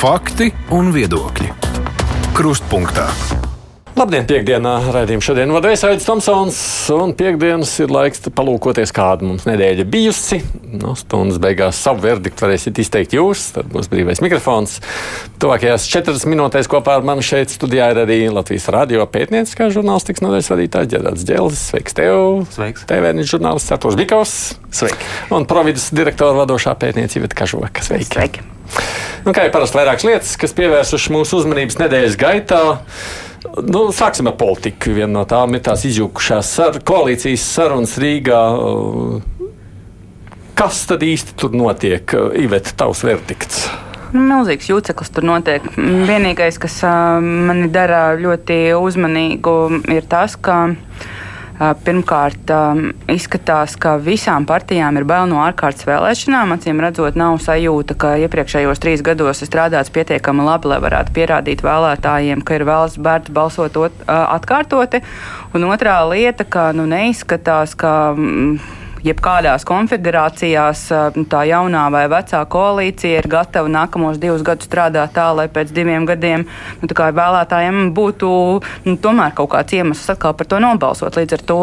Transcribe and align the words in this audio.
Fakti 0.00 0.46
un 0.72 0.86
viedokļi. 0.94 1.50
Krustpunktā. 2.32 3.02
Labdien, 3.98 4.24
piekdienā 4.24 4.70
raidījumā 4.94 5.24
šodien 5.26 5.50
vadīs 5.52 5.82
Aits 5.84 6.06
Tomsons, 6.08 6.60
un 6.94 7.10
piekdienas 7.18 7.74
ir 7.84 7.92
laiks 7.92 8.24
palūkoties, 8.32 8.94
kāda 8.96 9.26
mums 9.28 9.44
nedēļa 9.44 9.84
bijusi. 9.92 10.38
No 10.72 10.94
stundas 10.96 11.36
beigās 11.44 11.82
savu 11.84 12.00
verdiktu 12.06 12.46
varēsiet 12.46 12.80
izteikt 12.80 13.12
jūs, 13.12 13.42
tad 13.58 13.68
būs 13.74 13.90
brīvais 13.92 14.22
mikrofons. 14.24 14.78
Tuvākajās 15.36 15.84
40 15.92 16.32
minūtēs 16.32 16.70
kopā 16.72 16.94
ar 16.96 17.04
mani 17.04 17.20
šeit 17.26 17.52
studijā 17.52 17.90
ir 17.92 18.00
arī 18.06 18.18
Latvijas 18.32 18.70
radio 18.72 19.04
pētnieciskā 19.04 19.68
žurnālistikas 19.74 20.24
nodaļas 20.24 20.48
vadītājs 20.54 20.94
Ģerārds 20.94 21.26
Džēlis. 21.28 21.66
Sveiks 21.74 21.98
tev! 22.00 22.46
Sveiks! 22.56 22.86
TVN 22.88 23.20
žurnālists 23.34 23.76
Artūrs 23.76 24.00
Bikovs. 24.00 24.38
Sveiki! 24.80 25.12
Un 25.36 25.44
providus 25.50 25.90
direktora 25.92 26.32
vadošā 26.40 26.72
pētniecība 26.86 27.28
Kažoka. 27.42 27.84
Sveiki! 27.84 28.08
Sveiki. 28.14 28.46
Nu, 29.24 29.34
kā 29.36 29.44
jau 29.44 29.52
parasti 29.54 29.76
vairākas 29.76 30.06
lietas, 30.08 30.36
kas 30.40 30.54
pievērsušas 30.56 31.12
mūsu 31.12 31.42
uzmanības 31.42 31.80
nedēļas 31.82 32.16
gaitā. 32.20 32.62
Nu, 33.66 33.86
sāksim 33.94 34.30
ar 34.30 34.36
politiku. 34.40 34.94
Viena 34.96 35.12
no 35.18 35.26
tām 35.28 35.56
ir 35.56 35.64
tās 35.66 35.84
izjūkušās 35.88 36.54
sar 36.56 36.80
koalīcijas 36.86 37.44
sarunas 37.56 37.96
Rīgā. 38.00 38.40
Kas 40.60 40.82
tad 40.88 41.04
īsti 41.04 41.36
tur 41.40 41.54
notiek? 41.56 42.16
Iveta, 42.36 42.74
tavs 42.82 43.04
verdikts. 43.06 43.64
Milzīgs 44.10 44.66
jūceklis 44.72 45.12
tur 45.14 45.24
notiek. 45.28 45.64
Vienīgais, 45.76 46.58
kas 46.60 46.80
mani 47.22 47.68
dara 47.72 48.16
ļoti 48.18 48.58
uzmanīgu, 48.76 49.54
ir 49.94 50.08
tas, 50.10 50.34
ka 50.34 50.64
Pirmkārt, 51.60 52.48
izskatās, 53.12 53.74
ka 53.76 53.98
visām 54.00 54.46
partijām 54.48 54.96
ir 54.96 55.04
bail 55.04 55.26
no 55.28 55.42
ārkārtas 55.44 55.84
vēlēšanām. 55.84 56.54
Acīm 56.56 56.80
redzot, 56.80 57.18
nav 57.20 57.36
sajūta, 57.44 57.98
ka 58.00 58.14
iepriekšējos 58.24 58.80
trīs 58.80 59.04
gados 59.04 59.44
ir 59.44 59.50
strādāts 59.50 59.92
pietiekami 59.92 60.46
labi, 60.46 60.70
lai 60.72 60.80
varētu 60.80 61.12
pierādīt 61.18 61.60
vēlētājiem, 61.66 62.40
ka 62.40 62.56
ir 62.56 62.64
vēlas 62.64 62.96
bērns 62.96 63.28
balsot 63.36 63.76
atkārtoti. 64.08 65.02
Un 65.52 65.68
otrā 65.68 66.00
lieta, 66.08 66.48
ka 66.48 66.70
nu, 66.72 66.88
neizskatās, 66.88 67.76
ka. 67.76 68.14
Mm, 68.16 68.79
jebkādās 69.04 69.64
konfederācijās 69.68 70.84
tā 71.30 71.42
jaunā 71.48 71.86
vai 71.92 72.04
vecā 72.10 72.42
koalīcija 72.50 73.22
ir 73.22 73.28
gatava 73.30 73.70
nākamos 73.70 74.20
divus 74.20 74.44
gadus 74.46 74.68
strādāt 74.68 75.14
tā, 75.16 75.30
lai 75.36 75.48
pēc 75.52 75.72
diviem 75.74 76.06
gadiem 76.08 76.46
nu, 76.80 76.88
vēlētājiem 76.90 77.90
būtu 77.96 78.30
nu, 78.86 78.96
tomēr 79.00 79.34
kaut 79.36 79.52
kāds 79.54 79.76
iemesls 79.76 80.12
atkal 80.12 80.34
par 80.36 80.48
to 80.50 80.60
nobalsot. 80.62 81.16
Līdz 81.16 81.36
ar 81.36 81.44
to 81.50 81.58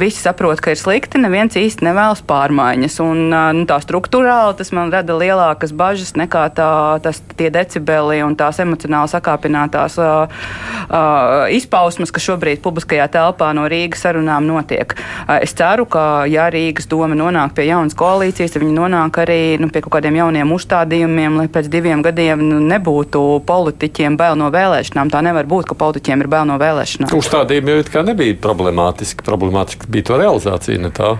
visi 0.00 0.22
saprot, 0.22 0.60
ka 0.62 0.74
ir 0.74 0.80
slikti, 0.80 1.20
neviens 1.22 1.56
īsti 1.58 1.86
nevēlas 1.86 2.24
pārmaiņas. 2.28 2.98
Un, 3.04 3.22
nu, 3.30 3.66
tā 3.68 3.78
struktūrāli 3.82 4.58
tas 4.58 4.72
man 4.74 4.92
rada 4.94 5.16
lielākas 5.18 5.74
bažas 5.76 6.14
nekā 6.18 6.46
tā, 6.56 6.70
tas, 7.04 7.22
tie 7.38 7.50
decibeli 7.54 8.22
un 8.24 8.36
tās 8.38 8.60
emocionāli 8.62 9.12
sakāpinātās 9.12 9.98
uh, 10.02 10.42
uh, 10.88 11.46
izpausmes, 11.54 12.12
kas 12.14 12.26
šobrīd 12.30 12.62
publiskajā 12.64 13.08
telpā 13.12 13.52
no 13.56 13.66
Rīgas 13.70 14.04
sarunām 14.06 14.46
notiek. 14.48 14.96
Uh, 14.96 15.38
es 15.40 15.54
ceru, 15.58 15.86
ka 15.90 16.24
ja 16.30 16.48
Rīga 16.52 16.71
Rīgas 16.72 16.88
doma 16.88 17.12
nonāk 17.12 17.52
pie 17.52 17.66
jaunas 17.68 17.92
koalīcijas, 17.98 18.54
tad 18.54 18.62
viņi 18.62 18.72
nonāk 18.72 19.18
arī 19.20 19.58
nu, 19.60 19.68
pie 19.68 19.82
kaut 19.84 19.98
kādiem 19.98 20.16
jauniem 20.16 20.54
uzstādījumiem, 20.54 21.36
lai 21.42 21.48
pēc 21.52 21.68
diviem 21.68 22.00
gadiem 22.04 22.40
nu, 22.40 22.60
nebūtu 22.64 23.42
politiķiem 23.44 24.16
bail 24.16 24.38
no 24.40 24.48
vēlēšanām. 24.54 25.12
Tā 25.12 25.20
nevar 25.26 25.48
būt, 25.50 25.68
ka 25.68 25.76
politiķiem 25.76 26.24
ir 26.24 26.32
bail 26.32 26.48
no 26.48 26.56
vēlēšanām. 26.62 27.12
Uzstādījumi 27.12 27.76
jau 27.92 28.06
nebija 28.08 28.38
problemātiski. 28.40 29.24
Problemātiski 29.26 29.90
bija 29.92 30.08
to 30.08 30.20
realizācija, 30.22 30.80
ne 30.80 30.92
tā? 30.96 31.12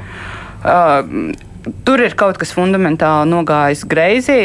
Uh, 0.62 1.36
Tur 1.86 2.00
ir 2.02 2.14
kaut 2.18 2.38
kas 2.40 2.50
fundamentāli 2.56 3.30
nogājis 3.30 3.84
greizi. 3.86 4.36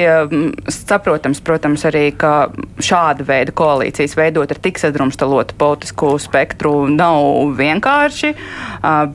Saprotams, 0.70 1.42
protams, 1.46 1.86
arī, 1.90 2.12
ka 2.14 2.50
šāda 2.84 3.26
veida 3.26 3.54
koalīcijas 3.58 4.14
veidot 4.20 4.52
ar 4.54 4.62
tik 4.62 4.78
sadrumstalotu 4.82 5.58
politisku 5.58 6.14
spektru 6.22 6.86
nav 6.94 7.56
vienkārši, 7.58 8.34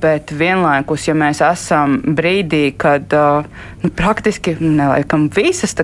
bet 0.03 0.35
vienlaikus, 0.35 1.07
ja 1.09 1.15
mēs 1.19 1.43
esam 1.47 2.01
brīdī, 2.19 2.65
kad 2.75 3.15
nu, 3.15 3.72
praktiski 3.97 4.55
nelaikam 4.61 5.29
visas 5.35 5.75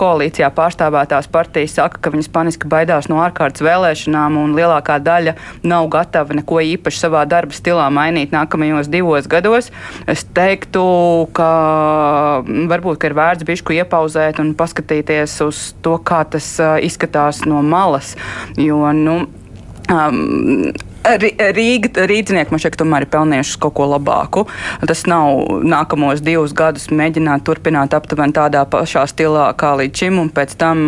koalīcijā 0.00 0.48
pārstāvētās 0.54 1.28
partijas 1.32 1.76
saka, 1.78 2.00
ka 2.02 2.12
viņas 2.14 2.30
paniski 2.34 2.70
baidās 2.70 3.08
no 3.10 3.20
ārkārtas 3.22 3.64
vēlēšanām 3.64 4.38
un 4.40 4.56
lielākā 4.56 4.98
daļa 5.04 5.36
nav 5.62 5.88
gatava 5.92 6.34
neko 6.34 6.60
īpaši 6.74 7.04
savā 7.04 7.24
darba 7.30 7.54
stilā 7.54 7.86
mainīt 7.94 8.34
nākamajos 8.34 8.90
divos 8.90 9.28
gados, 9.30 9.70
es 10.10 10.26
teiktu, 10.34 10.84
ka 11.36 11.50
varbūt 12.44 13.06
ir 13.06 13.16
vērts 13.18 13.46
bišku 13.46 13.76
iepauzēt 13.78 14.42
un 14.42 14.54
paskatīties 14.58 15.38
uz 15.46 15.62
to, 15.84 15.98
kā 16.02 16.24
tas 16.26 16.56
izskatās 16.82 17.44
no 17.46 17.62
malas. 17.62 18.16
Jo, 18.58 18.82
nu, 18.96 19.22
Um, 19.92 20.72
Rīga, 21.04 22.06
rīznieki 22.08 22.54
man 22.54 22.60
šķiet, 22.62 22.78
tomēr 22.80 23.04
ir 23.04 23.10
pelnījuši 23.12 23.58
kaut 23.60 23.74
ko 23.76 23.88
labāku. 23.90 24.46
Tas 24.88 25.04
nav 25.10 25.60
nākamos 25.60 26.22
divus 26.24 26.54
gadus 26.56 26.88
mēģināt 26.88 27.44
turpināt 27.44 27.96
aptuveni 27.96 28.32
tādā 28.36 28.64
pašā 28.70 29.04
stilā 29.10 29.50
kā 29.60 29.74
līdz 29.80 30.04
šim, 30.04 30.18
un 30.22 30.32
pēc 30.32 30.56
tam 30.60 30.84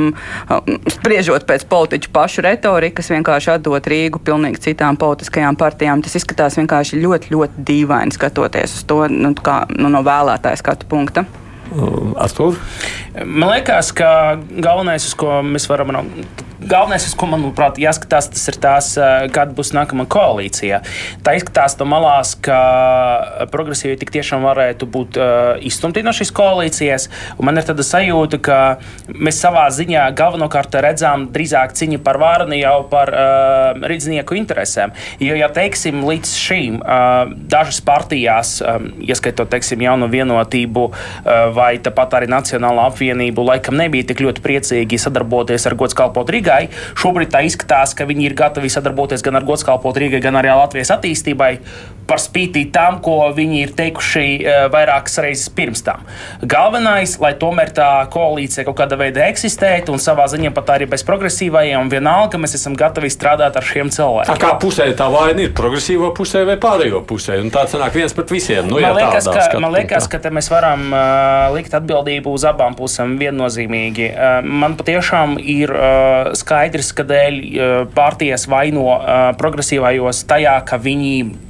spriežot 0.96 1.44
pēc 1.48 1.66
politiķu 1.68 2.12
pašu 2.16 2.46
retorikas, 2.46 3.12
vienkārši 3.12 3.56
atdot 3.58 3.90
Rīgu 3.92 4.22
pilnīgi 4.24 4.62
citām 4.70 4.96
politiskajām 5.00 5.58
partijām. 5.60 6.04
Tas 6.04 6.16
izskatās 6.16 6.56
vienkārši 6.60 7.02
ļoti, 7.02 7.34
ļoti 7.36 7.66
dīvaini 7.68 8.16
skatoties 8.16 8.78
uz 8.80 8.86
to 8.88 9.02
nu, 9.12 9.34
kā, 9.36 9.64
nu, 9.76 9.92
no 9.92 10.00
vēlētāja 10.06 10.62
skatu 10.62 10.88
punkta. 10.88 11.26
Artur? 12.16 12.56
Man 13.24 13.50
liekas, 13.50 13.90
ka 13.96 14.38
galvenais, 14.54 15.06
uz 15.08 15.16
ko 15.18 15.40
mēs 15.44 15.66
varam 15.68 15.92
galvenais, 16.60 17.06
ko 17.16 17.28
manuprāt 17.30 17.80
jāskatās, 17.80 18.30
tas 18.32 18.44
ir 18.50 18.58
tās, 18.62 18.92
kāda 19.34 19.54
būs 19.56 19.72
nākamā 19.76 20.06
koalīcija. 20.10 20.80
Tā 21.24 21.36
izskatās 21.38 21.76
no 21.80 21.88
malās, 21.90 22.34
ka 22.40 22.58
progresīvi 23.52 23.98
tik 24.00 24.12
tiešām 24.14 24.44
varētu 24.46 24.88
būt 24.90 25.18
uh, 25.20 25.56
izstumti 25.66 26.04
no 26.06 26.14
šīs 26.16 26.32
koalīcijas. 26.36 27.08
Man 27.42 27.60
ir 27.60 27.66
tāda 27.68 27.84
sajūta, 27.86 28.40
ka 28.42 28.58
mēs 29.12 29.40
savā 29.42 29.66
ziņā 29.74 30.06
galvenokārt 30.16 30.78
redzam 30.84 31.28
drīzāk 31.34 31.74
cīņu 31.76 32.00
par 32.06 32.20
varu, 32.22 32.48
ne 32.50 32.60
jau 32.60 32.78
par 32.90 33.12
uh, 33.12 33.86
rīznieku 33.90 34.38
interesēm. 34.38 34.94
Jo, 35.22 35.36
ja 35.38 35.50
teiksim, 35.52 36.02
līdz 36.06 36.34
šīm 36.40 36.80
uh, 36.80 37.32
dažas 37.50 37.82
partijās, 37.84 38.56
um, 38.62 38.90
ieskaitot 39.04 39.50
teiksim, 39.52 39.84
jaunu 39.86 40.08
vienotību 40.12 40.86
uh, 40.88 40.96
vai 41.56 41.76
tāpat 41.82 42.18
arī 42.20 42.30
Nacionālo 42.30 42.84
apvienību, 42.88 43.44
laikam 43.46 43.78
nebija 43.78 44.08
tik 44.10 44.22
ļoti 44.24 44.42
priecīgi 44.44 45.00
sadarboties 45.00 45.68
ar 45.68 45.76
Gods 45.78 45.96
kalpot 45.96 46.30
Rīgā. 46.32 46.55
Rīgai. 46.56 46.96
Šobrīd 46.96 47.32
tā 47.32 47.44
izskatās, 47.46 47.94
ka 47.96 48.06
viņi 48.08 48.30
ir 48.30 48.36
gatavi 48.38 48.70
sadarboties 48.72 49.24
gan 49.24 49.36
ar 49.36 49.46
Godskalpotu 49.46 50.04
Rīgai, 50.04 50.22
gan 50.24 50.38
arī 50.38 50.54
Latvijas 50.54 50.94
attīstībai 50.96 51.52
par 52.06 52.20
spīti 52.22 52.68
tam, 52.70 53.00
ko 53.02 53.18
viņi 53.34 53.60
ir 53.64 53.72
teikuši 53.76 54.24
uh, 54.38 54.58
vairākas 54.70 55.18
reizes 55.24 55.50
pirms 55.50 55.82
tam. 55.86 56.04
Galvenais, 56.46 57.16
lai 57.22 57.32
tomēr 57.38 57.72
tā 57.74 57.88
koalīcija 58.12 58.66
kaut 58.68 58.78
kāda 58.78 58.98
veida 59.00 59.24
eksistētu 59.26 59.94
un 59.94 60.02
savā 60.02 60.28
ziņā 60.30 60.52
pat 60.54 60.70
arī 60.76 60.86
bez 60.90 61.02
progresīvajiem, 61.06 61.90
vienalga 61.90 62.38
mēs 62.38 62.54
esam 62.58 62.76
gatavi 62.78 63.10
strādāt 63.12 63.58
ar 63.58 63.66
šiem 63.66 63.90
cilvēkiem. 63.94 64.38
Kā 64.42 64.52
pusē 64.62 64.86
tā 64.98 65.08
vaina 65.10 65.42
ir 65.48 65.54
progresīvo 65.56 66.12
pusē 66.16 66.44
vai 66.46 66.58
pārējo 66.62 67.02
pusē? 67.08 67.40
Un 67.42 67.50
tā 67.54 67.66
sanāk 67.70 67.98
viens 67.98 68.14
pret 68.14 68.30
visiem. 68.36 68.70
Nu, 68.70 68.78
man 68.78 68.96
liekas, 69.00 69.26
ka, 69.26 69.60
man 69.62 69.74
liekas, 69.74 70.06
ka 70.12 70.22
mēs 70.30 70.50
varam 70.52 70.86
uh, 70.92 71.50
likt 71.56 71.74
atbildību 71.74 72.36
uz 72.38 72.46
abām 72.46 72.78
pusēm 72.78 73.16
viennozīmīgi. 73.18 74.12
Uh, 74.14 74.38
man 74.46 74.78
patiešām 74.78 75.40
ir 75.42 75.74
uh, 75.74 76.32
skaidrs, 76.38 76.92
ka 76.96 77.06
dēļ 77.06 77.40
uh, 77.40 77.74
partijas 77.96 78.46
vaino 78.50 78.86
uh, 78.92 79.32
progresīvajos 79.40 80.24
tajā, 80.30 80.56
ka 80.68 80.78
viņi 80.82 81.45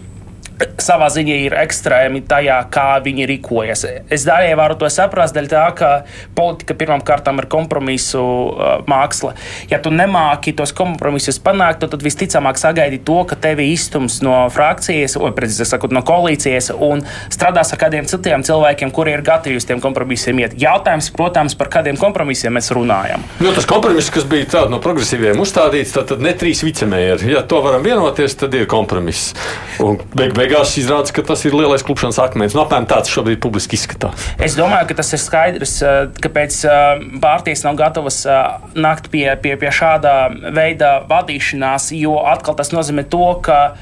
savā 0.80 1.08
ziņā 1.12 1.36
ir 1.46 1.56
ekstrēmi 1.58 2.22
tajā, 2.28 2.58
kā 2.72 2.88
viņi 3.04 3.26
rīkojas. 3.30 3.84
Es 4.12 4.24
daļai 4.28 4.54
varu 4.58 4.78
to 4.80 4.88
saprast, 4.92 5.36
dēļ 5.36 5.48
tā, 5.50 5.64
ka 5.76 5.90
politika 6.36 6.76
pirmām 6.78 7.02
kārtām 7.06 7.40
ir 7.42 7.48
kompromisu 7.52 8.22
uh, 8.22 8.66
māksla. 8.88 9.34
Ja 9.70 9.80
tu 9.82 9.92
nemāki 9.94 10.54
tos 10.56 10.72
kompromisus 10.76 11.38
panākt, 11.42 11.84
tad 11.84 12.04
visticamāk 12.04 12.60
sagaidi 12.60 13.00
to, 13.04 13.18
ka 13.28 13.38
tevi 13.40 13.68
izstums 13.74 14.20
no 14.24 14.46
frakcijas, 14.52 15.18
vai 15.20 15.32
precīzāk 15.36 15.74
sakot, 15.74 15.94
no 15.94 16.02
koalīcijas 16.06 16.72
un 16.74 17.04
strādās 17.32 17.72
ar 17.74 17.80
kādiem 17.80 18.08
citiem 18.08 18.44
cilvēkiem, 18.46 18.92
kuri 18.94 19.16
ir 19.16 19.24
gatavi 19.26 19.58
uz 19.60 19.68
tiem 19.68 19.82
kompromisiem 19.84 20.40
iet. 20.42 20.56
Jautājums, 20.60 21.10
protams, 21.16 21.56
par 21.58 21.70
kādiem 21.72 21.98
kompromisiem 22.00 22.56
mēs 22.56 22.72
runājam. 22.76 23.24
Jo 23.42 23.52
tas 23.56 23.68
kompromiss, 23.68 24.12
kas 24.14 24.26
bija 24.28 24.48
tāds 24.56 24.72
no 24.72 24.80
progresīviem 24.82 25.40
uzstādīts, 25.42 25.94
tad, 25.96 26.08
tad 26.12 26.24
ne 26.24 26.32
trīs 26.38 26.62
vicemēri. 26.66 27.32
Ja 27.34 27.44
to 27.48 27.60
varam 27.64 27.84
vienoties, 27.84 28.38
tad 28.38 28.54
ir 28.56 28.68
kompromiss. 28.70 29.34
Un 29.82 29.98
beig, 30.16 30.32
beig 30.36 30.45
beigās 30.46 30.76
izrādās, 30.78 31.12
ka 31.14 31.24
tas 31.26 31.42
ir 31.46 31.54
lielais 31.56 31.84
klupšanas 31.86 32.18
akmens. 32.22 32.54
No 32.54 32.62
nu, 32.62 32.64
apmēram 32.66 32.86
tāds 32.88 33.10
šobrīd 33.12 33.40
publiski 33.42 33.78
izskatās. 33.78 34.28
Es 34.42 34.56
domāju, 34.58 34.88
ka 34.90 34.98
tas 35.00 35.12
ir 35.16 35.22
skaidrs, 35.22 35.76
eh, 35.82 35.98
kāpēc 36.22 36.58
eh, 36.64 37.04
pārties 37.22 37.64
nav 37.66 37.78
gatavas 37.80 38.22
eh, 38.26 38.42
nākt 38.78 39.10
pie, 39.12 39.26
pie, 39.42 39.56
pie 39.60 39.72
šāda 39.74 40.16
veida 40.54 41.00
vadīšanās, 41.10 41.90
jo 41.98 42.18
atkal 42.24 42.58
tas 42.58 42.72
nozīmē 42.74 43.06
to, 43.10 43.28
ka 43.42 43.76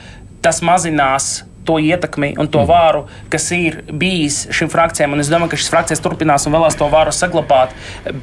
tas 0.44 0.62
mazinās 0.64 1.44
to 1.66 1.78
ietekmi 1.82 2.34
un 2.40 2.48
to 2.48 2.62
mm. 2.62 2.68
vāru, 2.70 3.04
kas 3.32 3.48
ir 3.56 3.80
bijis 3.88 4.44
šīm 4.54 4.70
frakcijām. 4.72 5.16
Un 5.16 5.24
es 5.24 5.30
domāju, 5.32 5.54
ka 5.54 5.60
šīs 5.60 5.72
frakcijas 5.72 6.04
turpinās 6.04 6.46
un 6.48 6.56
vēlēs 6.56 6.78
to 6.80 6.88
vāru 6.92 7.14
saglabāt, 7.14 7.74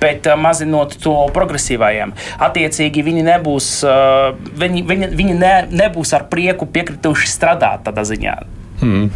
bet 0.01 0.29
uh, 0.29 0.37
mazinot 0.39 0.97
to 1.01 1.15
progresīvajiem. 1.35 2.15
Attiecīgi 2.47 3.05
viņi 3.07 3.27
nebūs, 3.27 3.73
uh, 3.87 4.31
viņi, 4.61 4.85
viņi, 4.89 5.11
viņi 5.19 5.37
ne, 5.41 5.53
nebūs 5.83 6.15
ar 6.17 6.27
prieku 6.31 6.69
piekrituši 6.71 7.29
strādāt 7.31 7.85
tādā 7.89 8.05
ziņā. 8.07 8.39
Mm. 8.81 9.09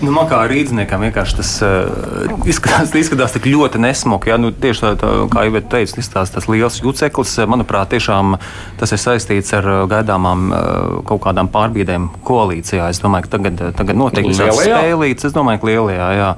Nu, 0.00 0.12
man 0.16 0.28
kā 0.30 0.38
rīzniekam 0.48 1.02
vienkārši 1.04 1.36
tas 1.36 1.50
uh, 1.64 2.30
izskatās, 2.48 2.94
izskatās 2.96 3.34
tik 3.34 3.50
ļoti 3.50 3.80
nesmuki. 3.82 4.32
Ja? 4.32 4.38
Nu, 4.40 4.48
tieši 4.52 4.84
tā, 4.84 4.92
tā 5.00 5.10
kā 5.32 5.44
jau 5.44 5.60
teicu, 5.60 5.98
izskatās 6.00 6.32
tas 6.32 6.48
liels 6.48 6.80
juceklis. 6.80 7.34
Manuprāt, 7.50 7.92
tiešām 7.92 8.38
tas 8.80 8.96
ir 8.96 9.02
saistīts 9.02 9.52
ar 9.58 9.68
gaidāmām 9.90 10.48
uh, 10.48 10.98
kaut 11.08 11.20
kādām 11.26 11.52
pārbīdēm 11.52 12.08
koalīcijā. 12.24 12.88
Es 12.88 13.02
domāju, 13.04 13.28
ka 13.28 13.36
tagad, 13.36 13.64
tagad 13.76 14.00
noteikti 14.00 14.32
būs 14.32 14.64
spēlīts. 14.64 15.28
Es 15.28 15.36
domāju, 15.36 15.60
ka 15.60 15.72
lielajā. 15.72 16.12
Jā. 16.16 16.30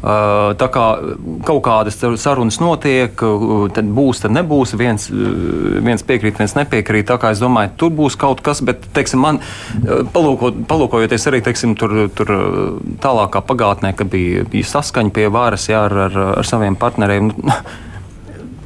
Tā 0.00 0.68
kā 0.72 0.84
kaut 1.44 1.60
kādas 1.66 1.98
sarunas 2.22 2.56
notiek, 2.62 3.20
tad 3.76 3.90
būs, 3.96 4.22
tad 4.24 4.32
nebūs. 4.32 4.72
Viens, 4.80 5.10
viens 5.10 6.04
piekrīt, 6.06 6.40
viens 6.40 6.56
nepiekrīt. 6.56 7.08
Tā 7.10 7.18
kā 7.20 7.34
es 7.34 7.42
domāju, 7.42 7.74
tur 7.80 7.92
būs 7.98 8.16
kaut 8.20 8.40
kas, 8.44 8.62
bet, 8.64 8.86
teiksim, 8.96 9.20
man 9.20 9.42
palūkot, 10.14 10.64
palūkojoties 10.70 11.28
arī, 11.28 11.42
teiksim, 11.44 11.76
tur, 11.76 12.06
tur 12.16 12.32
tālākā 13.04 13.44
pagātnē, 13.44 13.92
kad 13.98 14.08
bija, 14.12 14.46
bija 14.48 14.72
saskaņa 14.72 15.14
pie 15.18 15.28
varas 15.32 15.68
jā, 15.68 15.84
ar, 15.90 15.96
ar, 16.08 16.18
ar 16.40 16.48
saviem 16.48 16.80
partneriem. 16.80 17.32
Nu, 17.36 17.60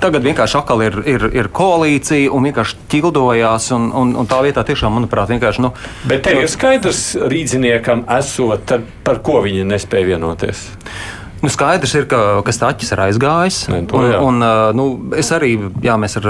tagad 0.04 0.24
vienkārši 0.26 0.58
atkal 0.60 0.82
ir, 0.84 1.00
ir, 1.08 1.26
ir 1.34 1.50
koalīcija 1.54 2.30
un 2.34 2.46
vienkārši 2.48 2.78
ķildojās. 2.92 3.70
Un, 3.74 3.90
un, 3.96 4.14
un 4.22 4.30
tā 4.30 4.38
vietā 4.44 4.64
tiešām, 4.66 4.94
manuprāt, 5.00 5.32
vienkārši. 5.34 5.64
Nu, 5.64 5.72
Bet 6.06 6.26
te 6.28 6.38
ir 6.38 6.48
skaidrs 6.52 7.02
rīzniekam, 7.18 8.06
esot, 8.20 8.78
par 9.06 9.22
ko 9.26 9.40
viņi 9.44 9.66
nespēja 9.74 10.14
vienoties. 10.14 10.66
Nu, 11.44 11.50
skaidrs 11.52 11.92
ir, 11.98 12.06
ka, 12.08 12.18
ka 12.44 12.52
Stāķis 12.56 12.94
ir 12.94 13.02
aizgājis. 13.04 13.58
Ne, 13.68 13.82
to, 13.88 13.98
un, 14.00 14.38
un, 14.40 14.44
nu, 14.78 14.86
es 15.20 15.28
arī, 15.36 15.52
jā, 15.84 15.96
mēs 16.00 16.16
ar 16.16 16.28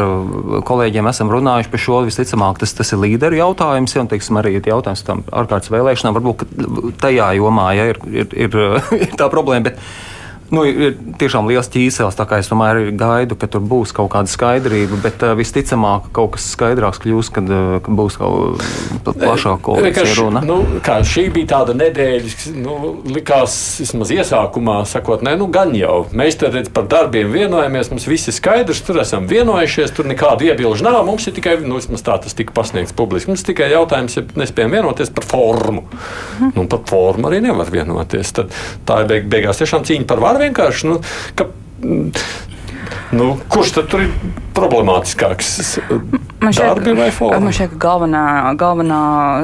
kolēģiem 0.67 1.07
esam 1.07 1.31
runājuši 1.31 1.71
par 1.71 1.83
šo. 1.85 2.01
Visticamāk, 2.09 2.59
tas, 2.59 2.75
tas 2.75 2.91
ir 2.91 3.03
līderu 3.05 3.39
jautājums, 3.39 3.95
ja, 3.95 4.03
un 4.03 4.11
teiksim, 4.11 4.41
arī 4.41 4.57
jautājums 4.59 5.05
par 5.07 5.23
ārkārtas 5.45 5.71
vēlēšanām. 5.71 6.19
Varbūt 6.19 6.99
tajā 7.03 7.31
jomā 7.39 7.69
ja, 7.79 7.87
ir, 7.93 8.03
ir, 8.11 8.35
ir, 8.49 8.59
ir 9.07 9.15
tā 9.21 9.31
problēma. 9.31 9.71
Bet, 9.71 9.79
Nu, 10.53 10.65
ir 10.69 10.97
tiešām 11.21 11.49
liels 11.49 11.71
ķīsels, 11.73 12.17
tā 12.19 12.27
kā 12.29 12.41
es 12.43 12.51
tomēr 12.51 12.91
gaidu, 12.99 13.37
ka 13.39 13.49
tur 13.51 13.63
būs 13.65 13.95
kaut 13.97 14.11
kāda 14.13 14.31
skaidrība, 14.31 14.99
bet 15.05 15.23
uh, 15.25 15.33
visticamāk, 15.39 16.11
kaut 16.17 16.35
kas 16.37 16.51
skaidrāks 16.53 17.01
kļūs, 17.05 17.31
kad, 17.35 17.49
uh, 17.49 17.79
kad 17.85 17.97
būs 17.97 18.19
kaut 18.21 18.61
kāda 18.61 19.15
plašāka 19.23 19.63
koalīcija 19.65 20.17
runa. 20.19 20.43
Nu, 20.45 20.59
kā, 20.85 20.99
šī 21.07 21.27
bija 21.35 21.53
tāda 21.55 21.77
nedēļa, 21.79 22.55
nu, 22.61 22.77
likās 23.15 23.57
vismaz 23.81 24.13
iesākumā, 24.15 24.81
sakot, 24.91 25.25
ne, 25.25 25.35
nu 25.41 25.49
gan 25.55 25.73
jau, 25.79 26.05
mēs 26.13 26.39
redz, 26.45 26.69
par 26.75 26.89
darbiem 26.93 27.33
vienojamies, 27.33 27.93
mums 27.95 28.09
viss 28.11 28.31
ir 28.31 28.37
skaidrs, 28.37 28.85
tur 28.85 29.01
esam 29.03 29.29
vienojušies, 29.31 29.95
tur 29.97 30.09
nekādu 30.11 30.51
iebilžu 30.51 30.87
nav, 30.87 31.01
mums 31.09 31.29
ir 31.31 31.37
tikai, 31.39 31.57
nu, 31.65 31.79
vismaz 31.81 32.05
tā 32.05 32.19
tas 32.21 32.37
tika 32.37 32.55
pasniegts 32.57 32.95
publiski, 32.97 33.33
mums 33.33 33.47
tikai 33.47 33.71
jautājums, 33.73 34.19
ja 34.19 34.27
nespējam 34.39 34.77
vienoties 34.77 35.13
par 35.15 35.29
formu. 35.29 35.87
Nu, 36.55 36.67
par 36.71 36.85
formu 36.89 37.31
arī 37.31 37.41
nevar 37.45 37.71
vienoties. 37.73 38.33
Tad 38.37 38.53
tā 38.87 39.01
ir 39.03 39.11
beig 39.11 39.29
beigās 39.31 39.61
tiešām 39.61 39.87
cīņa 39.87 40.09
par 40.11 40.23
varu 40.23 40.34
var 40.35 40.47
vienkārši. 40.49 40.91
Nu, 40.91 41.01
ka, 41.39 41.49
nu, 43.15 43.35
kurš 43.49 43.77
tad 43.79 43.91
tur 43.93 44.05
ir 44.07 44.43
problemātiskāks? 44.55 45.55
Man 46.45 46.53
šķiet, 46.53 46.89
man 47.41 47.55
šķiet, 47.55 47.73
ka 47.73 47.79
galvenā, 47.81 48.23
galvenā 48.61 49.01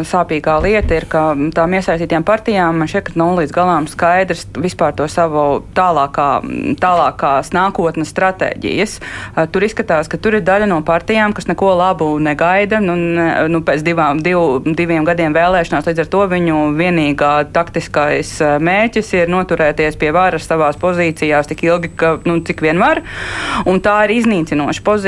sāpīgā 0.09 0.59
lieta 0.61 0.99
ir, 0.99 1.07
ka 1.09 1.23
tām 1.57 1.77
iesaistītām 1.79 2.27
partijām 2.29 2.83
man 2.83 2.91
šķiet, 2.91 3.07
ka 3.09 3.21
nav 3.21 3.39
līdz 3.39 3.55
galam 3.57 3.87
skaidrs 3.89 4.45
vispār 4.61 4.93
to 4.99 5.07
savu 5.09 5.62
tālākā, 5.77 6.29
tālākās 6.83 7.53
nākotnes 7.57 8.12
stratēģijas. 8.12 8.99
Tur 9.55 9.67
izskatās, 9.67 10.11
ka 10.12 10.21
tur 10.21 10.37
ir 10.37 10.45
daļa 10.45 10.69
no 10.69 10.81
partijām, 10.87 11.33
kas 11.37 11.49
neko 11.49 11.73
labu 11.79 12.11
negaida. 12.21 12.83
Nu, 12.85 12.99
nu, 13.49 13.63
pēc 13.65 13.85
divām, 13.87 14.21
div, 14.25 14.61
diviem 14.77 15.09
gadiem 15.09 15.37
vēlēšanās 15.37 15.89
līdz 15.89 16.05
ar 16.05 16.13
to 16.13 16.27
viņu 16.35 16.61
vienīgā 16.77 17.33
taktiskais 17.55 18.37
mērķis 18.61 19.15
ir 19.23 19.33
noturēties 19.33 19.97
pie 20.01 20.13
varas 20.17 20.49
savās 20.51 20.77
pozīcijās 20.81 21.49
tik 21.49 21.65
ilgi, 21.65 21.95
ka, 21.97 22.19
nu, 22.29 22.41
cik 22.45 22.61
vien 22.67 22.83
var. 22.83 23.01
Un 23.71 23.81
tā 23.85 23.97
ir 24.05 24.19
iznīcinoša 24.21 24.85
pozīcija, 24.85 25.00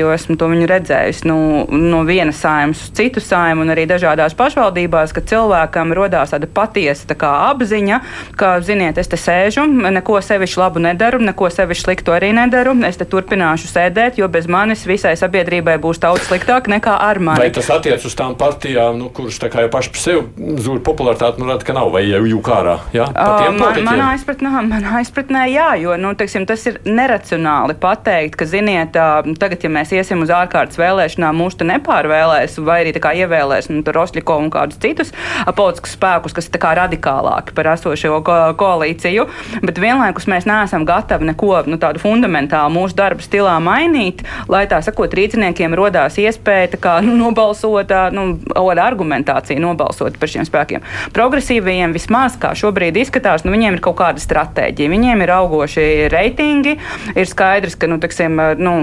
jo 0.00 0.12
esmu 0.14 0.36
to 0.40 0.48
viņu 0.50 0.68
redzējusi. 0.70 1.26
Nu, 1.28 1.38
no 1.70 2.02
vienas 2.08 2.40
saimas 2.42 2.82
uz 2.84 2.92
citu 2.96 3.22
saimu, 3.22 3.64
un 3.64 3.74
arī 3.74 3.86
dažādās 3.90 4.36
pašvaldībās, 4.38 5.14
ka 5.16 5.24
cilvēkam 5.26 5.94
rodās 5.96 6.34
tāda 6.34 6.48
patiesa 6.50 7.08
tā 7.10 7.16
kā 7.20 7.30
apziņa, 7.50 8.00
ka, 8.40 8.52
ziniet, 8.64 8.98
es 9.00 9.10
te 9.10 9.18
sēžu, 9.20 9.66
neko 9.66 10.20
sevišķi 10.24 10.60
labu 10.60 10.82
nedaru, 10.84 11.20
neko 11.24 11.50
sevišķi 11.52 11.86
sliktu 11.86 12.14
arī 12.16 12.32
nedaru. 12.36 12.76
Es 12.86 12.98
te 13.00 13.06
turpināšu 13.08 13.70
sēdēt, 13.70 14.18
jo 14.20 14.28
bez 14.32 14.48
manis 14.50 14.86
visai 14.88 15.16
sabiedrībai 15.18 15.76
būs 15.82 16.00
daudz 16.02 16.26
sliktāk 16.28 16.70
nekā 16.70 16.96
ar 17.02 17.20
mani. 17.22 17.42
Vai 17.42 17.50
tas 17.54 17.70
attiec 17.72 18.04
uz 18.06 18.16
tām 18.18 18.36
partijām, 18.40 18.98
nu, 19.00 19.10
kuras 19.14 19.38
tā 19.42 19.50
kā 19.52 19.64
jau 19.64 19.72
paši 19.72 19.94
par 19.94 20.02
sevi 20.02 20.54
zūd 20.64 20.82
popularitāti, 20.86 21.42
nu, 21.42 21.48
rada, 21.50 21.66
ka 21.66 21.76
nav 21.76 21.92
vai 21.94 22.04
jau 22.08 22.22
jūkārā? 22.28 22.76
Jā, 22.96 23.08
uh, 23.10 23.48
man, 23.56 23.80
manā 23.86 24.10
izpratnē, 24.18 24.52
manā 24.74 25.02
izpratnē, 25.04 25.46
jā, 25.52 25.70
jo, 25.82 25.96
nu, 26.00 26.12
teiksim, 26.18 26.46
tas 26.48 26.66
ir 26.70 26.80
neracionāli 26.86 27.76
pateikt, 27.80 28.38
ka, 28.40 28.48
ziniet, 28.48 28.96
tagad, 29.40 29.64
ja 29.64 29.72
mēs 29.72 29.92
iesim 29.96 30.24
uz 30.24 30.32
ārkārtas 30.34 30.78
vēlēšanām, 30.80 31.40
mūs 31.40 31.58
te 31.58 31.66
nepārvēlēs, 31.68 32.58
vai 32.64 32.80
arī 32.84 32.94
ievēlēs 32.96 33.70
nu, 33.72 33.82
Rosļiko 33.90 34.36
un 34.38 34.50
kādus 34.52 34.80
citus 34.82 35.14
politiskus 35.56 35.96
spēkus, 35.96 36.34
kas 36.36 36.48
ir 36.48 36.66
radikālāki 36.80 37.54
par 37.56 37.72
esošo 37.74 38.20
ko 38.26 38.36
koalīciju. 38.60 39.26
Bet 39.64 39.80
vienlaikus 39.82 40.28
mēs 40.30 40.46
neesam 40.48 40.84
gatavi 40.88 41.30
neko 41.30 41.62
nu, 41.70 41.78
tādu 41.80 42.02
fundamentālu 42.02 42.74
mūsu 42.74 42.96
darba 42.98 43.24
stilā 43.24 43.56
mainīt, 43.62 44.22
lai 44.50 44.66
tā 44.70 44.80
sakot, 44.84 45.12
rīciniekiem 45.16 45.74
rodās 45.78 46.18
iespēja 46.20 46.80
kā, 46.80 46.98
nu, 47.04 47.16
nobalsot, 47.18 47.92
nu, 48.14 48.26
ar 48.60 48.82
argumentāciju 48.84 49.62
nobalsot 49.62 50.18
par 50.20 50.30
šiem 50.30 50.46
spēkiem. 50.48 50.84
Progresīvajiem 51.16 51.94
vismaz, 51.96 52.36
kā 52.40 52.52
šobrīd 52.58 52.98
izskatās, 53.00 53.44
nu, 53.44 53.54
viņiem 53.54 53.78
ir 53.78 53.84
kaut 53.84 53.98
kāda 54.00 54.22
stratēģija, 54.22 54.92
viņiem 54.92 55.24
ir 55.24 55.34
augoši 55.34 55.86
reitingi, 56.12 56.76
ir 57.14 57.30
skaidrs, 57.30 57.76
ka, 57.80 57.90
nu, 57.90 58.00
teksim, 58.02 58.38
nu, 58.60 58.76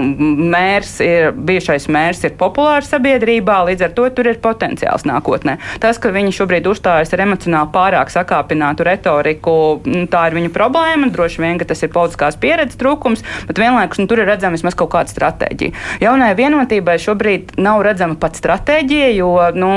mērs 0.50 0.94
ir, 1.04 1.30
bijušais 1.32 1.88
mērs 1.92 2.24
ir 2.26 2.34
populārs 2.40 2.90
sabiedrībā, 2.92 3.60
līdz 3.68 3.86
ar 3.88 3.94
to 3.96 4.08
tur 4.14 4.30
ir 4.30 4.40
potenciāls 4.42 5.06
nākotnē. 5.08 5.58
Tas, 5.82 6.00
ka 6.00 6.12
viņi 6.14 6.34
šobrīd 6.36 6.68
uzstājas 6.70 7.12
ar 7.14 7.24
emocionāli 7.24 7.72
pārāk 7.74 8.12
sakāpinātu 8.12 8.86
retoriku, 8.88 9.54
nu, 9.88 10.06
tā 10.10 10.26
ir 10.28 10.38
viņu 10.38 10.52
problēma. 10.54 11.10
Droši 11.14 11.42
vien, 11.44 11.60
ka 11.60 11.68
tas 11.68 11.82
ir 11.84 11.92
politiskās 11.94 12.38
pieredzes 12.40 12.78
trūkums, 12.80 13.24
bet 13.48 13.60
vienlaikus 13.60 14.02
nu, 14.02 14.08
tur 14.10 14.22
ir 14.22 14.30
redzama 14.30 14.58
vismaz 14.58 14.76
kaut 14.78 14.92
kāda 14.94 15.12
stratēģija. 15.12 15.74
Jaunajai 16.04 16.38
vienotībai 16.38 16.98
šobrīd 17.02 17.56
nav 17.60 17.82
redzama 17.86 18.18
pat 18.20 18.38
stratēģija, 18.40 19.10
jo, 19.18 19.32
nu, 19.58 19.70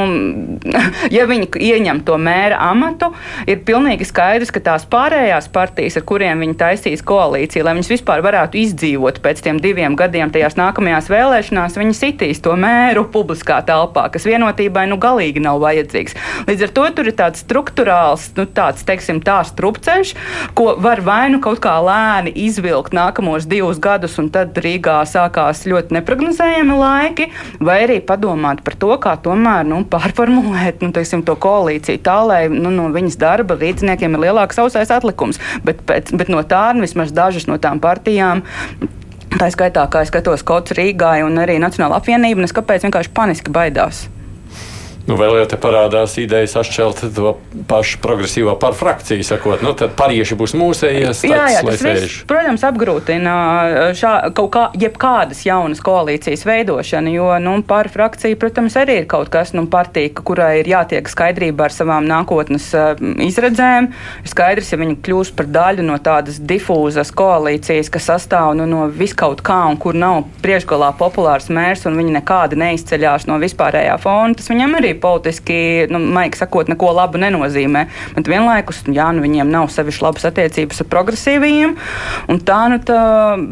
ja 1.16 1.28
viņi 1.30 1.51
ieņem 1.72 2.04
to 2.08 2.18
mēra 2.22 2.60
amatu, 2.72 3.12
ir 3.50 3.63
pilnīgi 3.68 4.08
skaidrs, 4.08 4.54
ka 4.54 4.63
tās 4.72 4.88
pārējās 4.92 5.50
partijas, 5.54 6.00
ar 6.00 6.08
kuriem 6.08 6.44
viņi 6.46 6.58
taisīs 6.60 7.06
koalīciju, 7.06 7.66
lai 7.66 7.75
viņas 7.78 7.92
vispār 7.96 8.24
varētu 8.25 8.60
izdzīvot 8.62 9.22
pēc 9.24 9.44
tiem 9.46 9.62
diviem 9.62 9.98
gadiem 10.00 10.32
tajās 10.34 10.58
nākamajās 10.62 11.10
vēlēšanās, 11.12 11.77
viņi 11.82 11.98
sitīs 11.98 12.41
to 12.44 12.56
mēru 12.60 13.08
publiskā 13.12 13.60
telpā, 13.68 14.08
kas 14.13 14.27
vienotībai 14.30 14.86
nu 14.91 15.00
galīgi 15.01 15.44
nav 15.44 15.62
vajadzīgs. 15.63 16.18
Līdz 16.48 16.68
ar 16.68 16.74
to 16.77 16.88
tur 16.98 17.10
ir 17.10 17.18
tāds 17.18 17.44
struktūrāls, 17.44 18.30
nu, 18.38 18.46
tāds, 18.50 18.86
teiksim, 18.88 19.22
tā 19.25 19.41
strupceļš, 19.48 20.13
ko 20.58 20.75
var 20.82 21.03
vai 21.06 21.25
nu 21.34 21.41
kaut 21.44 21.62
kā 21.63 21.75
lēni 21.84 22.34
izvilkt 22.46 22.96
nākamos 22.98 23.48
divus 23.50 23.82
gadus, 23.82 24.18
un 24.22 24.30
tad 24.34 24.58
Rīgā 24.62 25.01
sākās 25.10 25.65
ļoti 25.70 25.98
neprognozējami 25.98 26.77
laiki, 26.77 27.30
vai 27.63 27.82
arī 27.86 28.00
padomāt 28.06 28.63
par 28.65 28.77
to, 28.80 28.94
kā 29.01 29.15
tomēr 29.24 29.68
nu, 29.68 29.82
pārformulēt 29.91 30.86
nu, 30.86 30.91
teiksim, 30.96 31.25
to 31.27 31.36
koalīciju 31.41 32.03
tā, 32.06 32.18
lai 32.27 32.41
nu, 32.51 32.72
no 32.74 32.89
viņas 32.94 33.20
darba 33.22 33.58
līdziniekiem 33.62 34.18
ir 34.18 34.27
lielāks 34.27 34.60
sausais 34.60 34.94
atlikums. 34.94 35.41
Bet, 35.65 35.84
bet, 35.89 36.13
bet 36.15 36.32
no 36.32 36.44
tā 36.48 36.72
vismaz 36.77 37.13
dažas 37.15 37.48
no 37.50 37.58
tām 37.62 37.82
partijām 37.84 38.46
Tā 39.32 39.48
skaitā, 39.54 39.86
kā 39.88 40.02
es 40.04 40.10
skatos 40.12 40.44
Kots 40.44 40.76
Rīgai 40.76 41.22
un 41.24 41.40
arī 41.40 41.56
Nacionāla 41.62 42.02
apvienība, 42.02 42.42
un 42.42 42.50
es 42.50 42.56
kāpēc 42.56 42.84
vienkārši 42.88 43.14
paniski 43.16 43.54
baidās. 43.54 44.04
Nu, 45.12 45.18
vēl 45.20 45.41
jau 45.41 45.48
te 45.51 45.58
parādās 45.60 46.13
idejas 46.22 46.53
atšķelt 46.56 47.01
to 47.18 47.34
pašu 47.68 47.98
progresīvo 48.00 48.53
par 48.62 48.77
frakciju, 48.80 49.25
sakot, 49.27 49.60
nu, 49.60 49.74
tad 49.75 49.91
parieši 50.00 50.38
būs 50.39 50.53
mūsējies. 50.56 51.25
Jā, 51.27 51.41
jā, 51.51 51.63
tas 51.68 51.82
viss, 51.84 52.22
protams, 52.30 52.63
apgrūtina 52.63 53.34
šā, 54.00 54.13
kaut 54.38 54.53
kā, 54.53 54.62
jebkādas 54.80 55.41
jaunas 55.44 55.84
koalīcijas 55.84 56.46
veidošanu, 56.48 57.12
jo, 57.12 57.27
nu, 57.44 57.58
par 57.68 57.89
frakciju, 57.91 58.38
protams, 58.39 58.77
arī 58.80 59.01
ir 59.01 59.10
kaut 59.12 59.27
kas, 59.34 59.51
nu, 59.58 59.65
partija, 59.72 60.13
kurai 60.15 60.62
ir 60.62 60.70
jātiek 60.72 61.12
skaidrība 61.12 61.68
ar 61.68 61.75
savām 61.75 62.08
nākotnes 62.08 62.70
uh, 62.72 62.96
izredzēm. 63.27 63.91
Ir 64.24 64.32
skaidrs, 64.32 64.72
ja 64.72 64.80
viņi 64.80 64.96
kļūs 65.03 65.34
par 65.36 65.51
daļu 65.51 65.89
no 65.91 66.00
tādas 66.00 66.39
difūzas 66.39 67.12
koalīcijas, 67.20 67.91
kas 67.91 68.08
sastāv 68.13 68.53
nu, 68.62 68.70
no 68.70 68.88
viskaut 68.88 69.44
kā 69.44 69.60
un 69.74 69.75
kur 69.82 70.00
nav 70.00 70.24
priekšgalā 70.39 70.94
populārs 71.03 71.51
mērs 71.51 71.84
un 71.91 72.00
viņi 72.00 72.15
nekādi 72.22 72.63
neizceļās 72.63 73.27
no 73.27 73.41
vispārējā 73.44 74.00
fona, 74.00 74.39
tas 74.39 74.48
viņam 74.56 74.80
arī 74.80 74.96
politiski, 75.01 75.88
nu, 75.91 76.00
maigi 76.13 76.41
sakot, 76.41 76.70
neko 76.72 76.91
labu 76.96 77.22
nenozīmē. 77.22 77.86
Bet 78.15 78.29
vienlaikus, 78.31 78.84
jā, 78.91 79.10
nu, 79.15 79.24
viņiem 79.25 79.51
nav 79.51 79.70
sevišķi 79.74 80.05
labas 80.05 80.27
attiecības 80.29 80.84
ar 80.84 80.89
progresīviem, 80.91 81.75
un 82.31 82.41
tā, 82.46 82.60
nu, 82.72 82.79
tā 82.86 83.01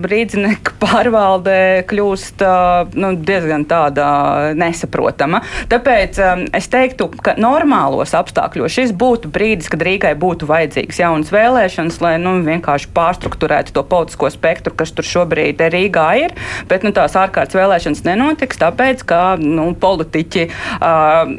rīdznieka 0.10 0.78
pārvalde 0.84 1.58
kļūst 1.90 2.44
nu, 3.00 3.14
diezgan 3.26 3.66
tāda 3.70 4.08
nesaprotama. 4.58 5.42
Tāpēc 5.72 6.20
um, 6.24 6.46
es 6.56 6.70
teiktu, 6.72 7.10
ka 7.24 7.36
normālos 7.40 8.14
apstākļos 8.18 8.78
šis 8.80 8.94
būtu 8.98 9.32
brīdis, 9.34 9.70
kad 9.72 9.84
Rīgai 9.86 10.14
būtu 10.20 10.48
vajadzīgas 10.50 11.02
jaunas 11.02 11.34
vēlēšanas, 11.34 12.00
lai 12.04 12.16
nu, 12.22 12.38
vienkārši 12.46 12.92
pārstruktūrētu 12.96 13.76
to 13.76 13.84
politisko 13.90 14.32
spektru, 14.34 14.76
kas 14.78 14.94
tur 14.96 15.08
šobrīd 15.08 15.62
Rīgā 15.74 16.08
ir. 16.24 16.36
Bet 16.70 16.86
nu, 16.86 16.94
tās 16.96 17.18
ārkārtas 17.20 17.58
vēlēšanas 17.58 18.06
nenotiks, 18.08 18.62
tāpēc 18.62 19.04
ka 19.10 19.22
nu, 19.42 19.72
politiķi. 19.80 20.48
Uh, 20.80 21.39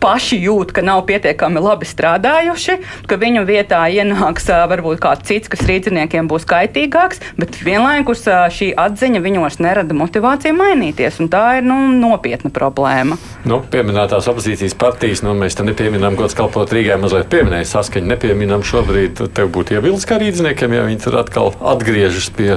paši 0.00 0.38
jūt, 0.40 0.72
ka 0.76 0.84
nav 0.86 1.02
pietiekami 1.08 1.60
labi 1.62 1.88
strādājuši, 1.88 2.78
ka 3.08 3.18
viņu 3.20 3.44
vietā 3.48 3.82
ienāks 3.90 4.48
varbūt 4.70 5.00
kāds 5.02 5.26
cits, 5.28 5.50
kas 5.52 5.64
rīzniekiem 5.66 6.28
būs 6.30 6.46
kaitīgāks, 6.48 7.22
bet 7.40 7.58
vienlaikus 7.64 8.26
šī 8.26 8.72
atziņa 8.78 9.22
viņos 9.24 9.58
nerada 9.64 9.96
motivāciju 9.96 10.56
mainīties, 10.58 11.20
tā 11.32 11.44
ir 11.58 11.66
nu, 11.66 11.78
nopietna 11.96 12.52
problēma. 12.54 13.18
Nu, 13.48 13.60
pieminētās 13.72 14.28
opozīcijas 14.30 14.76
partijas, 14.78 15.24
nu, 15.26 15.34
mēs 15.38 15.58
te 15.58 15.66
nepieminām 15.66 16.18
gods 16.18 16.36
kalpot 16.38 16.70
Rīgai, 16.76 17.00
mazliet 17.02 17.30
pieminēja 17.32 17.70
saskaņu, 17.74 18.10
nepieminām 18.14 18.64
šobrīd, 18.66 19.26
tev 19.36 19.52
būtu 19.54 19.78
iebildes 19.78 20.08
kā 20.08 20.20
rīzniekiem, 20.22 20.76
ja 20.76 20.86
viņi 20.86 21.04
tur 21.06 21.20
atkal 21.22 21.54
atgriežas 21.74 22.30
pie 22.36 22.56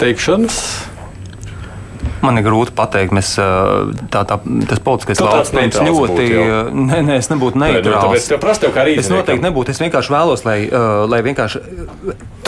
teikšanas. 0.00 0.62
Man 2.24 2.40
ir 2.40 2.44
grūti 2.46 2.72
pateikt, 2.76 3.12
mēs, 3.14 3.30
tā, 3.38 4.22
tā, 4.26 4.38
tas 4.70 4.80
politiskais 4.84 5.20
lauciens 5.22 5.78
ļoti. 5.86 6.26
Nē, 6.74 7.00
nē, 7.06 7.18
es 7.20 7.30
nebūtu 7.30 7.60
neitrāls. 7.60 7.84
Nē, 7.86 8.18
nu, 8.18 8.24
tev 8.32 8.40
tev 8.74 8.90
es 8.94 9.10
noteikti 9.12 9.44
nebūtu. 9.44 9.74
Es 9.74 9.82
vienkārši 9.82 10.14
vēlos, 10.14 10.44
lai, 10.48 10.58
uh, 10.66 11.04
lai 11.10 11.20
vienkārši. 11.26 11.62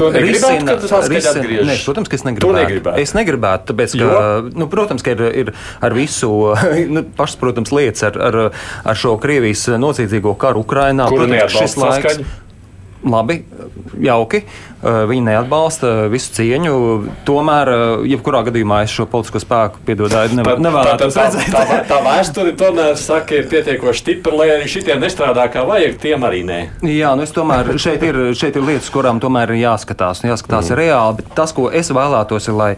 To 0.00 0.10
risina, 0.14 0.76
risina, 1.12 1.46
nē, 1.68 1.78
protams, 1.84 2.10
ka 2.10 2.18
es 2.18 2.26
negribētu. 2.26 2.94
Es 3.02 3.14
negribētu, 3.16 3.70
tāpēc, 3.70 3.96
ka, 3.96 4.02
jo? 4.02 4.20
nu, 4.56 4.68
protams, 4.72 5.06
ka 5.06 5.14
ir, 5.14 5.24
ir 5.44 5.54
ar 5.84 5.96
visu, 5.96 6.32
nu, 6.94 7.04
pašas, 7.16 7.38
protams, 7.40 7.74
lietas 7.76 8.08
ar, 8.10 8.20
ar, 8.30 8.40
ar 8.84 8.98
šo 8.98 9.16
Krievijas 9.22 9.68
nocīdzīgo 9.80 10.34
karu 10.40 10.64
Ukrainā. 10.66 11.10
Kur 11.12 11.26
protams, 11.26 11.58
šis 11.58 11.78
laiks. 11.80 12.06
Saskaņu? 12.06 12.46
Labi, 13.00 13.38
jauki. 14.04 14.42
Eh, 14.44 14.69
viņi 14.82 15.24
neatbalsta 15.26 16.08
visu 16.08 16.32
cieņu. 16.38 16.74
Tomēr, 17.28 17.68
eh, 17.68 18.06
jebkurā 18.14 18.40
gadījumā, 18.48 18.82
es 18.84 18.94
šo 18.94 19.04
politisko 19.10 19.42
spēku 19.42 19.82
piedodāju, 19.84 20.40
nevēlētos 20.40 21.18
redzēt. 21.18 21.50
Tā, 21.52 21.64
tā, 21.68 21.80
tā 21.88 21.98
vēsture 22.04 22.54
tomēr 22.56 22.96
saka, 22.96 23.36
ir 23.36 23.48
pietiekoši 23.50 24.00
stipra, 24.00 24.32
lai 24.40 24.48
arī 24.56 24.68
šitie 24.70 24.96
nestrādā 24.96 25.46
kā 25.52 25.66
vajag, 25.68 25.98
tiem 26.00 26.24
arī 26.24 26.40
nē. 26.48 26.60
Jā, 26.88 27.12
nu 27.16 27.26
es 27.26 27.34
tomēr 27.36 27.74
šeit 27.76 28.02
ir, 28.02 28.32
šeit 28.32 28.56
ir 28.56 28.64
lietas, 28.64 28.88
kurām 28.90 29.20
tomēr 29.20 29.52
ir 29.52 29.66
jāskatās, 29.66 30.24
jāskatās 30.24 30.72
mm. 30.72 30.78
reāli, 30.80 31.20
bet 31.20 31.30
tas, 31.36 31.52
ko 31.52 31.68
es 31.68 31.92
vēlētos, 31.92 32.48
ir, 32.48 32.56
lai, 32.56 32.70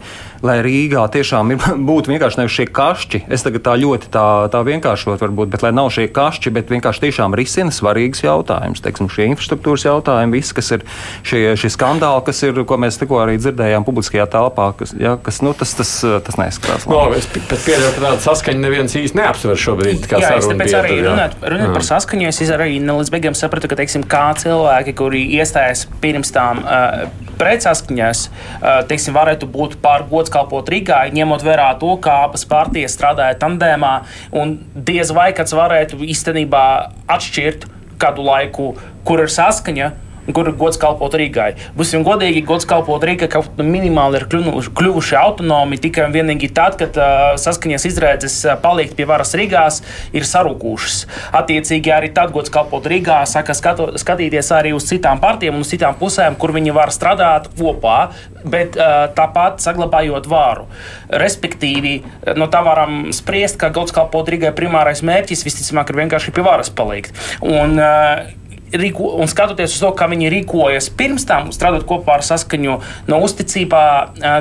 lai 0.43 0.57
Rīgā 0.65 1.07
tiešām 1.15 1.55
ir, 1.55 1.63
būtu 1.89 2.11
vienkārši 2.11 2.41
nevis 2.41 2.57
šie 2.59 2.67
kašķi. 2.67 3.23
Es 3.31 3.47
tagad 3.47 3.63
tā 3.63 3.77
ļoti 3.79 4.11
tā, 4.11 4.27
tā 4.51 4.63
vienkāršot 4.67 5.23
varbūt, 5.23 5.53
bet 5.55 5.63
lai 5.63 5.71
nav 5.71 5.87
šie 5.95 6.09
kašķi, 6.11 6.51
bet 6.51 6.75
vienkārši 6.75 7.07
tiešām 7.07 7.39
risina 7.39 7.71
svarīgas 7.71 8.25
jautājumus, 8.25 8.83
teiksim, 8.83 9.07
šie 9.07 9.31
infrastruktūras 9.31 9.87
jautājumi, 9.87 10.35
viss, 10.41 10.51
kas 10.55 10.75
ir 10.75 10.83
šie, 11.23 11.55
šie 11.55 11.71
skandāli 11.71 11.92
skandāli, 11.93 12.23
kas 12.25 12.41
ir, 12.45 12.59
ko 12.67 12.77
mēs 12.81 12.97
tikko 12.99 13.19
arī 13.21 13.37
dzirdējām 13.41 13.85
publiskajā 13.85 14.25
telpā, 14.31 14.71
kas, 14.77 14.93
ja, 14.97 15.15
kas 15.21 15.41
nu, 15.45 15.53
tas, 15.57 15.73
tas, 15.77 15.91
tas 16.25 16.37
neizskatās. 16.39 16.87
No, 16.89 17.05
es 17.15 17.27
pieļauju, 17.29 17.93
ka 17.95 18.01
tāda 18.01 18.21
saskaņa 18.23 18.63
neviens 18.63 18.95
īsti 18.97 19.19
neapsver 19.19 19.59
šobrīd. 19.59 20.07
Jā, 20.09 20.33
es 20.37 20.49
tāpēc 20.49 20.75
arī 20.79 20.99
runāt, 21.05 21.37
runāt 21.41 21.73
par 21.75 21.85
saskaņu. 21.87 22.29
Es 22.29 22.53
arī 22.53 22.79
ne 22.83 22.97
līdz 22.99 23.11
beigām 23.13 23.37
sapratu, 23.37 23.69
ka, 23.71 23.77
teiksim, 23.79 24.05
kā 24.09 24.25
cilvēki, 24.39 24.95
kuri 24.97 25.23
iestājas 25.37 25.85
pirms 26.03 26.33
tam 26.33 26.63
uh, 26.63 27.05
pretsaskaņās, 27.39 28.25
uh, 28.29 28.81
teiksim, 28.89 29.15
varētu 29.17 29.49
būt 29.53 29.77
pār 29.83 30.07
gods 30.09 30.33
kalpot 30.33 30.69
Rīgā, 30.73 31.03
ņemot 31.13 31.45
vērā 31.45 31.69
to, 31.81 31.95
kā 32.03 32.23
abas 32.27 32.47
partijas 32.49 32.97
strādāja 32.97 33.37
tandēmā, 33.41 33.93
un 34.39 34.57
diez 34.73 35.13
vai 35.15 35.31
kāds 35.35 35.55
varētu 35.55 36.01
īstenībā 36.07 36.65
atšķirt 37.13 37.69
kādu 38.01 38.25
laiku, 38.25 38.73
kur 39.07 39.21
ir 39.23 39.31
saskaņa 39.31 39.93
kur 40.31 40.47
gods 40.55 40.79
kalpot 40.79 41.15
Rīgai. 41.17 41.51
Būsim 41.75 42.03
godīgi, 42.05 42.43
gods 42.47 42.67
kalpot 42.69 43.03
Rīgai 43.03 43.27
kaut 43.31 43.59
minimāli 43.59 44.21
ir 44.21 44.27
kļuvuši, 44.31 44.71
kļuvuši 44.77 45.17
autonomi 45.19 45.79
tikai 45.83 46.07
un 46.07 46.15
vienīgi 46.15 46.51
tad, 46.55 46.77
kad 46.79 46.97
uh, 46.99 47.33
saskaņas 47.41 47.87
izredzes 47.89 48.37
palikt 48.63 48.95
pie 48.95 49.07
varas 49.09 49.33
Rīgās 49.37 49.81
ir 50.15 50.27
sarūkušas. 50.27 50.99
Attiecīgi 51.35 51.91
arī 51.93 52.13
tad 52.15 52.31
gods 52.35 52.53
kalpot 52.53 52.87
Rīgā 52.87 53.19
saka 53.29 53.55
skato, 53.57 53.89
skatīties 53.99 54.53
arī 54.55 54.73
uz 54.77 54.87
citām 54.87 55.19
partijām 55.23 55.59
un 55.59 55.65
uz 55.65 55.73
citām 55.73 55.97
pusēm, 55.99 56.37
kur 56.39 56.55
viņi 56.55 56.75
var 56.75 56.93
strādāt 56.95 57.49
kopā, 57.57 57.97
bet 58.43 58.77
uh, 58.79 59.09
tāpat 59.15 59.63
saglabājot 59.63 60.29
vāru. 60.31 60.69
Respektīvi, 61.11 61.97
no 62.39 62.47
tā 62.51 62.63
varam 62.65 63.11
spriest, 63.15 63.59
ka 63.59 63.73
gods 63.75 63.95
kalpot 63.95 64.31
Rīgai 64.31 64.53
primārais 64.55 65.03
mērķis 65.03 65.43
visticamāk 65.47 65.91
ir 65.91 66.03
vienkārši 66.03 66.33
pie 66.35 66.45
varas 66.45 66.71
palikt. 66.73 67.19
Un, 67.43 67.75
uh, 67.79 68.42
rīko, 68.79 69.13
un 69.21 69.29
skatoties 69.31 69.75
uz 69.75 69.81
to, 69.83 69.91
kā 69.97 70.07
viņi 70.11 70.31
rīkojas 70.33 70.89
pirms 70.97 71.27
tam, 71.29 71.51
strādājot 71.55 71.87
kopā 71.89 72.17
ar 72.19 72.25
saskaņu 72.25 72.79
no 73.11 73.21
uzticībā, 73.25 73.83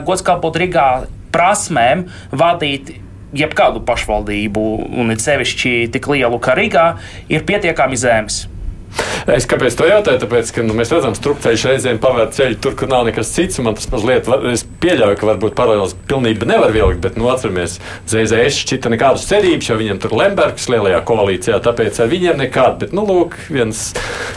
gods 0.06 0.24
kalpot 0.26 0.58
Rīgā 0.60 0.86
prasmēm 1.32 2.06
vadīt 2.32 2.94
jebkādu 3.36 3.80
pašvaldību, 3.88 4.64
un 5.00 5.12
it 5.14 5.24
sevišķi 5.24 5.88
tik 5.94 6.08
lielu 6.12 6.40
kā 6.42 6.56
Rīgā, 6.58 6.86
ir 7.32 7.46
pietiekami 7.48 7.96
zemes. 8.00 8.44
Es 9.30 9.46
kāpēc 9.46 9.76
to 9.78 9.86
jautāju? 9.86 10.20
Tāpēc, 10.24 10.50
ka 10.56 10.64
nu, 10.66 10.74
mēs 10.76 10.90
redzam, 10.92 11.14
ka 11.14 11.20
strupceļš 11.20 11.64
reizēm 11.70 12.00
pavērt 12.02 12.34
ceļu 12.36 12.58
tur, 12.62 12.74
kur 12.78 12.90
nav 12.90 13.06
nekas 13.06 13.30
cits. 13.34 13.60
Man 13.62 13.76
tas 13.78 13.86
mazliet, 13.92 14.28
es 14.50 14.64
pieļauju, 14.82 15.18
ka 15.20 15.28
varbūt 15.30 15.54
paralēlis 15.58 15.94
pilnībā 16.10 16.48
nevar 16.48 16.74
vilkt, 16.74 17.00
bet, 17.04 17.18
nu, 17.20 17.28
atceramies, 17.30 17.78
ZZS 18.10 18.62
šķita 18.64 18.92
nekādas 18.92 19.26
cerības, 19.30 19.70
jo 19.70 19.78
viņam 19.78 20.00
tur 20.02 20.16
Lembergs 20.18 20.66
lielajā 20.72 21.02
koalīcijā, 21.06 21.60
tāpēc 21.62 22.00
ar 22.02 22.10
viņiem 22.10 22.42
nekāda. 22.42 22.80
Bet, 22.82 22.96
nu, 22.96 23.06
lūk, 23.06 23.36
viens 23.52 23.84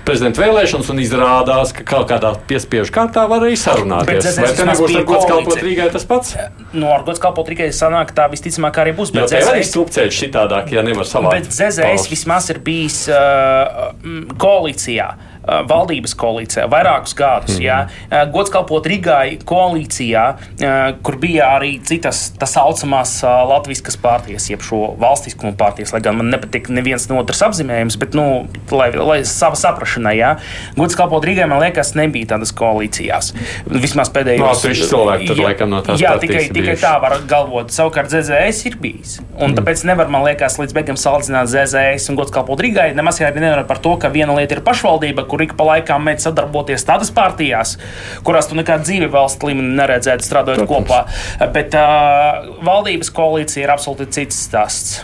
prezidenta 0.06 0.44
vēlēšanas 0.44 0.92
un 0.94 1.02
izrādās, 1.02 1.74
ka 1.76 1.88
kaut 1.88 2.10
kādā 2.12 2.36
piespiežu 2.50 2.94
kārtā 2.94 3.26
var 3.32 3.46
arī 3.48 3.58
sarunāties. 3.60 4.30
Vai 4.38 4.52
te 4.54 4.70
nebūs 4.70 4.96
ar 5.00 5.08
gods 5.10 5.30
kalpot 5.32 5.66
Rīgai 5.66 5.90
tas 5.96 6.06
pats? 6.08 6.36
No 6.76 6.86
nu, 6.86 6.92
ar 6.94 7.06
gods 7.08 7.22
kalpot 7.24 7.50
Rīgai 7.50 7.72
sanāk 7.74 8.14
tā 8.16 8.28
visticamāk 8.32 8.78
arī 8.84 8.94
būs. 8.98 9.14
Bet 9.16 9.32
ZZS 9.32 9.52
arī 9.56 9.66
strupceļš 9.66 10.22
šitādāk, 10.22 10.74
ja 10.76 10.86
nevar 10.86 11.10
savādāk. 11.10 11.48
Bet 11.48 11.58
ZZS 11.58 12.12
vismaz 12.12 12.52
ir 12.54 12.62
bijis 12.66 13.02
uh, 13.10 13.95
koalīcijā. 14.42 15.08
Uh, 15.46 15.62
valdības 15.70 16.16
koalīcijā 16.18 16.66
vairākus 16.72 17.14
gadus. 17.18 17.60
Mm. 17.60 17.66
Jā. 17.68 17.78
Uh, 18.10 18.24
gods 18.34 18.50
kalpot 18.54 18.88
Rigai 18.90 19.38
koalīcijā, 19.46 20.24
uh, 20.34 20.78
kur 21.06 21.20
bija 21.22 21.52
arī 21.60 21.76
citas 21.86 22.32
tā 22.40 22.48
saucamās 22.50 23.20
latviskas 23.24 23.98
partijas, 24.02 24.48
jeb 24.50 24.64
šo 24.66 24.96
valstiskumu 25.02 25.54
partijas, 25.60 25.94
lai 25.94 26.02
gan 26.06 26.18
man 26.18 26.32
nepatīk 26.34 26.72
neviens 26.74 27.06
no 27.12 27.20
otras 27.22 27.44
apzīmējums, 27.46 27.98
bet, 28.02 28.18
nu, 28.18 28.48
lai, 28.74 28.90
lai 28.98 29.20
sava 29.30 29.60
saprašanai, 29.60 30.16
jā. 30.18 30.32
Gods 30.80 30.98
kalpot 30.98 31.26
Rigai, 31.30 31.46
man 31.52 31.62
liekas, 31.62 31.94
nebija 32.00 32.32
tādas 32.34 32.54
koalīcijās. 32.58 33.32
Vismaz 33.70 34.10
pēdējos. 34.16 34.42
No, 34.42 34.50
atsevišķi 34.56 34.90
cilvēki 34.90 35.30
jā, 35.30 35.38
laikam, 35.46 35.72
no 35.76 35.84
tās 35.86 36.02
jā, 36.02 36.16
tikai, 36.22 36.48
tikai 36.58 36.78
tā 36.82 36.96
var 37.04 37.20
galvot. 37.30 37.70
Savukārt 37.76 38.10
ZZS 38.10 38.66
ir 38.72 38.80
bijis. 38.82 39.20
Un 39.36 39.52
mm. 39.52 39.60
tāpēc 39.60 39.86
nevar, 39.92 40.10
man 40.10 40.26
liekas, 40.26 40.58
līdz 40.62 40.74
beigām 40.76 41.00
salīdzināt 41.00 41.54
ZZS 41.54 42.10
un 42.10 42.20
gods 42.20 42.34
kalpot 42.34 42.66
Rigai. 42.66 42.90
Nemaz 42.98 43.22
arī 43.22 43.46
nevar 43.46 43.66
par 43.70 43.82
to, 43.84 43.96
ka 44.02 44.10
viena 44.14 44.36
lieta 44.38 44.58
ir 44.58 44.64
pašvaldība, 44.66 45.28
kur 45.30 45.35
ik 45.44 45.56
pa 45.58 45.68
laikam 45.72 46.06
mēģina 46.06 46.28
sadarboties 46.30 46.86
tādas 46.88 47.12
partijās, 47.16 47.76
kurās 48.24 48.50
tu 48.50 48.58
nekādu 48.60 48.88
dzīvi 48.88 49.10
valsts 49.12 49.44
līmenī 49.44 49.76
neredzētu 49.82 50.28
strādājot 50.28 50.64
Protams. 50.64 50.88
kopā. 50.88 51.50
Bet 51.56 51.76
uh, 51.80 52.56
valdības 52.66 53.12
koalīcija 53.16 53.66
ir 53.66 53.76
absolūti 53.76 54.10
cits 54.20 54.46
stāsts. 54.48 55.02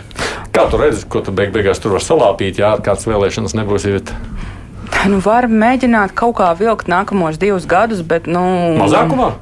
Kā 0.52 0.66
tu 0.70 0.80
redzi, 0.80 1.06
ko 1.08 1.22
tu 1.24 1.32
beig 1.34 1.52
beigās 1.54 1.80
tur 1.82 1.96
var 1.96 2.04
salāpīt, 2.04 2.60
ja 2.60 2.74
kāds 2.84 3.08
vēlēšanas 3.08 3.56
nebūs? 3.58 3.88
Iet? 3.88 4.12
Nu, 5.08 5.18
var 5.24 5.48
mēģināt 5.50 6.12
kaut 6.18 6.36
kā 6.38 6.52
vilkt 6.58 6.90
nākamos 6.90 7.40
divus 7.40 7.66
gadus, 7.66 8.04
bet. 8.06 8.28
Nu, 8.30 8.42
Mazākumā? 8.78 9.32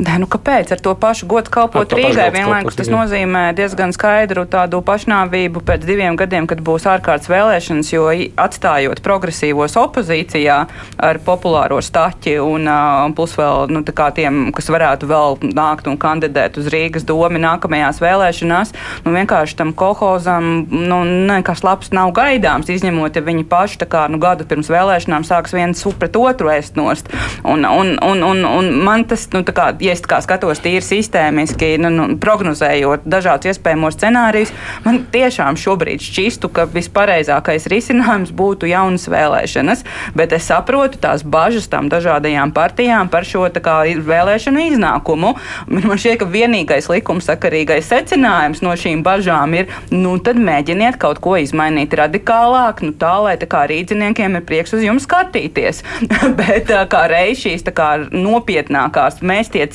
Nē, 0.00 0.16
nu 0.22 0.26
kāpēc? 0.30 0.70
Ar 0.72 0.80
to 0.80 0.94
pašu 0.96 1.26
godu 1.28 1.52
kalpot 1.52 1.92
Rīgai 1.92 2.30
vienlaikus 2.32 2.78
tas 2.78 2.88
nozīmē 2.88 3.50
diezgan 3.56 3.92
skaidru 3.92 4.46
tādu 4.48 4.80
pašnāvību 4.86 5.60
pēc 5.66 5.84
diviem 5.84 6.16
gadiem, 6.16 6.46
kad 6.48 6.62
būs 6.64 6.86
ārkārtas 6.88 7.28
vēlēšanas, 7.28 7.90
jo 7.92 8.06
atstājot 8.40 9.02
progresīvos 9.04 9.76
opozīcijā 9.76 10.56
ar 11.04 11.20
populāro 11.26 11.82
staķi 11.84 12.38
un 12.40 12.70
plus 13.18 13.36
vēl 13.36 13.68
nu, 13.74 13.82
tiem, 13.84 14.38
kas 14.56 14.70
varētu 14.72 15.10
vēl 15.10 15.36
nākt 15.52 15.90
un 15.90 15.98
kandidēt 16.00 16.56
uz 16.62 16.70
Rīgas 16.72 17.04
domu 17.04 17.42
nākamajās 17.42 18.00
vēlēšanās, 18.00 18.72
nu 19.04 19.14
vienkārši 19.18 19.58
tam 19.60 19.74
kolhozam 19.76 20.64
nu, 20.70 21.02
nekas 21.28 21.60
labs 21.66 21.92
nav 21.92 22.14
gaidāms, 22.16 22.72
izņemot, 22.72 23.20
ja 23.20 23.24
viņi 23.26 23.44
paši 23.52 23.84
kā, 23.90 24.06
nu, 24.08 24.22
gadu 24.22 24.48
pirms 24.48 24.72
vēlēšanām 24.72 25.28
sāks 25.28 25.52
viens 25.56 25.84
pret 26.00 26.16
otru 26.16 26.48
ēst 26.52 26.80
nost. 26.80 27.12
Un, 27.44 27.66
un, 27.68 27.96
un, 28.00 28.24
un, 28.24 28.44
un 28.48 28.72
man 28.86 29.04
tas, 29.08 29.26
nu, 29.34 29.44
tā 29.44 29.52
kā, 29.56 29.70
ja 29.82 29.89
es 29.92 30.02
skatos 30.02 30.62
tīri 30.62 30.82
sistēmiski, 30.84 31.74
nu, 31.82 31.90
nu, 31.94 32.06
prognozējot 32.20 33.06
dažādus 33.10 33.54
iespējamos 33.54 33.96
scenārijus, 33.98 34.52
man 34.84 35.02
tiešām 35.12 35.58
šobrīd 35.60 36.02
šķistu, 36.04 36.50
ka 36.54 36.66
vispareizākais 36.70 37.68
risinājums 37.70 38.32
būtu 38.36 38.70
jaunas 38.70 39.08
vēlēšanas. 39.10 39.84
Bet 40.16 40.34
es 40.36 40.48
saprotu 40.50 41.00
tās 41.02 41.24
bažas 41.24 41.68
tām 41.70 41.90
dažādajām 41.92 42.52
partijām 42.56 43.10
par 43.12 43.26
šo 43.28 43.46
kā, 43.60 43.80
vēlēšanu 44.06 44.66
iznākumu. 44.70 45.34
Man 45.70 45.98
šķiet, 45.98 46.20
ka 46.22 46.28
vienīgais 46.30 46.90
likumsakarīgais 46.90 47.88
secinājums 47.90 48.62
no 48.64 48.74
šīm 48.78 49.04
bažām 49.06 49.56
ir, 49.58 49.70
nu, 49.92 50.16
tad 50.22 50.40
mēģiniet 50.40 50.98
kaut 51.00 51.20
ko 51.22 51.36
izmainīt 51.40 51.94
radikālāk, 51.98 52.84
nu, 52.86 52.94
tā 52.96 53.14
lai 53.24 53.36
tā 53.40 53.48
kā 53.50 53.64
rīdziniekiem 53.70 54.38
ir 54.38 54.46
prieks 54.46 54.74
uz 54.76 54.84
jums 54.86 55.06
skatīties. 55.08 55.82
Bet 56.40 56.70
kā 56.90 57.04
reiz 57.10 57.42
šīs 57.42 57.66
kā, 57.74 57.90
nopietnākās, 58.10 59.20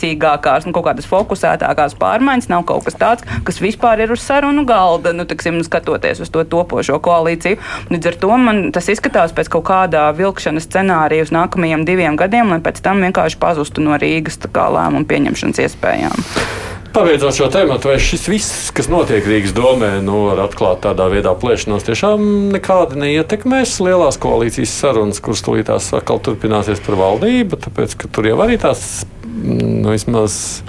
mēstiecīgākās, 0.05 0.65
nu, 0.65 0.73
kaut 0.75 0.85
kādas 0.89 1.07
fokusētākās 1.09 1.95
pārmaiņas 1.99 2.49
nav 2.49 2.65
kaut 2.65 2.85
kas 2.85 2.95
tāds, 2.95 3.23
kas 3.45 3.61
vispār 3.61 4.03
ir 4.03 4.11
uz 4.11 4.21
sarunu 4.21 4.65
galda, 4.65 5.13
nu, 5.13 5.25
tiksim, 5.25 5.61
skatoties 5.63 6.21
uz 6.21 6.29
to 6.29 6.43
topošo 6.43 6.99
koalīciju. 6.99 7.57
Līdz 7.89 8.11
ar 8.11 8.19
to 8.21 8.37
man 8.37 8.71
tas 8.71 8.89
izskatās 8.89 9.33
pēc 9.35 9.49
kaut 9.49 9.65
kādā 9.69 10.07
vilkšanas 10.15 10.67
scenārija 10.67 11.25
uz 11.25 11.33
nākamajiem 11.33 11.85
diviem 11.85 12.15
gadiem, 12.15 12.53
lai 12.53 12.61
pēc 12.61 12.81
tam 12.81 13.01
vienkārši 13.05 13.39
pazustu 13.39 13.81
no 13.81 13.97
Rīgas 13.97 14.39
lēmumu 14.55 15.05
pieņemšanas 15.09 15.65
iespējām. 15.65 16.25
Pabeidzot 16.95 17.35
šo 17.35 17.49
tēmu, 17.51 17.75
vai 17.83 17.97
šis 17.99 18.21
viss, 18.31 18.69
kas 18.71 18.87
notiek 18.87 19.25
Rīgas 19.27 19.51
domē, 19.51 19.97
nu, 20.05 20.29
ar 20.31 20.45
atklātu 20.45 20.85
tādā 20.85 21.09
veidā 21.11 21.33
plēšanos, 21.35 21.83
tiešām 21.83 22.23
nekādi 22.53 23.01
neietekmēs 23.01 23.73
lielās 23.83 24.15
koalīcijas 24.23 24.77
sarunas, 24.79 25.19
kuras 25.19 25.43
tūlītās 25.43 25.89
atkal 25.99 26.23
turpināsies 26.23 26.79
par 26.85 26.95
valdību, 27.01 27.59
tāpēc, 27.67 27.97
ka 27.99 28.11
tur 28.15 28.29
jau 28.29 28.39
arī 28.45 28.55
tās, 28.63 29.03
nu, 29.35 29.91
vismaz 29.91 30.61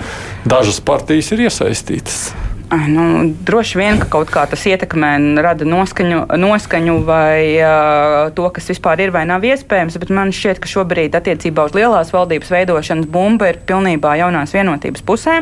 dažas 0.44 0.80
partijas 0.80 1.32
ir 1.32 1.46
iesaistītas. 1.46 2.30
Nu, 2.66 3.30
droši 3.46 3.78
vien, 3.78 3.98
ka 4.02 4.08
kaut 4.10 4.30
kā 4.34 4.42
tas 4.50 4.64
ietekmē 4.66 5.12
un 5.20 5.38
rada 5.38 5.62
noskaņu, 5.68 6.24
noskaņu 6.34 6.96
vai 7.06 7.54
uh, 7.62 8.32
to, 8.34 8.48
kas 8.50 8.66
vispār 8.72 9.04
ir 9.04 9.12
vai 9.14 9.22
nav 9.28 9.44
iespējams, 9.46 9.94
bet 10.02 10.10
man 10.10 10.32
šķiet, 10.34 10.58
ka 10.58 10.70
šobrīd 10.72 11.14
attiecībā 11.14 11.68
uz 11.68 11.76
lielās 11.78 12.10
valdības 12.10 12.50
veidošanas 12.50 13.06
bumba 13.06 13.52
ir 13.52 13.60
pilnībā 13.68 14.16
jaunās 14.18 14.54
vienotības 14.56 15.04
pusē. 15.06 15.36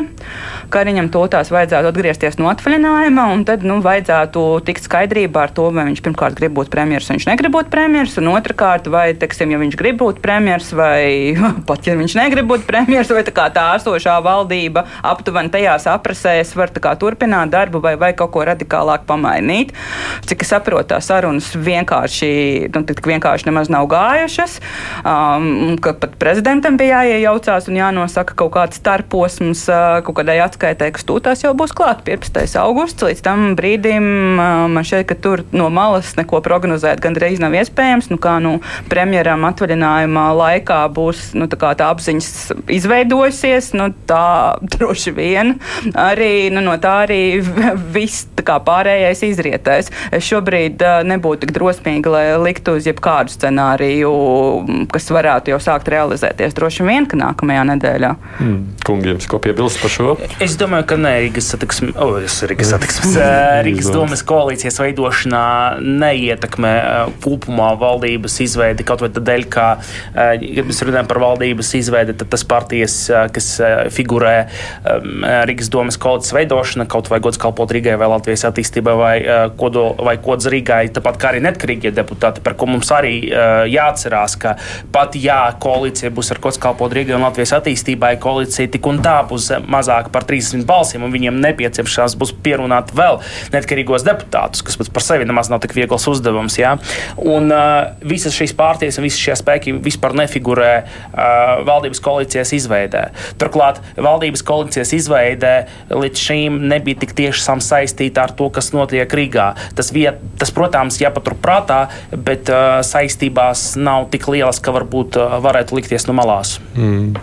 Kariņam 0.69 1.09
to 1.15 1.23
tās 1.33 1.49
vajadzētu 1.49 1.89
atgriezties 1.89 2.37
no 2.37 2.51
atvaļinājuma, 2.51 3.25
un 3.33 3.41
tad 3.49 3.65
nu, 3.65 3.79
vajadzētu 3.81 4.45
tikt 4.69 4.85
skaidrībā 4.85 5.47
ar 5.47 5.55
to, 5.57 5.71
vai 5.73 5.87
viņš 5.89 6.05
pirmkārt 6.05 6.37
grib 6.37 6.53
būt 6.59 6.69
premjeras, 6.69 7.09
vai 7.09 7.17
viņš 7.17 7.27
negrib 7.31 7.57
būt 7.57 7.73
premjeras, 7.73 8.19
un 8.21 8.29
otrkārt, 8.35 8.91
vai, 8.93 9.07
teiksim, 9.17 9.49
ja 9.49 9.61
viņš 9.63 9.79
grib 9.81 9.97
būt 10.03 10.21
premjeras, 10.21 10.69
vai 10.77 11.33
pat 11.71 11.89
ja 11.89 11.97
viņš 11.97 12.19
negrib 12.21 12.53
būt 12.53 12.69
premjeras, 12.69 13.09
vai 13.17 13.25
tā, 13.25 13.49
tā 13.49 13.67
esošā 13.79 14.19
valdība 14.21 14.85
aptuveni 15.01 15.53
tajās 15.57 15.89
aprasēs 15.89 16.53
var 16.53 16.69
turpināt 16.69 17.14
turpināt 17.15 17.51
darbu 17.51 17.79
vai, 17.81 17.95
vai 17.95 18.13
kaut 18.13 18.31
ko 18.33 18.43
radikālāk 18.45 19.05
pamainīt. 19.07 19.71
Cik 20.27 20.43
es 20.43 20.51
saprotu, 20.51 20.89
tās 20.91 21.07
sarunas 21.07 21.51
vienkārši, 21.55 22.69
nu, 22.73 22.83
vienkārši 22.83 23.47
nemaz 23.47 23.69
nav 23.71 23.87
gājušas, 23.91 24.59
um, 25.01 25.75
ka 25.81 25.95
pat 25.99 26.17
prezidentam 26.19 26.77
bija 26.77 27.03
jāiejaucās 27.05 27.69
un 27.69 27.79
jānosaka 27.79 28.35
kaut 28.35 28.53
kāds 28.55 28.79
starposms 28.81 29.65
uh, 29.71 30.01
kaut 30.05 30.19
kādai 30.19 30.39
atskaitē, 30.43 30.91
kas 30.95 31.07
tūtās 31.07 31.45
jau 31.45 31.53
būs 31.57 31.73
klāt 31.75 32.03
15. 32.07 32.57
augusts. 32.59 33.05
Līdz 33.05 33.23
tam 33.25 33.45
brīdim 33.57 34.05
uh, 34.35 34.65
man 34.71 34.85
šķiet, 34.85 35.07
ka 35.09 35.19
tur 35.19 35.45
no 35.55 35.69
malas 35.73 36.15
neko 36.19 36.41
prognozēt 36.45 37.03
gandrīz 37.03 37.41
nav 37.43 37.55
iespējams. 37.55 38.11
Nu, 38.11 38.19
kā 38.21 38.37
nu, 38.43 38.57
premjeram 38.91 39.45
atvaļinājumā 39.47 40.27
laikā 40.35 40.81
būs 40.95 41.31
nu, 41.37 41.47
tā, 41.51 41.73
tā 41.77 41.89
apziņas 41.93 42.31
izveidojusies, 42.75 43.71
nu, 43.79 43.91
tā 44.09 44.25
droši 44.75 45.15
vien 45.15 45.55
arī 45.95 46.49
nu, 46.53 46.63
no 46.65 46.75
tā 46.81 47.04
arī 47.05 47.21
viss 47.95 48.27
pārējais 48.45 49.23
izrietēs. 49.25 49.89
Es 50.13 50.25
šobrīd 50.27 50.81
uh, 50.85 50.99
nebūtu 51.07 51.45
tik 51.45 51.53
drosmīga, 51.55 52.11
lai 52.13 52.25
liktu 52.41 52.75
uz 52.77 52.85
jebkādu 52.85 53.33
scenāriju, 53.33 54.11
kas 54.93 55.09
varētu 55.13 55.53
jau 55.53 55.59
sākt 55.63 55.89
realizēties. 55.89 56.53
Droši 56.57 56.85
vien, 56.85 57.07
ka 57.09 57.17
nākamajā 57.19 57.63
nedēļā. 57.71 58.11
Mm. 58.43 58.59
Kungiem, 58.85 59.21
ko 59.29 59.39
piebilst 59.41 59.81
par 59.81 59.93
šo? 59.93 60.15
Es 60.43 60.57
domāju, 60.59 60.87
ka 60.91 60.99
ne 61.01 61.13
Rīgas 61.25 61.49
satiksmes, 61.55 61.95
oh, 61.97 62.19
Rīgas, 62.21 62.73
satiksmes, 62.75 63.17
Rīgas 63.65 63.89
domas 63.93 64.23
koalīcijas 64.27 64.77
veidošanā 64.83 65.45
neietekmē 65.81 66.75
kopumā 67.23 67.71
valdības 67.81 68.37
izveidi 68.45 68.85
kaut 68.87 69.01
vai 69.05 69.11
tādēļ, 69.15 69.47
ka, 69.51 69.67
ja 70.41 70.65
mēs 70.67 70.83
runājam 70.85 71.09
par 71.09 71.21
valdības 71.23 71.73
izveidi, 71.79 72.15
tad 72.19 72.29
tas 72.33 72.45
partijas, 72.47 72.97
kas 73.33 73.49
figurē 73.95 74.35
Rīgas 75.49 75.71
domas 75.73 75.97
koalīcijas 76.01 76.35
veidošana, 76.35 76.87
kaut 76.95 77.11
vai 77.11 77.19
gods 77.23 77.39
kalpot 77.41 77.71
Rīgai 77.75 77.97
vai 77.99 78.09
Latvijas 78.11 78.45
attīstībai 78.49 78.95
vai, 78.99 79.15
uh, 79.21 79.45
kodo, 79.59 79.89
vai 80.07 80.15
kods 80.23 80.47
Rīgai, 80.51 80.87
tāpat 80.95 81.19
kā 81.19 81.31
arī 81.33 81.43
netkarīgie 81.43 81.91
deputāti, 81.95 82.43
par 82.45 82.55
ko 82.59 82.69
mums 82.71 82.91
arī 82.95 83.17
uh, 83.27 83.65
jāatcerās, 83.69 84.37
ka 84.39 84.55
pat 84.95 85.17
ja 85.19 85.39
koalīcija 85.61 86.13
būs 86.15 86.31
ar 86.35 86.41
kods 86.43 86.59
kalpot 86.61 86.93
Rīgai 86.95 87.17
un 87.17 87.25
Latvijas 87.25 87.55
attīstībai, 87.59 88.15
koalīcija 88.23 88.71
tik 88.75 88.87
un 88.89 89.01
tā 89.05 89.17
būs 89.27 89.51
mazāka 89.67 90.13
par 90.13 90.27
30 90.27 90.65
balsīm, 90.67 91.03
un 91.05 91.13
viņiem 91.13 91.39
nepieciešams 91.43 92.17
būs 92.19 92.35
pierunāt 92.45 92.93
vēl 92.95 93.19
netkarīgos 93.55 94.05
deputātus, 94.07 94.63
kas 94.65 94.79
pats 94.79 94.93
par 94.93 95.05
sevi 95.05 95.27
nemaz 95.27 95.51
nav 95.51 95.61
tik 95.63 95.75
viegls 95.77 96.07
uzdevums. 96.11 96.57
Ja? 96.59 96.75
Un 97.19 97.51
uh, 97.53 97.95
visas 98.05 98.35
šīs 98.37 98.55
pārties 98.57 98.99
un 98.99 99.07
visi 99.07 99.21
šie 99.21 99.35
spēki 99.39 99.75
vispār 99.83 100.15
nefigurē 100.21 100.71
uh, 100.85 101.65
valdības 101.67 102.01
koalīcijas 102.05 102.53
izveidē. 102.59 103.07
Turklāt 103.41 103.81
valdības 103.99 104.45
koalīcijas 104.45 104.93
izveidē 104.95 105.55
līdz 105.91 106.25
šīm 106.27 106.61
nebija 106.69 106.84
nebija 106.85 107.01
tik 107.01 107.15
tieši 107.17 107.57
saistīta 107.65 108.27
ar 108.27 108.33
to, 108.37 108.51
kas 108.53 108.69
notiek 108.75 109.09
Rīgā. 109.09 109.55
Tas, 109.75 109.89
viet, 109.91 110.21
tas 110.37 110.51
protams, 110.53 110.99
jāpaturprātā, 111.01 111.89
bet 112.13 112.49
uh, 112.53 112.85
saistībās 112.85 113.73
nav 113.75 114.11
tik 114.13 114.27
lielas, 114.29 114.61
ka 114.61 114.71
varbūt 114.75 115.17
uh, 115.17 115.39
varētu 115.41 115.79
likties 115.79 116.05
no 116.05 116.13
malās. 116.13 116.59
Mm. 116.77 117.15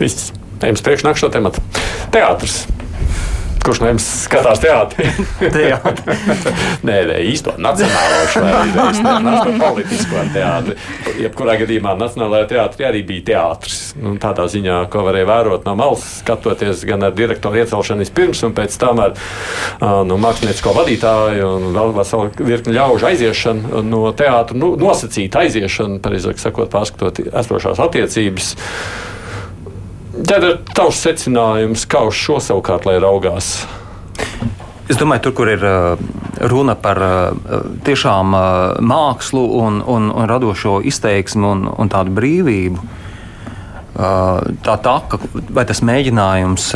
Viss. 0.00 0.32
Ejam 0.62 0.78
uz 0.78 0.84
priekšu 0.86 1.08
nākamo 1.10 1.32
tematu. 1.34 1.60
Teātris. 2.14 2.62
Kurš 3.62 3.78
no 3.78 3.92
jums 3.92 4.06
skatās 4.24 4.58
teātrī? 4.58 5.06
nē, 6.88 6.96
nē, 7.06 7.18
īsto 7.30 7.52
nacionālo 7.62 8.22
šoreiz. 8.32 8.98
Nē, 9.04 9.52
politisko 9.62 10.24
teātri. 10.34 10.74
Jebkurā 11.22 11.54
gadījumā 11.60 11.92
Nacionālajā 12.00 12.48
teātrī 12.56 12.88
arī 12.88 13.02
bija 13.06 13.26
teātris. 13.28 13.92
Nu, 14.02 14.16
tādā 14.22 14.48
ziņā, 14.50 14.80
ko 14.90 15.04
varēja 15.06 15.28
vērot 15.30 15.68
no 15.68 15.76
malas, 15.78 16.02
skatoties 16.24 16.82
gan 16.88 17.06
ar 17.06 17.14
direktoru 17.14 17.62
iecelšanu 17.62 18.02
vispirms, 18.02 18.42
un 18.48 18.56
pēc 18.56 18.80
tam 18.82 19.04
ar 19.04 19.14
nu, 20.08 20.18
māksliniecisko 20.26 20.74
vadītāju 20.80 21.54
un 21.60 21.70
vēl 21.76 21.94
veselu 22.00 22.34
virkni 22.50 22.76
ļaužu 22.80 23.10
aiziešanu 23.12 23.86
no 23.86 24.02
teātra, 24.18 24.58
nu, 24.58 24.74
nosacītu 24.80 25.44
aiziešanu, 25.44 26.02
pareizāk 26.02 26.42
sakot, 26.42 26.72
pārskatot 26.74 27.22
esošās 27.30 27.82
attiecības. 27.86 28.54
Tad 30.12 30.44
ir 30.44 30.58
tavs 30.76 30.98
secinājums, 31.06 31.86
kā 31.88 32.02
uz 32.04 32.18
šo 32.20 32.36
savukārt 32.44 32.84
lai 32.84 32.98
raugās. 33.00 33.62
Es 34.92 34.98
domāju, 35.00 35.22
tur, 35.24 35.34
kur 35.38 35.48
ir 35.48 35.62
runa 36.52 36.74
par 36.76 37.00
tiešām 37.86 38.34
mākslu 38.84 39.44
un, 39.62 39.78
un, 39.80 40.10
un 40.12 40.28
radošo 40.28 40.82
izteiksmu 40.84 41.52
un, 41.54 41.64
un 41.72 41.92
tādu 41.92 42.12
brīvību, 42.18 42.84
tā 43.92 44.74
taka, 44.80 45.18
vai 45.52 45.64
tas 45.68 45.82
mēģinājums 45.84 46.68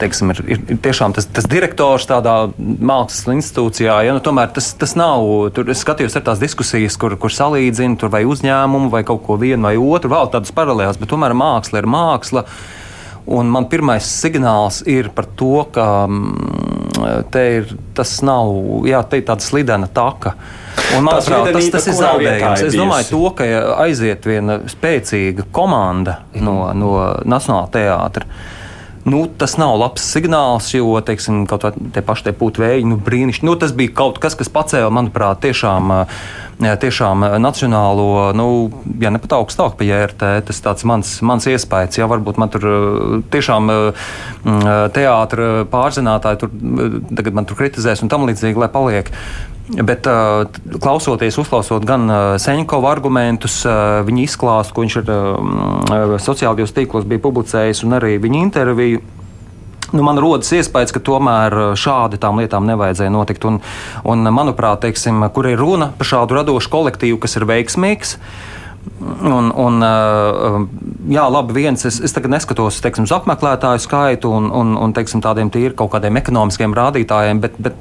teiksim, 0.00 0.32
ir, 0.34 0.40
ir, 0.56 0.62
ir 0.74 0.80
tiešām 0.82 1.14
tas, 1.14 1.28
tas 1.30 1.46
direktors 1.50 2.08
tādā 2.10 2.34
mākslas 2.58 3.36
institūcijā. 3.36 4.00
Ja, 4.08 4.16
nu, 4.16 4.22
tomēr 4.24 4.50
tas, 4.56 4.72
tas 4.78 4.96
nav. 4.98 5.22
Tur 5.54 5.70
es 5.70 5.84
skatījos 5.84 6.18
ar 6.18 6.26
tās 6.26 6.42
diskusijas, 6.42 6.98
kur, 6.98 7.14
kur 7.20 7.32
salīdzina 7.32 8.00
tur 8.00 8.10
vai 8.12 8.24
uzņēmumu 8.26 8.90
vai 8.92 9.04
kaut 9.06 9.22
ko 9.26 9.38
vienu 9.40 9.68
vai 9.68 9.76
otru, 9.78 10.10
vēl 10.16 10.32
tādas 10.34 10.54
paralēlas, 10.56 10.98
bet 10.98 11.12
tomēr 11.12 11.36
māksla 11.36 11.82
ir 11.82 11.90
māksla. 11.94 12.46
Un 13.36 13.48
man 13.50 13.66
pirmais 13.70 14.06
signāls 14.06 14.84
ir 14.86 15.10
par 15.14 15.26
to, 15.38 15.64
ka 15.74 16.06
ir, 17.42 17.72
tas 17.94 18.18
nav 18.26 18.86
jā, 18.86 19.02
tāda 19.14 19.42
slidena 19.42 19.90
taka. 19.90 20.36
Un, 20.36 20.65
manuprāt, 21.00 21.52
tas, 21.56 21.70
tas 21.74 21.88
ir 21.90 21.96
zaudējums. 21.98 22.64
Es 22.68 22.76
domāju, 22.76 23.08
to, 23.12 23.22
ka 23.38 23.48
aiziet 23.86 24.26
viena 24.28 24.60
spēcīga 24.70 25.48
komanda 25.54 26.20
no, 26.40 26.58
no 26.76 26.92
Nacionālā 27.28 27.70
teātra. 27.74 28.28
Nu, 29.06 29.20
tas 29.38 29.52
nav 29.54 29.76
labs 29.78 30.02
signāls, 30.02 30.72
jo, 30.74 30.96
teiksim, 31.06 31.44
kaut 31.46 31.62
kā 31.62 31.70
tie 31.94 32.02
paši 32.02 32.26
tie 32.26 32.32
putekļi 32.34 32.64
vēji, 32.64 32.86
nu, 32.90 32.98
brīnišķīgi. 33.06 33.46
Nu, 33.46 33.54
tas 33.60 33.70
bija 33.76 33.94
kaut 33.94 34.18
kas, 34.22 34.34
kas 34.34 34.50
pacēla, 34.50 34.90
manuprāt, 34.90 35.44
tiešām, 35.44 35.92
tiešām 36.82 37.22
nacionālo, 37.38 38.08
nu, 38.34 38.48
ja 38.98 39.14
ne 39.14 39.22
pat 39.22 39.36
augstāk 39.38 39.78
pie 39.78 39.92
JRT, 39.92 40.32
tas 40.50 40.62
tāds 40.64 40.86
mans, 40.90 41.16
mans 41.22 41.46
iespējas. 41.46 42.00
Jā, 42.00 42.10
varbūt 42.10 42.42
man 42.42 42.50
tur 42.50 42.66
tiešām 43.30 43.70
teātra 44.96 45.50
pārzinātāji 45.70 46.42
tur, 46.42 46.56
tagad 47.14 47.38
man 47.38 47.46
tur 47.46 47.62
kritizēs 47.62 48.02
un 48.02 48.10
tam 48.10 48.26
līdzīgi, 48.26 48.58
lai 48.58 48.72
paliek. 48.74 49.14
Bet, 49.66 50.06
klausoties, 50.78 51.34
uzklausot 51.42 51.82
gan 51.86 52.06
Seņķova 52.38 52.86
argumentus, 52.86 53.64
viņa 54.06 54.20
izklāstu, 54.22 54.76
ko 54.76 54.84
viņš 54.84 54.96
ir 55.00 55.10
uh, 55.10 56.12
sociālajos 56.22 56.74
tīklos 56.76 57.08
bija 57.10 57.24
publicējis, 57.24 57.82
un 57.82 57.96
arī 57.98 58.14
viņa 58.22 58.42
interviju. 58.44 58.95
Nu, 59.94 60.02
man 60.02 60.18
rodas 60.18 60.50
iespējas, 60.56 60.90
ka 60.94 61.02
tomēr 61.04 61.54
šādi 61.78 62.18
tām 62.22 62.40
lietām 62.42 62.66
nevajadzēja 62.66 63.12
notikt. 63.14 63.46
Un, 63.46 63.60
un, 64.08 64.26
manuprāt, 64.34 64.82
teiksim, 64.82 65.22
kur 65.34 65.46
ir 65.50 65.60
runa 65.60 65.92
par 65.98 66.10
šādu 66.10 66.40
radošu 66.40 66.72
kolektīvu, 66.72 67.20
kas 67.22 67.38
ir 67.38 67.46
veiksmīgs, 67.48 68.16
Un, 68.96 69.48
un, 69.50 69.82
jā, 71.10 71.24
labi, 71.28 71.56
viens, 71.58 71.82
es, 71.88 71.98
es 72.06 72.14
tagad 72.14 72.30
neskatos 72.32 72.78
teiksim, 72.84 73.04
uz 73.08 73.12
apmeklētāju 73.16 73.82
skaitu 73.82 74.30
un, 74.32 74.46
un, 74.54 74.76
un 74.78 74.94
teiksim, 74.96 75.20
tādiem 75.24 75.50
tīri 75.52 75.74
kaut 75.76 75.90
kādiem 75.92 76.16
ekonomiskiem 76.22 76.74
rādītājiem, 76.76 77.42
bet, 77.42 77.58
bet 77.58 77.76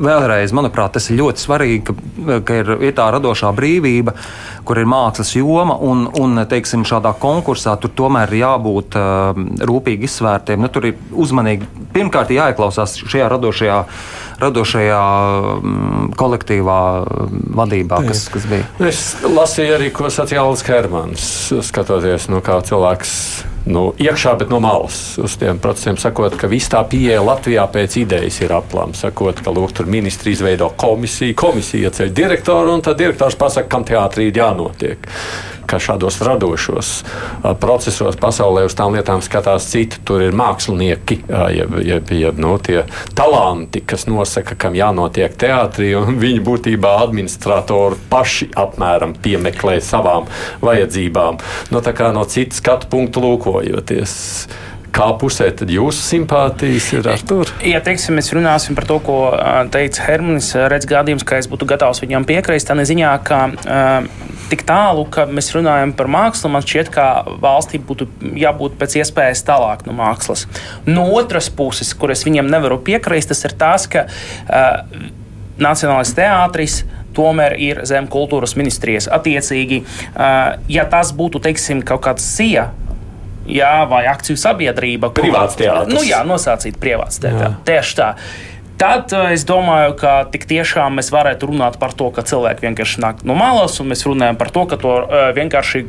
vēlreiz, 0.00 0.54
manuprāt, 0.56 0.94
tas 0.96 1.08
ir 1.10 1.18
ļoti 1.20 1.44
svarīgi, 1.44 1.80
ka, 1.86 2.38
ka 2.46 2.58
ir, 2.62 2.72
ir 2.88 2.94
tā 2.96 3.08
radošā 3.14 3.52
brīvība, 3.56 4.14
kur 4.66 4.80
ir 4.80 4.88
mākslas 4.90 5.34
joma, 5.36 5.76
un, 5.86 6.06
un 6.20 6.44
teiksim, 6.50 6.86
šādā 6.88 7.12
konkursā 7.20 7.76
tur 7.80 7.92
tomēr 7.96 8.32
ir 8.32 8.42
jābūt 8.44 8.98
uh, 8.98 9.42
rūpīgi 9.70 10.08
izsvērtiem. 10.08 10.64
Nu, 10.64 10.72
tur 10.72 10.90
ir 10.90 10.98
uzmanīgi, 11.12 11.68
pirmkārt, 11.94 12.32
jāieklausās 12.34 12.98
šajā 13.04 13.28
radošajā, 13.34 13.80
radošajā 14.40 15.02
um, 15.58 16.08
kolektīvā 16.18 16.80
vadībā, 17.60 18.00
kas, 18.08 18.26
kas 18.32 18.48
bija. 18.50 18.66
Es 18.90 19.04
lasīju 19.24 19.76
arī, 19.78 19.92
ko 19.94 20.10
sacīja 20.12 20.44
Alis 20.44 20.64
Hermans, 20.66 21.28
skatoties, 21.66 22.28
nu, 22.32 22.42
kā 22.44 22.60
cilvēks 22.66 23.12
nu, 23.70 23.90
iekšā, 24.00 24.34
bet 24.40 24.52
no 24.52 24.60
malas 24.62 25.18
uz 25.20 25.36
tiem 25.40 25.60
procesiem. 25.62 25.98
Sakot, 26.00 26.36
ka 26.40 26.48
viss 26.50 26.72
tā 26.72 26.80
pieeja 26.88 27.22
Latvijā 27.24 27.66
pēc 27.72 28.00
idejas 28.00 28.40
ir 28.44 28.54
aplama. 28.56 28.96
Sakot, 28.96 29.42
ka 29.44 29.54
lūk, 29.54 29.74
tur 29.76 29.90
ministri 29.90 30.34
izveido 30.34 30.72
komisiju, 30.80 31.36
komisija 31.38 31.90
ieceļ 31.90 32.12
direktoru, 32.16 32.74
un 32.74 32.84
tad 32.84 33.00
direktors 33.00 33.38
pasaka, 33.40 33.68
kam 33.70 33.86
teātrī 33.88 34.30
ir 34.30 34.42
jānotiek 34.42 35.08
ka 35.70 35.78
šādos 35.82 36.18
radošos 36.26 36.92
procesos 37.62 38.18
pasaulē 38.20 38.64
uz 38.66 38.74
tām 38.78 38.96
lietām 38.96 39.22
skatās 39.24 39.68
citi. 39.70 40.00
Tur 40.06 40.24
ir 40.24 40.36
mākslinieki, 40.36 41.20
jeb, 41.54 41.76
jeb, 41.86 42.14
jeb 42.16 42.40
no, 42.40 42.56
nu, 42.56 42.62
tie 42.62 42.82
talanti, 43.16 43.82
kas 43.86 44.08
nosaka, 44.10 44.56
kam 44.58 44.74
jānotiek 44.78 45.36
teātrī, 45.38 45.92
un 45.98 46.18
viņi 46.20 46.42
būtībā 46.46 46.96
administratori 47.04 47.98
paši 48.10 48.50
apmēram 48.58 49.14
piemeklē 49.22 49.78
savām 49.84 50.26
vajadzībām. 50.64 51.38
No, 51.70 51.84
nu, 51.84 52.10
no 52.16 52.26
citas 52.30 52.60
skatu 52.60 52.90
punktu 52.90 53.22
lūkojoties. 53.24 54.16
Kā 54.90 55.06
pusē 55.14 55.46
tad 55.54 55.70
jūsu 55.70 56.02
simpātijas 56.02 56.88
ir 56.96 57.08
ar 57.12 57.20
to? 57.22 57.44
Ja 57.62 57.78
teiksim, 57.84 58.16
mēs 58.18 58.32
runāsim 58.34 58.74
par 58.74 58.88
to, 58.90 58.96
ko 59.06 59.18
teica 59.70 60.02
Hermanis, 60.08 60.50
redz 60.72 60.88
gadījums, 60.90 61.22
ka 61.22 61.38
es 61.38 61.46
būtu 61.50 61.68
gatavs 61.70 62.02
viņam 62.02 62.26
piekrist, 62.26 62.66
tā 62.66 62.74
neziņā, 62.74 63.12
ka 63.22 63.38
uh, 63.54 64.39
tik 64.50 64.64
tālu, 64.68 65.06
ka 65.12 65.26
mēs 65.30 65.52
runājam 65.54 65.94
par 65.96 66.10
mākslu, 66.10 66.50
man 66.52 66.64
šķiet, 66.66 66.90
ka 66.94 67.06
valstī 67.42 67.80
būtu 67.82 68.08
jābūt 68.40 68.76
pēc 68.80 68.98
iespējas 69.02 69.44
tālāk 69.46 69.86
no 69.88 69.94
mākslas. 69.96 70.46
No 70.88 71.06
otras 71.16 71.50
puses, 71.52 71.92
kur 71.94 72.12
es 72.14 72.24
viņam 72.26 72.50
nevaru 72.50 72.80
piekrist, 72.84 73.32
tas 73.32 73.44
ir 73.46 73.56
tas, 73.60 73.88
ka 73.90 74.06
uh, 74.10 75.08
Nacionālais 75.60 76.14
teātris 76.16 76.82
tomēr 77.16 77.56
ir 77.60 77.82
zem 77.88 78.06
kultūras 78.08 78.54
ministrijas. 78.56 79.10
Attiecīgi, 79.12 79.82
uh, 79.84 80.54
ja 80.72 80.86
tas 80.88 81.10
būtu, 81.16 81.42
teiksim, 81.44 81.82
kaut 81.86 82.04
kāds 82.06 82.24
sija 82.24 82.70
jā, 83.50 83.72
vai 83.90 84.04
akciju 84.10 84.38
sabiedrība. 84.40 85.10
Privāts 85.16 85.58
teātris. 85.58 85.94
Nu, 85.94 86.04
jā, 86.06 86.22
nosacīt 86.26 86.78
privāts 86.80 87.20
teātris. 87.22 87.58
Tieši 87.68 87.98
tā. 87.98 88.10
Tad 88.80 89.12
uh, 89.12 89.28
es 89.34 89.44
domāju, 89.44 89.92
ka 90.00 90.14
tik 90.32 90.46
tiešām 90.48 90.96
mēs 90.96 91.12
varētu 91.12 91.50
runāt 91.50 91.76
par 91.82 91.92
to, 91.92 92.08
ka 92.14 92.24
cilvēki 92.24 92.64
vienkārši 92.64 93.04
nāk 93.04 93.20
no 93.28 93.36
malas, 93.36 93.76
un 93.82 93.92
mēs 93.92 94.06
runājam 94.08 94.40
par 94.40 94.48
to, 94.54 94.64
ka 94.70 94.80
to 94.80 94.94
uh, 95.02 95.28
vienkārši 95.36 95.82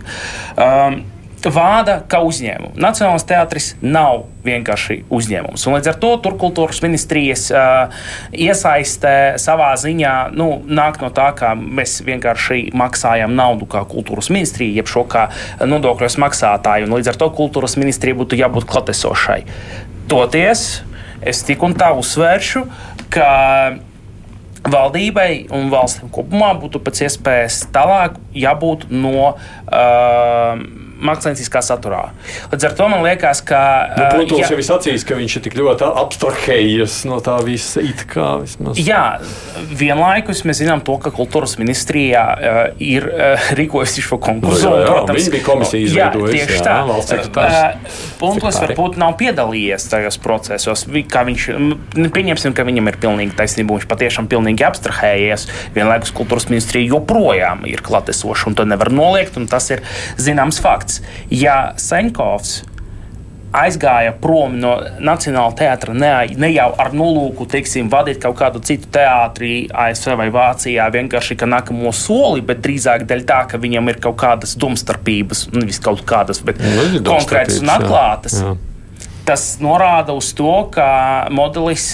um, 0.60 0.98
vāda 1.50 2.02
kā 2.12 2.20
uzņēmumu. 2.28 2.76
Nacionālais 2.84 3.24
teātris 3.26 3.70
nav 3.82 4.26
vienkārši 4.46 5.00
uzņēmums. 5.08 5.64
Un 5.66 5.78
līdz 5.78 5.94
ar 5.94 5.98
to 6.04 6.12
turkultūras 6.26 6.84
ministrijas 6.84 7.48
uh, 7.56 8.04
iesaistē 8.36 9.40
savā 9.42 9.72
ziņā 9.80 10.14
nu, 10.36 10.52
nāk 10.68 11.00
no 11.02 11.14
tā, 11.16 11.32
ka 11.38 11.56
mēs 11.56 12.02
vienkārši 12.06 12.76
maksājam 12.78 13.34
naudu 13.40 13.72
kā 13.72 13.86
kultūras 13.88 14.30
ministrija, 14.36 14.82
jeb 14.82 14.92
šo 14.92 15.08
kā 15.08 15.30
nodokļos 15.64 16.20
maksātāju. 16.22 16.92
Un 16.92 17.00
līdz 17.00 17.16
ar 17.16 17.24
to 17.24 17.32
kultūras 17.40 17.80
ministrija 17.80 18.20
būtu 18.20 18.44
jābūt 18.44 18.68
klatesošai. 18.70 19.42
Toties 20.12 20.82
es 21.22 21.44
tik 21.48 21.64
un 21.64 21.76
tā 21.78 21.92
uzsvēršu, 21.98 22.66
ka 23.14 23.32
valdībai 24.62 25.48
un 25.58 25.72
valstīm 25.74 26.12
kopumā 26.14 26.52
būtu 26.62 26.82
pēc 26.86 27.06
iespējas 27.08 27.64
tālāk 27.74 28.20
jābūt 28.38 28.90
no. 28.94 29.34
Uh, 29.66 30.81
mākslinieckā 31.02 31.62
saturā. 31.66 32.02
Līdz 32.52 32.68
ar 32.70 32.76
to 32.78 32.88
man 32.92 33.04
liekas, 33.06 33.42
ka. 33.46 33.62
Nu, 33.96 34.06
Protams, 34.14 34.44
ja, 34.44 34.50
jau 34.54 34.60
ir 34.60 34.72
acīs, 34.76 35.06
ka 35.08 35.18
viņš 35.18 35.38
ir 35.38 35.44
tik 35.48 35.58
ļoti 35.58 35.88
abstrahējies 36.02 36.98
no 37.10 37.18
tā 37.24 37.38
visa 37.46 37.84
it 37.84 38.04
kā 38.10 38.28
vismaz. 38.42 38.80
Jā, 38.82 39.04
vienlaikus 39.78 40.44
mēs 40.48 40.62
zinām 40.62 40.84
to, 40.86 40.98
ka 41.02 41.14
kultūras 41.16 41.58
ministrijā 41.62 42.24
uh, 42.32 42.62
ir 42.82 43.08
uh, 43.10 43.50
rīkojusi 43.58 44.06
šo 44.06 44.20
konkursu. 44.22 44.68
No, 44.70 44.76
nu, 44.76 44.82
jā, 44.82 44.86
jā, 44.86 44.92
protams, 44.92 45.22
viņi 45.22 45.36
bija 45.36 45.48
komisija 45.48 45.88
izveidojusi. 45.88 46.38
Jā, 46.38 46.48
tieši 46.48 46.60
jā, 46.60 46.66
tā. 46.68 46.78
Valsts 46.92 47.16
sekretārs. 47.16 48.02
Punklis 48.22 48.62
varbūt 48.62 49.00
nav 49.02 49.18
piedalījies 49.22 49.88
tajos 49.92 50.20
procesos. 50.22 50.86
Viņš, 50.92 51.48
pieņemsim, 52.14 52.56
ka 52.58 52.66
viņam 52.68 52.92
ir 52.92 53.00
pilnīgi 53.02 53.38
taisnība, 53.38 53.80
viņš 53.80 53.90
patiešām 53.90 54.30
pilnīgi 54.32 54.68
abstrahējies. 54.68 55.48
Vienlaikus 55.76 56.14
kultūras 56.16 56.48
ministrija 56.52 56.94
joprojām 56.94 57.66
ir 57.70 57.82
klatesoša 57.86 58.52
un 58.52 58.58
to 58.60 58.68
nevar 58.70 58.92
noliegt, 58.94 59.40
tas 59.52 59.72
ir 59.74 59.82
zināms 60.22 60.62
fakts 60.62 60.91
fakts, 60.92 61.02
ja 61.30 61.74
Senkovs 61.78 62.64
aizgāja 63.52 64.14
prom 64.16 64.54
no 64.62 64.78
Nacionālā 65.04 65.52
teātra 65.60 65.92
ne, 65.94 66.12
ne 66.40 66.50
jau 66.54 66.70
ar 66.80 66.94
nolūku 66.96 67.44
teiksim, 67.52 67.90
vadīt 67.92 68.22
kaut 68.24 68.38
kādu 68.40 68.62
citu 68.64 68.88
teātri, 68.96 69.68
ASV 69.68 70.16
vai 70.16 70.30
Vācijā, 70.32 70.86
vienkārši 70.88 71.36
kā 71.36 71.50
nākamo 71.52 71.92
soli, 71.92 72.40
bet 72.42 72.62
drīzāk 72.64 73.04
dēļ 73.10 73.26
tā, 73.28 73.42
ka 73.52 73.60
viņam 73.60 73.92
ir 73.92 74.00
kaut 74.00 74.16
kādas 74.22 74.56
domstarpības, 74.56 75.50
nevis 75.52 75.82
kaut 75.84 76.06
kādas, 76.08 76.40
bet 76.40 76.64
nu, 76.64 77.04
konkrētas 77.04 77.60
un 77.60 77.74
atklātas. 77.76 78.40
Jā, 78.40 78.54
jā. 78.54 79.10
Tas 79.28 79.44
norāda 79.62 80.16
uz 80.16 80.32
to, 80.34 80.54
ka 80.72 81.28
modelis 81.30 81.92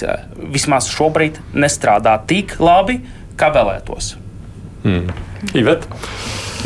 vismaz 0.54 0.86
šobrīd 0.94 1.42
nestrādā 1.58 2.14
tik 2.30 2.54
labi, 2.62 3.00
kā 3.38 3.50
vēlētos. 3.54 4.14
Hmm. 4.86 5.10
Ivet? 5.58 5.90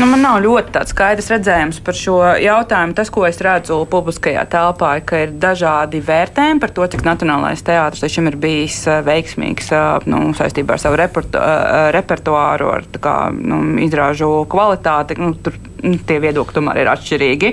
Nu, 0.00 0.06
man 0.08 0.22
nav 0.24 0.38
ļoti 0.40 0.80
skaidrs 0.88 1.26
redzējums 1.34 1.78
par 1.84 1.96
šo 1.96 2.14
jautājumu. 2.40 2.94
Tas, 2.96 3.10
ko 3.12 3.26
es 3.28 3.40
redzu 3.44 3.76
publiskajā 3.92 4.46
telpā, 4.50 4.94
ir, 4.98 5.04
ka 5.08 5.20
ir 5.26 5.34
dažādi 5.42 6.00
vērtējumi 6.06 6.62
par 6.62 6.72
to, 6.72 6.86
cik 6.94 7.04
Nacionālais 7.04 7.60
teātris 7.66 8.00
līdz 8.06 8.14
šim 8.14 8.30
ir 8.30 8.38
bijis 8.40 8.78
eh, 8.88 9.02
veiksmīgs 9.04 9.68
eh, 9.76 10.06
nu, 10.08 10.22
saistībā 10.38 10.78
ar 10.78 10.82
savu 10.82 10.96
repertu, 10.96 11.36
eh, 11.36 11.90
repertuāru, 11.98 12.70
ar 12.78 12.88
kā, 13.04 13.16
nu, 13.36 13.60
izrāžu 13.84 14.30
kvalitāti. 14.52 15.18
Nu, 15.20 15.34
tur, 15.36 15.60
tie 15.82 16.18
viedokļi 16.22 16.56
tomēr 16.56 16.82
ir 16.82 16.90
atšķirīgi. 16.92 17.52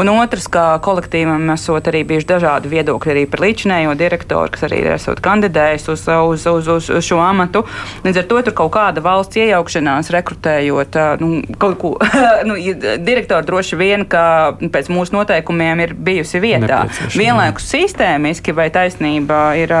Un 0.00 0.10
otrs, 0.12 0.46
ka 0.52 0.64
kolektīvam 0.84 1.48
esot 1.54 1.88
arī 1.90 2.02
bijuši 2.08 2.28
dažādi 2.28 2.70
viedokļi 2.72 3.14
arī 3.14 3.24
par 3.30 3.44
līdzinējo 3.44 3.94
direktoru, 3.98 4.52
kas 4.54 4.66
arī 4.68 4.82
ir 4.84 4.94
esot 4.96 5.22
kandidējis 5.24 5.88
uz, 5.92 6.04
uz, 6.06 6.46
uz, 6.50 6.68
uz, 6.76 6.90
uz 6.98 7.06
šo 7.06 7.20
amatu. 7.24 7.64
Līdz 8.04 8.22
ar 8.22 8.28
to 8.30 8.42
tur 8.46 8.56
kaut 8.62 8.72
kāda 8.76 9.04
valsts 9.04 9.40
iejaukšanās 9.40 10.12
rekrutējot 10.14 10.98
nu, 11.22 11.30
kaut 11.60 11.78
ko, 11.80 11.94
nu, 12.48 12.58
direktori 13.00 13.48
droši 13.48 13.80
vien, 13.80 14.04
ka 14.10 14.24
pēc 14.60 14.90
mūsu 14.92 15.16
noteikumiem 15.16 15.84
ir 15.86 15.94
bijusi 15.96 16.42
vietā. 16.42 16.82
Vienlaikus 17.16 17.68
sistēmiski 17.70 18.54
vai 18.56 18.68
taisnība 18.74 19.40
ir, 19.60 19.74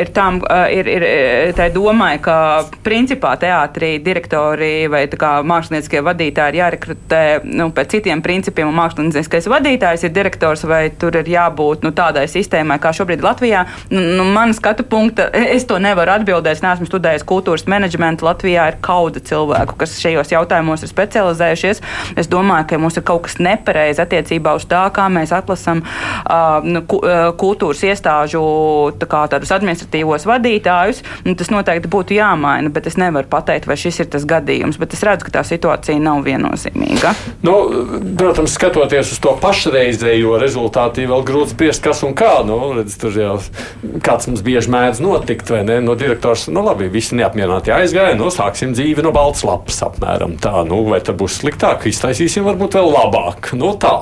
ir 0.00 0.12
tam, 0.16 0.42
ir, 0.72 0.90
ir 0.90 1.56
tai 1.56 1.70
domai, 1.74 2.16
ka 2.22 2.36
principā 2.84 3.36
teātrī 3.40 3.96
direktori 4.04 4.88
vai 4.90 5.06
mākslinieckie 5.10 6.02
vadītāji 6.04 6.54
ir 6.54 6.60
jārekrutē 6.60 6.89
nu, 7.44 7.70
pēc 7.74 7.96
citiem 7.96 8.22
principiem, 8.24 8.70
un 8.70 8.78
mākslinieckais 8.78 9.48
vadītājs 9.50 10.06
ir 10.06 10.14
direktors, 10.14 10.64
vai 10.68 10.82
tur 11.00 11.16
ir 11.20 11.28
jābūt 11.30 11.84
nu, 11.86 11.92
tādai 11.96 12.26
sistēmai, 12.30 12.80
kā 12.82 12.92
šobrīd 12.96 13.24
Latvijā. 13.24 13.64
Nu, 13.92 14.02
nu, 14.18 14.26
man 14.34 14.54
skatu 14.56 14.84
punkta, 14.88 15.28
es 15.32 15.66
to 15.68 15.78
nevaru 15.82 16.14
atbildēt, 16.16 16.58
es 16.58 16.64
neesmu 16.64 16.88
studējis 16.88 17.26
kultūras 17.28 17.66
menedžmentu. 17.70 18.26
Latvijā 18.26 18.68
ir 18.72 18.78
kauda 18.84 19.22
cilvēku, 19.24 19.76
kas 19.80 19.98
šajos 20.02 20.34
jautājumos 20.34 20.84
ir 20.84 20.92
specializējušies. 20.92 21.82
Es 22.20 22.30
domāju, 22.30 22.68
ka 22.70 22.80
mums 22.82 22.98
ir 22.98 23.06
kaut 23.06 23.26
kas 23.28 23.38
nepareizi 23.42 24.02
attiecībā 24.04 24.54
uz 24.58 24.66
tā, 24.70 24.82
kā 24.94 25.08
mēs 25.12 25.34
atlasām 25.36 25.82
uh, 25.84 26.60
nu, 26.66 26.84
kultūras 27.40 27.84
iestāžu 27.86 28.42
tā 29.00 29.24
tādus 29.30 29.52
administratīvos 29.54 30.26
vadītājus. 30.28 31.04
Tas 31.40 31.52
noteikti 31.52 31.90
būtu 31.90 32.16
jāmaina, 32.18 32.72
bet 32.72 32.88
es 32.90 32.98
nevaru 33.00 33.30
pateikt, 33.30 33.68
vai 33.70 33.78
šis 33.80 34.02
ir 34.04 34.10
tas 34.12 34.26
gadījums. 34.28 34.80
Bet 34.80 34.96
es 34.96 35.04
redzu, 35.06 35.28
ka 35.28 35.38
tā 35.38 35.46
situācija 35.46 36.00
nav 36.02 36.24
viennozīmīga. 36.26 36.79
Nozīmīga. 36.80 37.14
Nu, 37.42 37.54
protams, 38.18 38.54
skatoties 38.54 39.12
uz 39.12 39.20
to 39.20 39.34
pašreizējo 39.40 40.38
rezultātu, 40.40 41.06
vēl 41.08 41.24
grūti 41.24 41.54
spriest, 41.54 41.82
kas 41.82 42.02
un 42.06 42.14
kā. 42.14 42.42
Nu, 42.46 42.74
redz, 42.76 42.96
tur 43.00 43.12
jau 43.16 43.38
kāds 44.02 44.28
mums 44.28 44.42
bieži 44.42 44.70
mēdz 44.70 45.00
notikt, 45.00 45.50
vai 45.50 45.62
ne? 45.64 45.80
No 45.84 45.94
direktors, 45.94 46.48
nu 46.48 46.64
labi, 46.64 46.90
visi 46.92 47.16
neapmierināti 47.18 47.74
aizgāja, 47.74 48.16
nu 48.18 48.30
sāksim 48.30 48.74
dzīvi 48.74 49.04
no 49.04 49.12
balts 49.12 49.44
lapas 49.44 49.82
apmēram 49.86 50.38
tā. 50.40 50.64
Nu, 50.68 50.82
vai 50.88 51.00
tad 51.04 51.18
būs 51.20 51.40
sliktāk, 51.42 51.86
iztaisīsim 51.90 52.46
varbūt 52.48 52.78
vēl 52.80 52.92
labāk. 52.94 53.52
Nu 53.58 53.74
tā. 53.80 53.96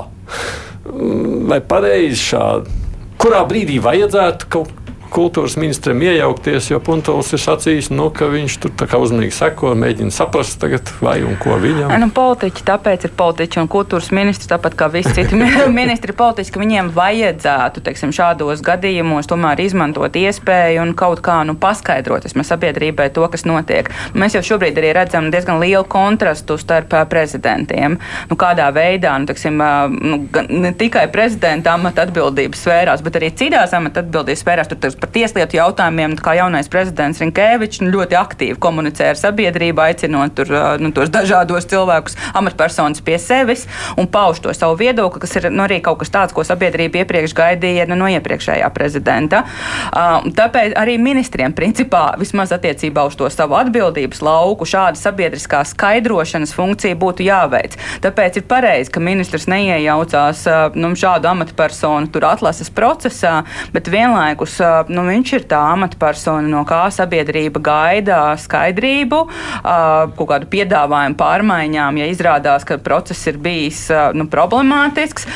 Vai 0.88 1.60
pareizi 1.60 2.20
šādi? 2.30 2.84
Kurā 3.18 3.42
brīdī 3.48 3.80
vajadzētu 3.82 4.46
kaut 4.52 4.68
kultūras 5.12 5.56
ministram 5.60 6.02
iejaukties, 6.04 6.70
jo 6.72 6.80
Puntovs 6.84 7.32
ir 7.36 7.42
sacījis, 7.42 7.90
nu, 7.94 8.08
ka 8.14 8.28
viņš 8.32 8.58
tur 8.64 8.74
uzmanīgi 8.98 9.34
seko, 9.34 9.74
mēģina 9.78 10.14
saprast, 10.14 10.58
tagad, 10.62 10.90
vai 11.04 11.18
un 11.26 11.36
ko 11.40 11.58
viņam. 11.60 11.92
Nu, 12.00 12.10
politiķi 12.14 12.66
tāpēc 12.68 13.08
ir 13.08 13.14
politiķi 13.18 13.62
un 13.62 13.70
kultūras 13.70 14.10
ministrs, 14.14 14.50
tāpat 14.50 14.76
kā 14.78 14.90
visi 14.92 15.12
citi 15.16 15.38
ministri, 15.80 16.16
politiski, 16.16 16.56
ka 16.56 16.62
viņiem 16.62 16.92
vajadzētu 16.96 17.84
teiksim, 17.86 18.14
šādos 18.16 18.62
gadījumos 18.64 19.28
tomēr 19.30 19.62
izmantot 19.64 20.16
iespēju 20.18 20.82
un 20.84 20.94
kaut 20.98 21.22
kā 21.24 21.40
nu, 21.48 21.56
paskaidrot 21.58 22.26
sabiedrībai 22.48 23.10
to, 23.14 23.26
kas 23.30 23.44
notiek. 23.48 23.90
Mēs 24.18 24.36
jau 24.36 24.42
šobrīd 24.52 24.78
arī 24.80 24.92
redzam 24.96 25.30
diezgan 25.32 25.60
lielu 25.62 25.84
kontrastu 25.88 26.56
starp 26.60 26.94
prezidentiem. 27.10 27.98
Nu, 28.30 28.38
kādā 28.40 28.68
veidā, 28.74 29.14
nu, 29.20 29.28
teiksim, 29.28 29.60
nu, 30.00 30.20
ne 30.48 30.72
tikai 30.78 31.06
prezidenta 31.12 31.74
amata 31.76 32.06
atbildības 32.06 32.64
sfērās, 32.64 33.04
bet 33.04 33.18
arī 33.20 33.30
citās 33.38 33.74
amata 33.76 34.02
atbildības 34.04 34.44
sfērās. 34.44 34.70
Tur, 34.72 34.97
par 35.00 35.10
tieslietu 35.14 35.58
jautājumiem, 35.58 36.16
kā 36.22 36.34
jaunais 36.38 36.68
prezidents 36.70 37.20
Rinkēvičs 37.22 37.82
nu, 37.82 37.90
ļoti 37.94 38.18
aktīvi 38.18 38.58
komunicē 38.60 39.12
ar 39.12 39.18
sabiedrību, 39.20 39.82
aicinot 39.84 40.34
tur, 40.38 40.52
nu, 40.82 40.90
tos 40.96 41.10
dažādos 41.14 41.68
cilvēkus, 41.70 42.16
amatpersonas 42.38 43.02
pie 43.04 43.18
sevis 43.22 43.66
un 43.98 44.08
pauž 44.10 44.42
to 44.44 44.54
savu 44.56 44.78
viedokli, 44.80 45.22
kas 45.22 45.36
ir 45.40 45.48
nu, 45.50 45.64
arī 45.66 45.80
kaut 45.84 46.00
kas 46.02 46.12
tāds, 46.14 46.34
ko 46.36 46.44
sabiedrība 46.46 47.02
iepriekš 47.02 47.34
gaidīja 47.38 47.88
nu, 47.90 47.98
no 47.98 48.10
iepriekšējā 48.12 48.68
prezidenta. 48.74 49.44
Tāpēc 49.92 50.76
arī 50.78 50.98
ministriem, 51.02 51.54
principā, 51.56 52.12
vismaz 52.20 52.52
attiecībā 52.56 53.06
uz 53.08 53.16
to 53.18 53.28
savu 53.32 53.58
atbildības 53.58 54.22
lauku, 54.24 54.68
šāda 54.68 54.98
sabiedriskā 55.00 55.64
skaidrošanas 55.68 56.54
funkcija 56.56 56.98
būtu 56.98 57.26
jāveic. 57.26 57.78
Tāpēc 58.04 58.40
ir 58.40 58.46
pareizi, 58.50 58.92
ka 58.94 59.02
ministrs 59.02 59.48
neiejaucās 59.50 60.44
nu, 60.78 60.92
šādu 60.98 61.32
amatpersonu 61.32 62.10
atlases 62.28 62.70
procesā, 62.74 63.42
bet 63.72 63.88
vienlaikus 63.92 64.58
nu, 64.92 65.04
viņš 65.08 65.32
ir 65.38 65.46
tā 65.50 65.60
amatpersona, 65.74 66.48
no 66.50 66.64
kā 66.68 66.84
sabiedrība 66.94 67.62
gaida 67.64 68.20
skaidrību, 68.40 69.20
kaut 69.62 70.28
kādu 70.32 70.48
piedāvājumu 70.52 71.18
pārmaiņām, 71.18 72.00
ja 72.00 72.08
izrādās, 72.10 72.66
ka 72.68 72.78
process 72.82 73.28
ir 73.30 73.40
bijis 73.42 73.86
nu, 74.16 74.28
problemātisks, 74.30 75.28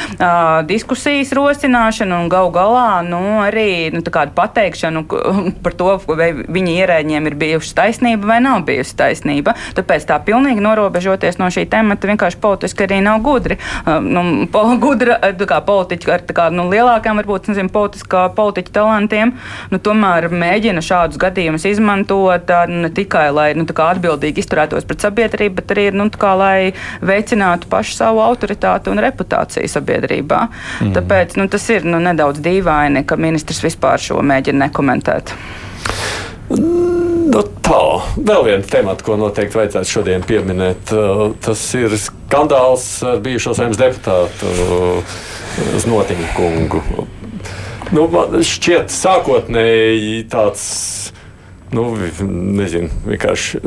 diskusijas 0.69 1.33
rosināšana 1.37 2.23
un 2.23 2.31
gal 2.33 2.53
galā 2.55 3.03
nu, 3.07 3.21
arī 3.45 3.93
nu, 3.95 4.03
pateikšanu 4.03 5.05
par 5.65 5.77
to, 5.79 5.97
vai 6.09 6.33
viņa 6.33 6.77
ierēģiem 6.83 7.29
ir 7.31 7.39
bijusi 7.39 7.75
taisnība 7.77 8.35
vai 8.35 8.41
nav 8.45 8.65
bijusi 8.69 8.97
taisnība. 8.99 9.55
Tāpēc 9.77 10.07
tā 10.09 10.19
pilnīgi 10.25 10.63
norobežoties 10.65 11.39
no 11.41 11.49
šī 11.53 11.67
temata 11.71 12.11
vienkārši 12.11 12.41
politiski 12.43 12.87
arī 12.87 13.01
nav 13.05 13.23
gudri. 13.25 13.59
Nu, 13.87 14.25
gudra, 14.83 15.19
kā 15.49 15.61
politiķi 15.67 16.13
ar 16.13 16.25
kā, 16.33 16.49
nu, 16.55 16.69
lielākām, 16.73 17.21
varbūt, 17.21 17.51
nezinu, 17.53 17.73
politiskā 17.73 18.27
politiķa 18.37 18.75
talantiem, 18.77 19.35
nu, 19.73 19.81
tomēr 19.83 20.29
mēģina 20.33 20.83
šādus 20.85 21.21
gadījumus 21.23 21.67
izmantot 21.69 22.51
ne 22.69 22.91
tikai 22.95 23.29
lai 23.35 23.49
nu, 23.59 23.67
atbildīgi 23.67 24.43
izturētos 24.43 24.87
pret 24.89 25.05
sabiedrību, 25.05 25.57
bet 25.61 25.75
arī 25.75 25.89
nu, 25.97 26.09
kā, 26.11 26.35
lai 26.39 26.73
veicinātu 27.05 27.71
pašu 27.73 27.97
savu 27.99 28.23
autoritāti 28.25 28.93
un 28.93 29.03
reputāciju 29.03 29.71
sabiedrībā. 29.71 30.43
Mm. 30.81 30.95
Tāpēc 30.99 31.37
nu, 31.41 31.49
tas 31.53 31.69
ir 31.75 31.87
nu, 31.89 32.01
nedaudz 32.03 32.43
dīvaini, 32.45 33.05
ka 33.07 33.19
ministrs 33.21 33.63
vispār 33.65 34.03
šo 34.03 34.23
mēģina 34.27 34.67
nekomentēt. 34.67 35.35
Nu, 36.53 37.41
tā, 37.65 37.83
vēl 38.19 38.45
viens 38.45 38.69
temats, 38.69 39.05
ko 39.07 39.17
noteikti 39.17 39.57
vajadzētu 39.57 39.89
šodien 39.89 40.25
pieminēt, 40.27 40.93
tas 41.45 41.63
ir 41.79 41.95
skandāls 42.01 42.87
ar 43.09 43.23
bijušo 43.25 43.57
saimnes 43.57 43.81
deputātu 43.81 44.53
Znotiņu 45.85 46.29
kungu. 46.37 46.83
Nu, 47.91 48.07
man 48.13 48.39
šķiet, 48.47 48.93
sākotnēji 48.95 50.23
tāds. 50.31 50.63
Nu, 51.73 51.87
nezinu, 51.97 52.91
vienkārši 53.09 53.63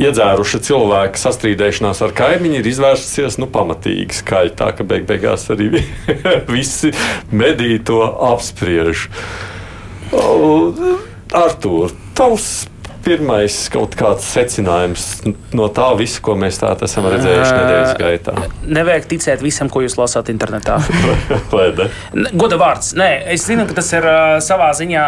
iedzēruša 0.00 0.60
cilvēka 0.64 1.20
sastrīdēšanās 1.20 2.00
ar 2.06 2.14
kaimiņu 2.16 2.62
ir 2.62 2.68
izvērsusies 2.70 3.36
nu, 3.36 3.50
pamatīgi 3.52 4.16
skaļi. 4.16 4.54
Tā 4.56 4.70
ka 4.78 4.86
beig 4.88 5.04
beigās 5.08 5.44
arī 5.52 5.68
visi 6.54 6.94
mediji 7.30 7.82
to 7.90 8.00
apspriež. 8.32 9.10
Artur, 11.34 11.92
tavs 12.16 12.48
pirmais 13.04 13.56
kaut 13.72 13.94
kāds 13.98 14.26
secinājums 14.34 15.04
no 15.54 15.68
tā 15.74 15.86
visa, 15.98 16.20
ko 16.24 16.34
mēs 16.38 16.58
tādā 16.62 16.88
esam 16.88 17.06
redzējuši 17.12 17.52
nedēļas 17.54 17.94
gaitā? 18.00 18.34
Nevajag 18.64 19.08
ticēt 19.10 19.44
visam, 19.44 19.70
ko 19.72 19.82
jūs 19.84 19.96
lasāt 19.98 20.30
internetā. 20.32 20.78
Goda 22.40 22.58
vārds. 22.60 22.94
Nē, 22.98 23.08
es 23.34 23.44
zinu, 23.48 23.66
ka 23.68 23.76
tas 23.78 23.90
ir 23.96 24.06
savā 24.44 24.70
ziņā 24.76 25.04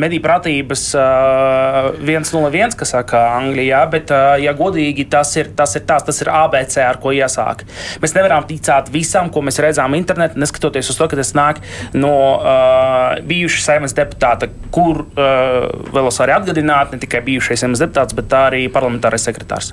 mediju 0.00 0.24
prātības 0.24 0.86
uh, 0.98 1.90
101, 2.00 2.76
kas 2.80 2.94
saka 2.94 3.22
Anglijā, 3.36 3.82
bet, 3.92 4.12
ja 4.42 4.54
godīgi, 4.56 5.06
tas 5.10 5.32
ir, 5.40 5.52
tas 5.56 5.76
ir 5.78 5.84
tās, 5.88 6.04
tas 6.06 6.20
ir 6.24 6.30
ABC, 6.32 6.78
ar 6.84 7.00
ko 7.02 7.14
jāsāk. 7.14 7.64
Mēs 8.02 8.16
nevaram 8.16 8.46
ticēt 8.48 8.90
visam, 8.94 9.30
ko 9.32 9.44
mēs 9.46 9.60
redzam 9.62 9.94
internetā, 9.98 10.38
neskatoties 10.40 10.90
uz 10.92 10.98
to, 10.98 11.08
ka 11.10 11.18
tas 11.20 11.32
nāk 11.36 11.60
no 11.96 12.14
uh, 12.38 13.20
bijuša 13.26 13.64
saimnes 13.66 13.96
deputāta, 13.96 14.50
kur 14.74 15.04
uh, 15.04 15.68
vēlos 15.92 16.20
arī 16.24 16.36
atgādināt, 16.38 16.94
ne 16.94 17.02
tikai 17.02 17.09
tikai 17.10 17.24
bijušais 17.26 17.64
zemes 17.66 17.82
deputāts, 17.82 18.14
bet 18.14 18.30
arī 18.38 18.62
parlamentārais 18.70 19.26
sekretārs. 19.26 19.72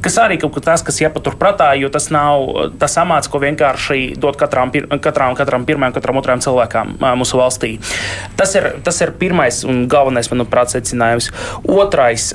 Kas 0.00 0.16
arī 0.22 0.38
kaut 0.40 0.54
kas 0.56 0.64
tāds, 0.64 0.84
kas 0.88 1.00
jāpaturprātā, 1.02 1.68
jo 1.76 1.92
tas 1.92 2.08
nav 2.14 2.72
tas 2.80 2.96
amats, 3.00 3.28
ko 3.28 3.40
vienkārši 3.42 4.16
dod 4.16 4.38
katram, 4.40 4.72
katram, 5.04 5.36
katram 5.36 5.66
pirmajam, 5.68 5.98
katram 5.98 6.20
otrajam 6.22 6.42
cilvēkam 6.46 6.96
mūsu 7.20 7.38
valstī. 7.40 7.74
Tas 8.38 8.54
ir, 8.56 8.70
tas 8.86 9.00
ir 9.04 9.12
pirmais 9.20 9.60
un 9.68 9.84
galvenais, 9.90 10.30
manuprāt, 10.32 10.72
secinājums. 10.72 11.28
Otrais 11.68 12.30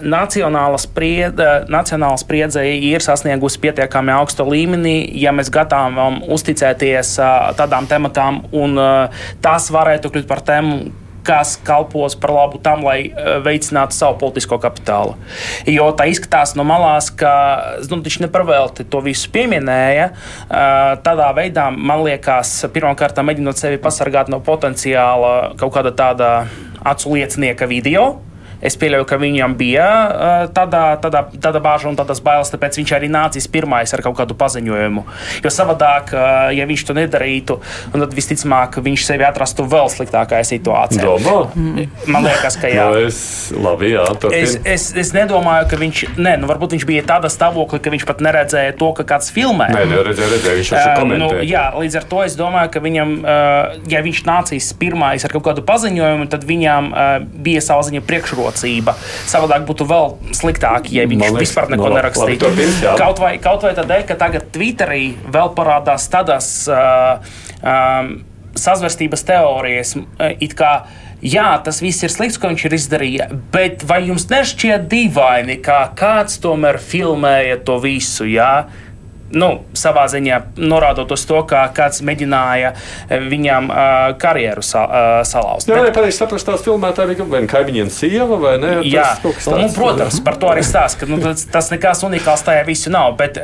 nacionāla 0.00 0.80
spriedze, 0.80 2.64
ir 2.64 3.04
sasniegusi 3.04 3.60
pietiekami 3.66 4.14
augstu 4.16 4.46
līmeni, 4.48 4.96
ja 5.20 5.34
mēs 5.36 5.52
gatavam 5.52 6.22
uzticēties 6.24 7.16
tādām 7.58 7.90
tematām, 7.90 8.42
un 8.56 8.78
tas 9.44 9.68
varētu 9.74 10.14
kļūt 10.14 10.30
par 10.30 10.40
tēmu 10.46 10.80
kas 11.28 11.56
kalpos 11.64 12.16
par 12.18 12.32
labu 12.32 12.60
tam, 12.64 12.84
lai 12.86 12.98
eh, 13.08 13.38
veicinātu 13.44 13.96
savu 13.96 14.18
politisko 14.22 14.58
kapitālu. 14.62 15.16
Jo 15.68 15.90
tā 15.96 16.08
izskatās 16.08 16.54
no 16.58 16.64
malās, 16.68 17.10
ka 17.12 17.32
nu, 17.90 18.00
viņš 18.04 18.20
nepravēlti 18.24 18.88
to 18.88 19.02
visu 19.04 19.28
pieminēja. 19.34 20.08
Eh, 20.12 20.92
tādā 21.04 21.28
veidā, 21.36 21.68
man 21.74 22.06
liekas, 22.06 22.54
pirmkārt, 22.72 23.20
mēģinot 23.28 23.60
sevi 23.60 23.80
pasargāt 23.82 24.32
no 24.32 24.40
potenciāla 24.44 25.52
kaut 25.60 25.74
kāda 25.76 25.92
tāda 25.96 26.32
acu 26.88 27.18
liecinieka 27.18 27.68
video 27.68 28.27
Es 28.64 28.74
pieļauju, 28.78 29.06
ka 29.08 29.18
viņam 29.20 29.54
bija 29.58 29.86
uh, 29.86 30.44
tāda, 30.54 30.82
tāda, 31.02 31.24
tāda 31.38 31.62
bāža 31.62 31.90
un 31.90 31.98
tādas 31.98 32.20
bailes, 32.24 32.50
tāpēc 32.50 32.80
viņš 32.80 32.92
arī 32.96 33.10
nācis 33.12 33.46
pirmais 33.50 33.92
ar 33.94 34.02
kaut 34.02 34.16
kādu 34.18 34.34
paziņojumu. 34.38 35.04
Jo 35.44 35.52
savādāk, 35.52 36.10
uh, 36.16 36.48
ja 36.54 36.66
viņš 36.68 36.84
to 36.88 36.96
nedarītu, 36.98 37.58
tad 37.94 38.16
visticamāk 38.16 38.80
viņš 38.82 39.04
sevi 39.06 39.26
atrastu 39.28 39.66
vēl 39.68 39.90
sliktākajā 39.92 40.48
situācijā. 40.50 41.04
Domā? 41.06 41.36
Man 42.10 42.26
liekas, 42.26 42.58
ka 42.58 42.70
jā. 42.72 42.88
No, 42.88 43.04
es, 43.06 43.20
labi, 43.54 43.92
jā 43.94 44.04
es, 44.34 44.56
es, 44.66 44.88
es 45.04 45.14
nedomāju, 45.14 45.68
ka 45.70 45.78
viņš, 45.80 46.02
ne, 46.18 46.34
nu, 46.42 46.50
varbūt 46.50 46.74
viņš 46.76 46.88
bija 46.88 47.04
tādā 47.06 47.30
stāvoklī, 47.32 47.80
ka 47.84 47.92
viņš 47.94 48.06
pat 48.08 48.22
neredzēja 48.24 48.74
to, 48.80 48.90
ka 48.98 49.06
kāds 49.14 49.30
filmē. 49.34 49.70
Nē, 49.74 49.84
neredzēja, 49.92 50.32
redzēja, 50.34 50.58
viņš 50.60 50.72
jau 50.74 50.82
uh, 51.06 51.14
nu, 51.22 51.30
jā, 51.46 51.64
līdz 51.78 52.00
ar 52.00 52.08
to 52.10 52.22
es 52.26 52.36
domāju, 52.38 52.72
ka 52.74 52.82
viņam, 52.84 53.14
uh, 53.22 53.78
ja 53.90 54.02
viņš 54.04 54.22
nācīs 54.28 54.70
pirmais 54.80 55.26
ar 55.26 55.34
kaut 55.34 55.46
kādu 55.46 55.64
paziņojumu, 55.68 56.28
tad 56.32 56.46
viņam 56.48 56.90
uh, 56.92 57.08
bija 57.46 57.62
savā 57.64 57.86
ziņā 57.88 58.02
priekšrocība 58.48 58.68
rocība. 58.68 58.96
Savādāk 59.28 59.66
būtu 59.68 59.86
vēl 59.88 60.16
sliktāk, 60.36 60.90
ja 60.92 61.06
viņš 61.08 61.24
liekas, 61.24 61.42
vispār 61.42 61.70
neko 61.72 61.88
no, 61.88 61.96
nerakstītu. 61.98 62.52
Kaut 62.98 63.20
vai, 63.22 63.36
kaut 63.42 63.66
vai 63.66 63.74
tādēļ, 63.76 64.06
ka 64.08 64.18
tagad 64.18 64.48
Twitterī 64.54 65.16
vēl 65.28 65.52
parādās 65.56 66.08
tādas 66.12 66.48
uh, 66.70 67.20
um, 67.62 68.16
sazvērstības 68.58 69.28
teorijas, 69.28 69.94
it 70.40 70.56
kā. 70.58 70.80
Jā, 71.18 71.56
tas 71.66 71.80
viss 71.82 72.04
ir 72.06 72.12
slikts, 72.14 72.36
ko 72.38 72.46
viņš 72.46 72.64
ir 72.68 72.74
izdarījis, 72.76 73.32
bet 73.50 73.80
vai 73.90 74.04
jums 74.06 74.28
nešķiet 74.30 74.84
dīvaini, 74.86 75.56
ka 75.66 75.88
kāds 75.98 76.38
tomēr 76.38 76.78
filmēja 76.78 77.56
to 77.66 77.80
visu? 77.82 78.22
Jā? 78.30 78.68
Nu, 79.34 79.48
savā 79.76 80.06
ziņā 80.10 80.40
norādot 80.60 81.12
uz 81.14 81.24
to, 81.28 81.40
ka 81.48 81.66
kāds 81.76 82.00
mēģināja 82.06 82.72
eh, 82.74 83.24
viņam 83.28 83.70
uh, 83.70 83.78
karjeru 84.20 84.64
sa, 84.64 84.84
uh, 84.84 85.08
salauzt. 85.28 85.68
Jā, 85.68 85.80
bet... 85.84 85.94
pareizi 85.96 86.20
saprast, 86.20 86.48
tās 86.48 86.64
filmētāji 86.64 87.14
bija 87.14 87.28
vai 87.28 87.42
kaimiņiem 87.50 87.92
sieva 87.92 88.40
vai 88.40 88.56
ne? 88.62 88.74
Jā, 88.88 89.10
un, 89.52 89.68
protams, 89.76 90.20
par 90.24 90.38
to 90.40 90.52
arī 90.52 90.64
stāsta, 90.66 91.02
ka 91.02 91.10
nu, 91.10 91.20
tas, 91.22 91.44
tas 91.52 91.72
nekas 91.74 92.04
unikāls 92.08 92.46
tajā 92.46 92.64
visu 92.68 92.92
nav. 92.94 93.16
Bet, 93.20 93.40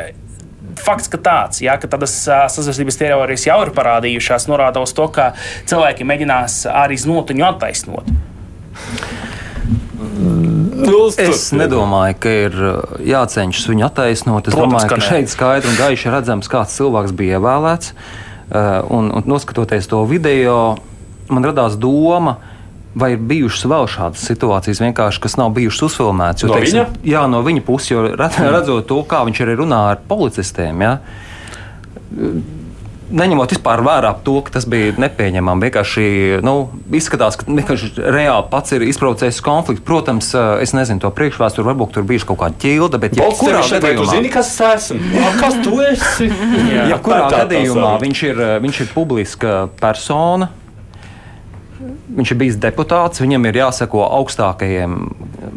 fakts, 0.81 1.11
ka 1.13 1.21
tāds, 1.21 1.61
jā, 1.65 1.77
ka 1.81 1.91
tādas 1.91 2.17
sazvērstības 2.25 3.01
teorijas 3.01 3.47
jau 3.49 3.61
ir 3.67 3.73
parādījušās, 3.77 4.49
norāda 4.51 4.83
uz 4.85 4.95
to, 4.97 5.07
ka 5.13 5.33
cilvēki 5.71 6.07
mēģinās 6.09 6.65
arī 6.73 6.99
znotiņu 7.01 7.49
attaisnot. 7.53 8.11
Nu, 10.15 10.64
es 11.21 11.49
nedomāju, 11.57 12.17
ka 12.23 12.33
ir 12.47 12.57
jācenšas 13.07 13.69
viņu 13.71 13.87
attaisnot. 13.89 14.49
Es 14.49 14.57
Protams, 14.57 14.75
domāju, 14.75 14.91
ka, 14.93 14.99
ka 15.01 15.11
šeit 15.13 15.33
skaidri 15.33 15.71
un 15.73 15.79
gaiši 15.79 16.15
redzams, 16.15 16.51
kāds 16.51 16.75
cilvēks 16.79 17.15
bija 17.17 17.39
ievēlēts. 17.39 17.95
Un, 18.95 19.13
un 19.15 19.31
noskatoties 19.31 19.89
to 19.91 20.03
video, 20.09 20.59
man 21.33 21.47
radās 21.47 21.79
doma, 21.81 22.37
ka 22.39 22.55
Vai 22.95 23.11
ir 23.17 23.23
bijušas 23.27 23.67
vēl 23.67 23.89
šādas 23.91 24.23
situācijas, 24.23 24.81
kas 25.19 25.35
nav 25.35 25.51
bijušas 25.57 25.89
uzfilmētas? 25.89 26.47
No 26.47 26.55
teiksim, 26.55 26.77
viņa? 26.79 27.01
Jā, 27.11 27.25
no 27.31 27.41
viņa 27.43 27.65
puses, 27.67 27.91
jo 27.91 28.05
redzot 28.07 28.87
to, 28.87 29.01
kā 29.11 29.25
viņš 29.27 29.41
arī 29.43 29.57
runā 29.59 29.81
ar 29.91 30.03
policistiem. 30.07 30.85
Ja, 30.85 30.93
neņemot 33.11 33.53
vispār 33.55 33.83
vērā 33.85 34.15
to, 34.25 34.39
ka 34.47 34.55
tas 34.57 34.67
bija 34.71 34.95
nepieņemami. 35.01 35.67
Vienkārši 35.69 36.07
nu, 36.47 36.55
izskatās, 36.95 37.39
ka 37.41 37.47
vienkārši 37.49 37.93
reāli 37.99 38.49
pats 38.53 38.75
ir 38.77 38.87
izprovocējis 38.87 39.41
konfliktu. 39.45 39.85
Protams, 39.87 40.33
es 40.65 40.75
nezinu 40.77 41.03
to 41.05 41.13
priekšvēsturi, 41.15 41.67
varbūt 41.69 41.95
tur 41.99 42.09
bija 42.09 42.25
kaut 42.29 42.41
kāda 42.43 42.61
ķilda, 42.65 43.01
bet 43.03 43.17
ja 43.19 43.29
kurā 43.39 43.63
gadījumā 43.69 44.11
zini, 44.11 44.33
kas 44.33 44.53
esmu? 44.71 45.01
Kas 45.45 45.57
tu 45.65 45.79
esi? 45.85 46.29
Jā, 46.73 46.89
ja 46.95 46.99
kurā 47.03 47.27
gadījumā 47.33 47.95
viņš 48.03 48.27
ir, 48.31 48.45
viņš 48.65 48.85
ir 48.85 48.93
publiska 48.95 49.57
persona 49.81 50.51
viņš 52.15 52.33
ir 52.33 52.39
bijis 52.41 52.59
deputāts, 52.61 53.23
viņam 53.23 53.49
ir 53.49 53.59
jāseko 53.59 54.05
augstākajiem 54.21 54.95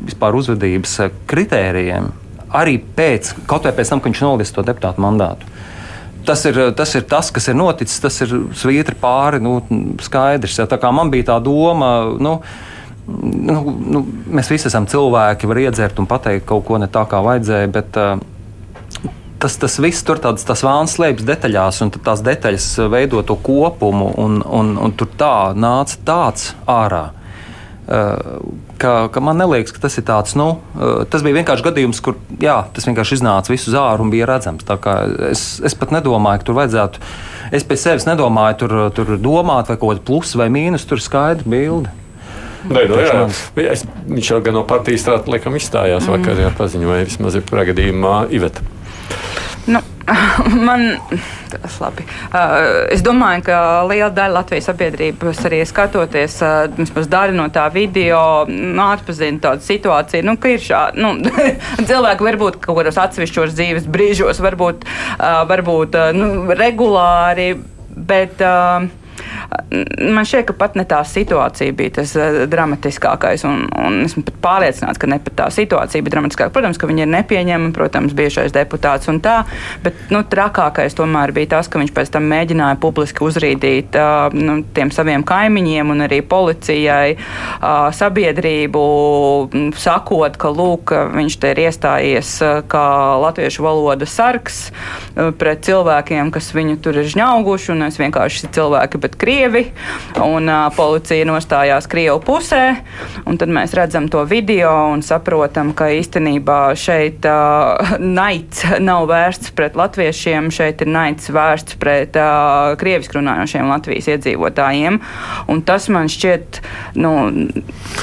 vispār 0.08 0.36
uzvedības 0.36 0.96
kritērijiem, 1.30 2.10
arī 2.58 2.78
pēc, 2.98 3.34
kaut 3.50 3.68
vai 3.68 3.74
pēc 3.78 3.94
tam, 3.94 4.02
kad 4.02 4.12
viņš 4.12 4.24
nolaiž 4.26 4.54
to 4.56 4.66
deputātu 4.68 5.04
mandātu. 5.04 5.57
Tas 6.28 6.44
ir, 6.50 6.58
tas 6.76 6.94
ir 7.00 7.06
tas, 7.08 7.32
kas 7.32 7.48
ir 7.48 7.56
noticis, 7.56 8.02
tas 8.04 8.18
ir 8.26 8.34
svītri 8.58 8.98
pāri, 9.00 9.40
nu, 9.44 9.62
skaidrs. 10.04 10.58
Ja, 10.60 10.68
tā 10.70 10.80
kā 10.82 10.92
man 10.96 11.12
bija 11.14 11.30
tā 11.32 11.38
doma, 11.44 11.92
nu, 12.20 12.38
nu, 13.08 13.60
nu, 13.96 14.02
mēs 14.36 14.52
visi 14.52 14.68
esam 14.68 14.90
cilvēki, 14.92 15.48
var 15.48 15.62
iedzert 15.64 16.02
un 16.04 16.10
pateikt 16.10 16.48
kaut 16.50 16.66
ko 16.68 16.82
ne 16.82 16.90
tā, 16.92 17.06
kā 17.08 17.22
vajadzēja, 17.24 17.70
bet 17.72 18.00
uh, 18.02 18.20
tas, 19.40 19.56
tas 19.62 19.80
viss 19.84 20.04
tur 20.04 20.20
tāds, 20.24 20.44
tas 20.48 20.66
vāns 20.68 20.98
slēpjas 20.98 21.30
detaļās, 21.32 21.84
un 21.86 21.94
tās 21.96 22.26
detaļas 22.28 22.68
veido 22.92 23.24
to 23.24 23.40
kopumu, 23.48 24.12
un, 24.20 24.42
un, 24.44 24.76
un 24.84 24.98
tur 25.00 25.14
tā 25.20 25.36
nāca 25.56 26.04
tāds 26.12 26.52
ārā. 26.68 27.06
Uh, 27.08 27.27
ka, 27.88 28.94
ka 29.14 29.24
man 29.24 29.40
liekas, 29.48 29.72
ka 29.76 29.82
tas 29.86 29.96
ir 30.00 30.06
tāds, 30.08 30.36
nu, 30.40 30.48
tas 31.12 31.24
bija 31.24 31.40
vienkārši 31.40 31.66
gadījums, 31.70 32.02
kur 32.04 32.18
jā, 32.44 32.58
tas 32.76 32.88
vienkārši 32.90 33.20
iznāca 33.20 33.54
visu 33.54 33.72
uz 33.72 33.78
āru 33.80 34.04
un 34.04 34.12
bija 34.12 34.28
redzams. 34.28 34.68
Es, 35.30 35.46
es 35.64 35.78
pat 35.78 35.94
nedomāju, 35.96 36.42
ka 36.42 36.50
tur 36.50 36.60
vajadzētu, 36.60 37.04
es 37.56 37.68
pēc 37.68 37.86
sevis 37.86 38.10
nedomāju, 38.10 38.60
tur, 38.64 38.76
tur 38.98 39.16
domāt 39.22 39.72
vai 39.72 39.80
kaut 39.80 39.94
kāda 39.94 40.06
plusa 40.10 40.44
vai 40.44 40.50
mīnus, 40.52 40.88
tur 40.90 41.04
skaidra 41.04 41.48
bilde. 41.48 41.94
Nē, 42.68 42.84
no, 42.90 42.98
jā, 43.00 43.22
es, 43.72 43.86
viņš 44.10 44.32
jau 44.34 44.42
gan 44.44 44.58
no 44.58 44.66
partijas 44.68 45.06
strādājot, 45.06 45.30
laikam 45.38 45.56
izstājās 45.56 46.04
mm. 46.04 46.18
vakar, 46.18 46.42
jā, 46.44 46.50
paziņoja 46.58 47.06
vismaz 47.08 47.38
ir 47.40 47.46
pragadījumā 47.48 48.16
Iveta. 48.36 48.66
Nu, 49.68 49.80
man 50.68 50.98
tas 51.52 51.80
labi. 51.82 52.06
Uh, 52.32 52.86
es 52.94 53.04
domāju, 53.04 53.44
ka 53.48 53.58
liela 53.88 54.10
daļa 54.16 54.36
Latvijas 54.40 54.70
sabiedrības 54.70 55.42
arī 55.50 55.60
skatoties, 55.68 56.38
uh, 56.46 56.68
vismaz 56.78 57.10
daļa 57.12 57.36
no 57.36 57.48
tā 57.54 57.66
video, 57.74 58.22
nu, 58.48 58.84
atpazina 58.86 59.44
tādu 59.44 59.66
situāciju, 59.68 60.28
nu, 60.28 60.38
ka 60.40 60.54
ir 60.54 60.64
šādi. 60.64 61.04
Nu, 61.04 61.16
cilvēki 61.90 62.28
varbūt 62.30 62.62
kaut 62.64 62.80
kādos 62.80 63.00
atsevišķos 63.04 63.58
dzīves 63.58 63.90
brīžos, 63.92 64.40
varbūt, 64.44 64.88
uh, 65.18 65.42
varbūt 65.52 66.00
nu, 66.16 66.32
regulāri, 66.56 67.52
bet. 67.96 68.40
Uh, 68.40 69.06
Man 69.68 70.26
šķiet, 70.28 70.46
ka 70.48 70.56
pat 70.58 70.76
ne 70.80 70.86
tā 70.88 71.00
situācija 71.08 71.74
bija 71.76 71.98
tas 72.00 72.14
uh, 72.16 72.44
dramatiskākais. 72.50 73.44
Un, 73.48 73.66
un 73.76 74.00
esmu 74.06 74.24
pat 74.28 74.38
pārliecināts, 74.44 75.00
ka 75.02 75.10
ne 75.10 75.20
pat 75.24 75.36
tā 75.42 75.48
situācija 75.54 76.06
bija 76.06 76.18
dramatiskāka. 76.18 76.54
Protams, 76.56 76.80
ka 76.80 76.90
viņi 76.90 77.04
ir 77.04 77.12
nepieņemami, 77.12 77.74
protams, 77.76 78.16
bijušais 78.18 78.56
deputāts 78.56 79.10
un 79.12 79.20
tā. 79.24 79.42
Bet 79.84 80.12
nu, 80.14 80.22
trakākais 80.28 80.96
tomēr 80.98 81.34
bija 81.36 81.58
tas, 81.58 81.70
ka 81.72 81.82
viņš 81.82 81.94
pēc 81.96 82.12
tam 82.14 82.30
mēģināja 82.32 82.80
publiski 82.84 83.26
uzrīdīt 83.28 83.98
uh, 84.00 84.36
nu, 84.38 84.60
tiem 84.78 84.94
saviem 84.96 85.26
kaimiņiem 85.28 85.94
un 85.94 86.06
arī 86.08 86.22
policijai 86.24 87.18
uh, 87.18 87.90
sabiedrību, 87.96 88.86
sakot, 89.78 90.40
ka 90.40 90.54
lūk, 90.54 90.96
viņš 91.18 91.40
te 91.42 91.54
ir 91.54 91.64
iestājies 91.68 92.34
uh, 92.46 92.62
kā 92.70 92.86
latviešu 93.26 93.66
valodas 93.66 94.16
sargs 94.16 94.62
uh, 94.70 95.34
pret 95.38 95.66
cilvēkiem, 95.68 96.32
kas 96.36 96.54
viņu 96.56 96.80
tur 96.84 97.02
ir 97.02 97.12
žņauguši, 97.12 97.74
un 97.76 97.90
es 97.90 98.00
vienkārši 98.00 98.54
cilvēki, 98.56 99.02
bet 99.08 99.16
krievi 99.16 99.64
un 100.24 100.50
uh, 100.50 100.68
policija 100.76 101.26
nostājās 101.28 101.88
Krievu 101.88 102.20
pusē. 102.26 102.64
Tad 103.38 103.52
mēs 103.54 103.74
redzam 103.78 104.10
to 104.12 104.24
video 104.28 104.72
un 104.92 105.04
saprotam, 105.06 105.72
ka 105.78 105.90
īstenībā 105.96 106.76
šeit 106.80 107.26
uh, 107.30 107.96
naids 108.02 108.66
nav 108.84 109.08
vērsts 109.12 109.54
pret 109.56 109.78
latviešiem, 109.80 110.50
šeit 110.54 110.84
ir 110.84 110.92
naids 110.92 111.32
vērsts 111.32 111.78
pret 111.80 112.18
uh, 112.20 112.74
krieviski 112.80 113.20
runājošiem 113.20 113.72
Latvijas 113.72 114.10
iedzīvotājiem. 114.16 115.00
Un 115.48 115.64
tas 115.68 115.88
man 115.94 116.12
šķiet, 116.12 116.62
nu, 117.00 117.14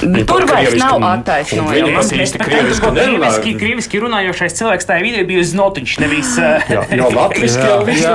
Viņi 0.00 0.24
tur 0.28 0.46
vairs 0.48 0.76
nav 0.80 1.04
attaisnojums. 1.08 2.12
Krieviski, 2.44 3.54
krieviski 3.60 4.00
runājošais 4.02 4.56
cilvēks 4.58 4.88
tajā 4.88 5.04
vidē 5.04 5.24
bija 5.28 5.44
znotiņš, 5.50 5.96
nevis. 6.02 6.32
Jā, 6.38 6.84
jau 6.98 7.10
latviski 7.14 7.64
jau 7.64 7.80
viss 7.86 8.06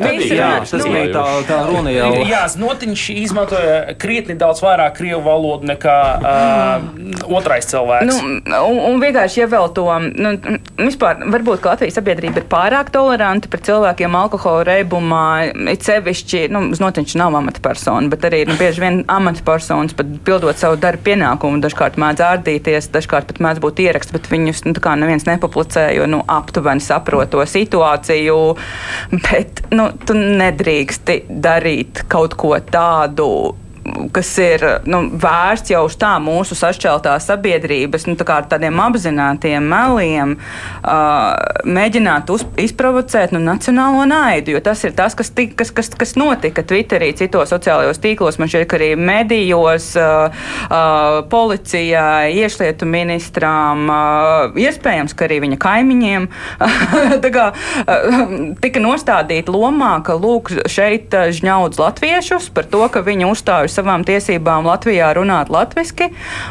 bija. 0.00 0.50
Tas 0.70 0.84
bija 0.86 1.06
tā, 1.14 1.24
tā 1.48 1.60
runa 1.68 1.89
jau 1.92 2.10
jā, 2.28 2.42
Znotiņš 2.54 3.04
izmantoja 3.20 3.94
krietni 4.00 4.36
daudz 4.40 4.62
vairāk 4.64 4.96
krievu 4.98 5.22
valodu 5.26 5.68
nekā 5.70 5.96
uh, 6.18 7.30
otrais 7.30 7.68
cilvēks. 7.70 8.08
Nu, 8.10 8.40
un, 8.66 8.80
un 8.90 9.02
vienkārši, 9.02 9.42
ja 9.42 9.48
vēl 9.50 9.68
to, 9.76 9.86
nu, 10.16 10.34
vispār, 10.80 11.22
varbūt 11.32 11.66
Latvijas 11.66 11.98
sabiedrība 11.98 12.42
ir 12.42 12.48
pārāk 12.50 12.92
toleranta 12.94 13.50
pret 13.50 13.66
cilvēkiem 13.68 14.16
alkohola 14.18 14.64
reibumā, 14.68 15.24
it 15.72 15.86
sevišķi, 15.86 16.46
nu, 16.54 16.66
Znotiņš 16.76 17.16
nav 17.20 17.36
amatpersona, 17.40 18.10
bet 18.12 18.26
arī, 18.28 18.42
nu, 18.48 18.56
bieži 18.60 18.84
vien 18.84 19.00
amatpersonas 19.10 19.96
pat 19.96 20.10
pildot 20.26 20.60
savu 20.60 20.78
darbu 20.80 21.06
pienākumu, 21.10 21.62
dažkārt 21.64 21.98
mēdz 22.00 22.24
ārdīties, 22.26 22.90
dažkārt 22.94 23.28
pat 23.30 23.40
mēdz 23.42 23.62
būt 23.62 23.82
ieraksts, 23.86 24.14
bet 24.14 24.28
viņus, 24.30 24.64
nu, 24.68 24.74
tā 24.76 24.84
kā 24.84 24.96
neviens 25.00 25.26
nepublicē, 25.28 25.88
jo, 25.96 26.08
nu, 26.10 26.22
aptuveni 26.30 26.84
saprot 26.84 27.30
to 27.32 27.44
situāciju, 27.46 28.38
bet, 29.28 29.64
nu, 29.74 29.90
tu 30.06 30.16
nedrīksti 30.18 31.20
darīt 31.30 31.79
kaut 32.08 32.36
ko 32.40 32.54
tādu 32.72 33.30
kas 34.12 34.30
ir 34.42 34.64
nu, 34.90 35.02
vērsts 35.20 35.72
jau 35.72 35.82
uz 35.86 35.96
tā 36.00 36.12
mūsu 36.22 36.56
sašķeltās 36.58 37.28
sabiedrības, 37.30 38.06
nu, 38.08 38.16
tā 38.18 38.40
tādiem 38.50 38.76
apzinātiem 38.82 39.64
meliem, 39.70 40.36
uh, 40.36 41.64
mēģināt 41.64 42.30
uz, 42.32 42.44
izprovocēt 42.60 43.34
nu, 43.34 43.40
nacionālo 43.44 44.04
naidu. 44.08 44.54
Jo 44.56 44.62
tas 44.64 44.82
ir 44.84 44.94
tas, 44.96 45.16
kas, 45.18 45.32
tika, 45.34 45.60
kas, 45.62 45.72
kas, 45.76 45.92
kas 45.98 46.14
notika 46.20 46.64
Twitterī, 46.66 47.12
citos 47.16 47.52
sociālajos 47.52 48.02
tīklos, 48.02 48.40
man 48.40 48.50
šķiet, 48.52 48.66
ka 48.70 48.78
arī 48.78 48.90
medijos, 49.00 49.90
uh, 49.98 50.44
uh, 50.68 51.20
policijā, 51.32 52.28
iešlietu 52.36 52.88
ministrām, 52.90 53.86
uh, 53.88 54.60
iespējams, 54.60 55.16
ka 55.16 55.28
arī 55.28 55.40
viņa 55.46 55.60
kaimiņiem 55.60 56.28
kā, 57.38 57.48
uh, 57.54 58.20
tika 58.60 58.84
nostādīta 58.84 59.54
lomā, 59.54 59.96
ka 60.06 60.18
lūk, 60.20 60.52
šeit 60.70 61.14
žņaudz 61.40 61.80
latviešus 61.80 62.50
par 62.54 62.68
to, 62.70 62.84
ka 62.92 63.04
viņi 63.06 63.28
uzstājas 63.30 63.69
savām 63.72 64.04
tiesībām 64.06 64.68
Latvijā 64.68 65.12
runāt 65.16 65.50
latviski, 65.52 66.10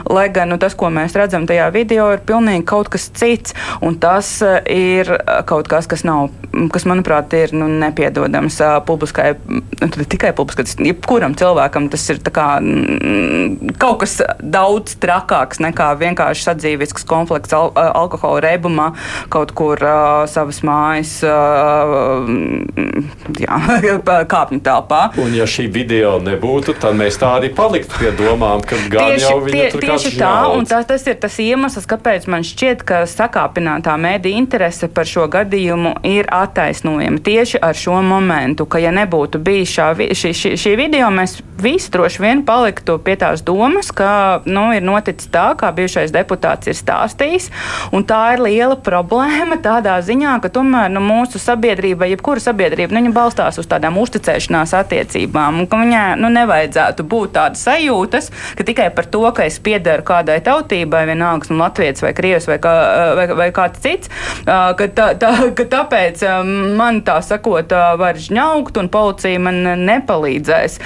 lai 0.10 0.28
gan 0.34 0.52
nu, 0.54 0.60
tas, 0.62 0.76
ko 0.78 0.92
mēs 0.94 1.16
redzam 1.20 1.48
tajā 1.50 1.70
video, 1.76 2.10
ir 2.16 2.24
pilnīgi 2.26 2.66
kaut 2.70 2.92
kas 2.94 3.10
cits. 3.16 3.56
Tas 4.00 4.30
eh, 4.46 4.60
ir 4.74 5.14
eh, 5.16 5.42
kaut 5.50 5.68
kas, 5.72 5.88
kas 5.90 6.06
nav, 6.08 6.30
kas 6.74 6.86
manuprāt, 6.90 7.34
ir 7.38 7.54
nu, 7.58 7.68
nepiedodams 7.80 8.60
uh, 8.64 8.78
publiskai, 8.86 9.34
nu, 9.48 9.90
tikai 10.10 10.32
publiskai, 10.36 10.66
jebkuram 10.90 11.36
cilvēkam 11.38 11.90
tas 11.92 12.06
ir 12.12 12.22
kā, 12.34 12.48
mm, 12.62 13.76
kaut 13.82 14.02
kas 14.04 14.18
daudz 14.42 14.98
trakāks 15.02 15.62
nekā 15.64 15.92
vienkārši 16.00 16.48
sadzīvisks 16.48 17.06
konflikts 17.10 17.54
al 17.56 17.72
alkohola 17.76 18.42
reibumā 18.48 18.90
kaut 19.34 19.54
kur 19.58 19.82
uh, 19.84 20.26
savas 20.30 20.62
mājas 20.66 21.16
uh, 21.28 22.28
jā, 23.40 23.60
kāpņu 24.34 24.62
telpā. 24.66 25.02
Un 25.22 25.36
ja 25.38 25.48
šī 25.50 25.70
video 25.74 26.18
nebūtu, 26.24 26.76
tad 26.80 26.98
mēs 27.00 27.09
mēs 27.10 27.18
tā 27.18 27.30
arī 27.40 27.50
paliktu 27.56 27.98
pie 27.98 28.12
domām, 28.14 28.62
ka 28.62 28.78
gan 28.92 29.16
tieši, 29.16 29.26
jau 29.26 29.40
viņa 29.42 29.58
tie, 29.58 29.70
tur 29.74 29.86
tieši 29.88 30.12
tā, 30.20 30.34
un 30.54 30.68
tā, 30.70 30.82
tas 30.86 31.06
ir 31.10 31.18
tas 31.22 31.38
iemesls, 31.42 31.88
kāpēc 31.90 32.28
man 32.30 32.46
šķiet, 32.46 32.86
ka 32.86 33.02
sakāpinātā 33.10 33.96
mēdī 33.98 34.36
interese 34.38 34.90
par 34.94 35.10
šo 35.10 35.26
gadījumu 35.32 35.96
ir 36.06 36.30
attaisnojama 36.30 37.22
tieši 37.26 37.62
ar 37.66 37.78
šo 37.78 38.02
momentu, 38.06 38.68
ka 38.70 38.82
ja 38.84 38.94
nebūtu 38.94 39.42
bijis 39.42 39.74
šā, 39.78 39.92
šī, 39.98 40.34
šī, 40.42 40.54
šī 40.62 40.76
video, 40.78 41.10
mēs 41.14 41.40
visi 41.60 41.92
droši 41.92 42.22
vien 42.24 42.44
paliktu 42.46 42.98
pie 43.04 43.16
tās 43.20 43.44
domas, 43.46 43.92
ka 43.96 44.42
nu, 44.48 44.70
ir 44.76 44.86
noticis 44.86 45.30
tā, 45.34 45.50
kā 45.60 45.72
bijušais 45.76 46.14
deputāts 46.16 46.70
ir 46.70 46.78
stāstījis, 46.78 47.50
un 47.96 48.06
tā 48.08 48.22
ir 48.36 48.44
liela 48.46 48.78
problēma 48.80 49.60
tādā 49.64 49.98
ziņā, 50.06 50.38
ka 50.44 50.52
tomēr 50.54 50.92
nu, 50.94 51.04
mūsu 51.04 51.42
sabiedrība, 51.42 52.08
jebkura 52.14 52.44
sabiedrība, 52.44 52.96
nu, 52.96 53.14
balstās 53.16 53.60
uz 53.60 53.68
tādām 53.70 54.00
uzticēšanās 54.02 54.76
attiecībām, 54.80 55.64
un 55.64 55.70
ka 55.70 55.82
viņai 55.82 56.06
nu, 56.22 56.32
nevajadzētu 56.34 56.99
būt 57.08 57.34
tādas 57.38 57.64
sajūtas, 57.68 58.30
ka 58.58 58.66
tikai 58.68 58.90
par 58.96 59.10
to, 59.12 59.24
ka 59.36 59.46
es 59.50 59.60
piederu 59.64 60.06
kādai 60.08 60.40
tautībai, 60.46 61.06
vienalga, 61.10 61.50
nu, 61.52 61.60
Latvijas 61.62 62.04
vai 62.04 62.14
Krievijas 62.18 62.50
vai, 62.50 62.60
kā, 62.64 62.74
vai, 63.20 63.28
vai 63.42 63.50
kāds 63.56 63.84
cits, 63.84 64.12
ka, 64.46 64.90
tā, 64.96 65.12
tā, 65.20 65.34
ka 65.58 65.68
tāpēc 65.76 66.24
man 66.80 67.02
tā 67.08 67.20
sakot 67.26 67.74
var 68.00 68.20
žņaukt 68.20 68.80
un 68.82 68.90
policija 68.92 69.44
man 69.44 69.62
nepalīdzēs. 69.86 70.80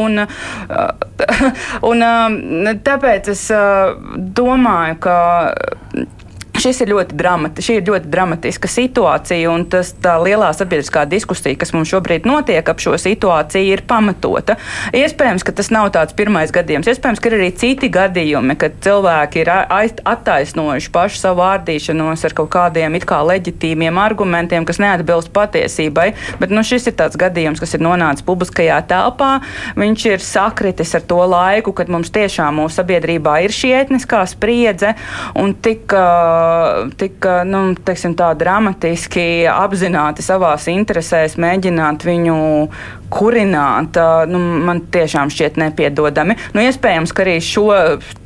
Un, 0.00 0.24
un 1.90 2.06
tāpēc 2.86 3.32
es 3.34 3.44
domāju, 4.40 5.00
ka 5.04 5.18
Šis 6.60 6.82
ir 6.84 6.90
ļoti 6.92 7.16
dramati, 7.16 7.62
šī 7.64 7.78
ir 7.78 7.86
ļoti 7.88 8.10
dramatiska 8.12 8.68
situācija, 8.68 9.48
un 9.48 9.62
tas, 9.72 9.94
tā 10.04 10.18
lielā 10.20 10.50
sabiedriskā 10.52 11.06
diskusija, 11.08 11.56
kas 11.56 11.70
mums 11.72 11.88
šobrīd 11.88 12.26
notiek 12.28 12.66
ap 12.68 12.82
šo 12.84 12.98
situāciju, 13.00 13.78
ir 13.78 13.80
pamatota. 13.88 14.58
Iespējams, 14.92 15.46
ka 15.46 15.54
tas 15.56 15.70
nav 15.72 15.88
tāds 15.94 16.12
pirmais 16.18 16.52
gadījums. 16.52 16.90
Iespējams, 16.92 17.22
ka 17.22 17.30
ir 17.30 17.36
arī 17.38 17.46
citi 17.56 17.88
gadījumi, 17.94 18.58
kad 18.60 18.76
cilvēki 18.84 19.40
ir 19.40 19.50
attaisnojuši 19.52 20.92
pašu 20.92 21.22
savu 21.22 21.40
vārdīšanos 21.40 22.26
ar 22.28 22.36
kaut 22.36 22.50
kādiem 22.52 22.98
it 22.98 23.08
kā 23.08 23.22
leģitīmiem 23.24 23.96
argumentiem, 24.02 24.68
kas 24.68 24.82
neatbilst 24.84 25.32
patiesībai. 25.32 26.10
Bet 26.42 26.52
nu, 26.52 26.60
šis 26.66 26.90
ir 26.92 26.98
tāds 27.00 27.16
gadījums, 27.20 27.64
kas 27.64 27.72
ir 27.78 27.84
nonācis 27.86 28.26
publiskajā 28.28 28.82
telpā. 28.90 29.30
Viņš 29.80 30.06
ir 30.12 30.28
sakritis 30.28 30.92
ar 30.98 31.08
to 31.08 31.24
laiku, 31.24 31.72
kad 31.72 31.88
mums 31.88 32.12
tiešām 32.12 32.60
mūsu 32.60 32.82
sabiedrībā 32.82 33.40
ir 33.46 33.56
šī 33.62 33.72
etniskā 33.80 34.26
spriedze 34.28 34.92
un 35.40 35.56
tik. 35.56 35.88
Uh, 35.96 36.49
tik 37.00 37.26
nu, 37.48 37.62
teiksim, 37.86 38.16
tā, 38.18 38.32
dramatiski 38.38 39.46
apzināti 39.50 40.24
savās 40.24 40.68
interesēs 40.72 41.38
mēģināt 41.40 42.06
viņu 42.08 42.40
kurināt, 43.10 43.98
nu, 44.30 44.38
man 44.64 44.84
tiešām 44.94 45.32
šķiet 45.34 45.58
nepiedodami. 45.60 46.36
Nu, 46.54 46.62
iespējams, 46.64 47.12
ka 47.14 47.24
arī 47.24 47.36
šo 47.42 47.66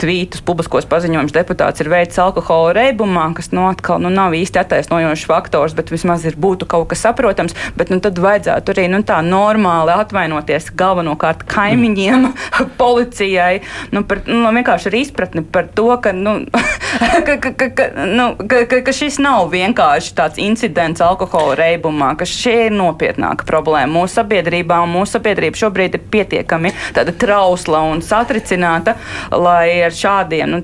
tvītus, 0.01 0.45
publiskos 0.45 0.87
paziņojumus 0.91 1.35
deputāts 1.35 1.83
ir 1.83 1.91
veids 1.93 2.21
alkohola 2.21 2.75
reibumā, 2.77 3.31
kas 3.37 3.51
nu, 3.57 3.65
atkal 3.71 4.03
nu, 4.05 4.13
nav 4.13 4.37
īsti 4.37 4.61
attaisnojošs 4.61 5.27
faktors, 5.31 5.77
bet 5.77 5.93
vismaz 5.95 6.27
ir 6.29 6.37
būtu 6.41 6.69
kaut 6.71 6.91
kas 6.93 7.05
saprotams. 7.07 7.57
Bet 7.79 7.91
nu, 7.93 8.01
tad 8.05 8.21
vajadzētu 8.21 8.75
arī 8.75 8.87
nu, 8.93 9.01
tā 9.07 9.21
normāli 9.25 9.97
atvainoties 9.97 10.71
galvenokārt 10.77 11.47
kaimiņiem, 11.49 12.29
policijai, 12.83 13.63
nu, 13.95 14.05
par, 14.09 14.23
nu, 14.29 14.45
vienkārši 14.53 14.93
ar 14.93 14.99
izpratni 15.01 15.47
par 15.49 15.71
to, 15.73 15.89
ka, 16.05 16.13
nu, 16.13 16.43
ka, 17.27 17.39
ka, 17.41 17.57
ka, 17.57 17.71
ka, 17.73 17.89
nu, 18.15 18.31
ka, 18.49 18.65
ka, 18.71 18.81
ka 18.87 18.95
šis 18.95 19.19
nav 19.23 19.49
vienkārši 19.53 20.15
tāds 20.17 20.41
incidents 20.43 21.03
alkohola 21.05 21.57
reibumā, 21.59 22.13
ka 22.19 22.27
šī 22.29 22.55
ir 22.69 22.77
nopietnāka 22.77 23.47
problēma 23.49 23.91
mūsu 23.99 24.21
sabiedrībā 24.21 24.81
un 24.85 24.95
mūsu 24.95 25.19
sabiedrība 25.19 25.61
šobrīd 25.61 25.99
ir 25.99 26.05
pietiekami 26.15 26.73
trausla 27.21 27.83
un 27.91 28.03
satricināta, 28.05 28.97
lai 29.33 29.83
ar 29.87 29.95
šādiem 29.95 30.51
nu, 30.55 30.63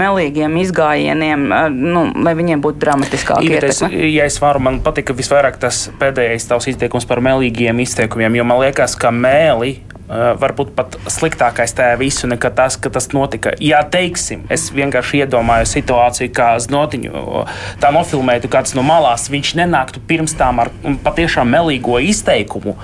melīgiem 0.00 0.56
izgājieniem, 0.62 1.46
nu, 1.74 2.06
lai 2.24 2.34
viņiem 2.38 2.62
būtu 2.64 2.82
dramatiskāk 2.84 3.44
ietekme. 3.46 3.90
Ja 4.10 4.26
es 4.28 4.40
varu, 4.42 4.62
man 4.64 4.80
patika 4.84 5.16
visvairāk 5.16 5.60
tas 5.62 5.86
pēdējais 6.00 6.48
tavs 6.50 6.70
izteikums 6.72 7.08
par 7.08 7.22
melīgiem 7.24 7.84
izteikumiem, 7.84 8.40
jo 8.40 8.48
man 8.48 8.62
liekas, 8.64 8.96
ka 9.00 9.12
mēli 9.14 9.78
Eh, 9.80 9.99
varbūt 10.10 10.72
pat 10.74 10.96
sliktākais 11.10 11.74
tajā 11.78 11.94
visu 12.00 12.28
nekā 12.30 12.50
tas, 12.54 12.76
ka 12.80 12.90
tas 12.90 13.08
notika. 13.14 13.52
Jā, 13.62 13.82
teiksim, 13.86 14.42
es 14.50 14.68
vienkārši 14.74 15.22
iedomājos 15.24 15.74
situāciju, 15.76 16.32
kā 16.34 16.50
Znotiņu 16.60 17.44
tā 17.82 17.92
nofilmētu 17.94 18.50
kāds 18.50 18.74
no 18.74 18.82
malās, 18.86 19.28
viņš 19.30 19.54
nenāktu 19.62 20.02
pirms 20.10 20.34
tam 20.38 20.62
ar 20.64 20.72
patiešām 21.04 21.50
melīgo 21.54 22.00
izteikumu. 22.02 22.74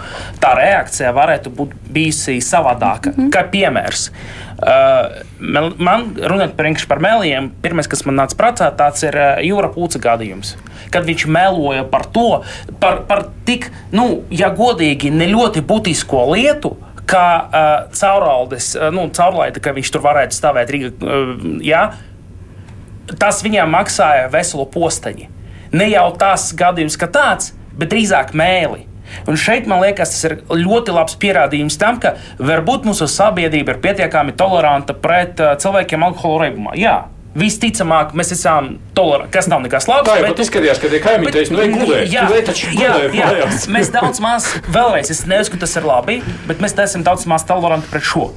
Tā 0.42 0.54
reakcija 0.58 1.14
varētu 1.16 1.50
būt 1.56 1.74
bijusi 1.90 2.38
savādāka. 2.44 3.10
Mm 3.10 3.24
-hmm. 3.24 3.30
Kā 3.34 3.46
piemērs. 3.50 4.10
Uh, 4.56 5.26
man 5.78 6.14
runājot 6.16 6.54
par, 6.56 6.66
par 6.88 7.00
meliem, 7.00 7.50
pirmais, 7.62 7.86
kas 7.86 8.04
man 8.06 8.16
nāca 8.16 8.36
prātā, 8.38 8.70
tāds 8.76 9.02
ir 9.04 9.18
jūra 9.44 9.68
pūca 9.68 9.98
gadījums. 9.98 10.56
Kad 10.90 11.04
viņš 11.04 11.26
meloja 11.26 11.84
par 11.84 12.06
to, 12.06 12.42
par, 12.80 13.02
par 13.08 13.26
tik, 13.44 13.70
nu, 13.92 14.22
ja 14.30 14.48
godīgi, 14.48 15.10
ne 15.10 15.26
ļoti 15.26 15.60
būtisko 15.60 16.32
lietu, 16.32 16.76
kā 17.08 17.28
uh, 17.44 17.70
caurvaldes, 17.94 18.72
uh, 18.78 18.90
nu, 18.94 19.06
caurlaida, 19.14 19.62
ka 19.62 19.74
viņš 19.76 19.92
tur 19.94 20.04
varētu 20.06 20.36
stāvēt 20.36 20.72
Rīgā. 20.74 20.90
Uh, 21.00 21.32
jā, 21.64 21.84
tas 23.20 23.42
viņam 23.46 23.72
maksāja 23.74 24.28
veselu 24.32 24.66
posteņi. 24.74 25.30
Ne 25.76 25.88
jau 25.90 26.08
tas 26.18 26.50
gadījums, 26.56 26.98
ka 26.98 27.10
tāds, 27.10 27.52
bet 27.76 27.90
drīzāk 27.92 28.34
mēli. 28.38 28.86
Un 29.30 29.38
šeit 29.38 29.68
man 29.70 29.84
liekas, 29.84 30.14
tas 30.14 30.24
ir 30.26 30.38
ļoti 30.50 30.94
labs 30.94 31.14
pierādījums 31.22 31.78
tam, 31.78 32.00
ka 32.02 32.16
varbūt 32.42 32.88
mūsu 32.88 33.06
sabiedrība 33.10 33.76
ir 33.76 33.82
pietiekami 33.84 34.34
toleranta 34.38 34.96
pret 34.98 35.38
cilvēkiem 35.62 36.06
alkohola 36.08 36.48
reibumā. 36.48 36.74
Jā, 36.78 37.04
visticamāk, 37.36 38.14
mēs 38.16 38.32
esam 38.36 38.76
toleranti, 38.96 39.32
kas 39.36 39.48
nav 39.50 39.62
nekas 39.64 39.88
labs. 39.90 40.08
Tā 40.08 40.16
jau 40.20 40.28
bet... 40.28 40.42
izskatījās, 40.46 40.80
ka 40.82 40.90
tie 40.92 41.00
kaimiņi 41.04 41.34
teica, 41.34 41.54
nu, 41.54 41.66
gulēt. 41.74 42.12
Jā, 42.12 42.26
taču, 42.48 42.70
jā, 42.76 42.94
jā, 43.12 43.30
jā. 43.40 43.48
mēs 43.76 43.92
daudz 43.94 44.20
maz, 44.24 44.48
vēlreiz, 44.72 45.12
es 45.12 45.24
neuzskatu, 45.28 45.62
tas 45.66 45.76
ir 45.78 45.88
labi, 45.88 46.20
bet 46.48 46.62
mēs 46.64 46.76
esam 46.86 47.04
daudz 47.06 47.26
maz 47.30 47.46
toleranti 47.48 47.90
pret 47.92 48.06
šo. 48.06 48.30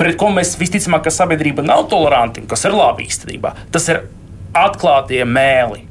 Pret 0.00 0.16
ko 0.20 0.30
mēs 0.32 0.54
visticamāk, 0.60 1.04
ka 1.06 1.12
sabiedrība 1.12 1.64
nav 1.66 1.86
toleranti, 1.92 2.46
kas 2.48 2.64
ir 2.66 2.74
labi 2.74 3.06
īstenībā. 3.06 3.52
Tas 3.74 3.86
ir 3.92 4.02
atklātie 4.56 5.20
mēli. 5.28 5.84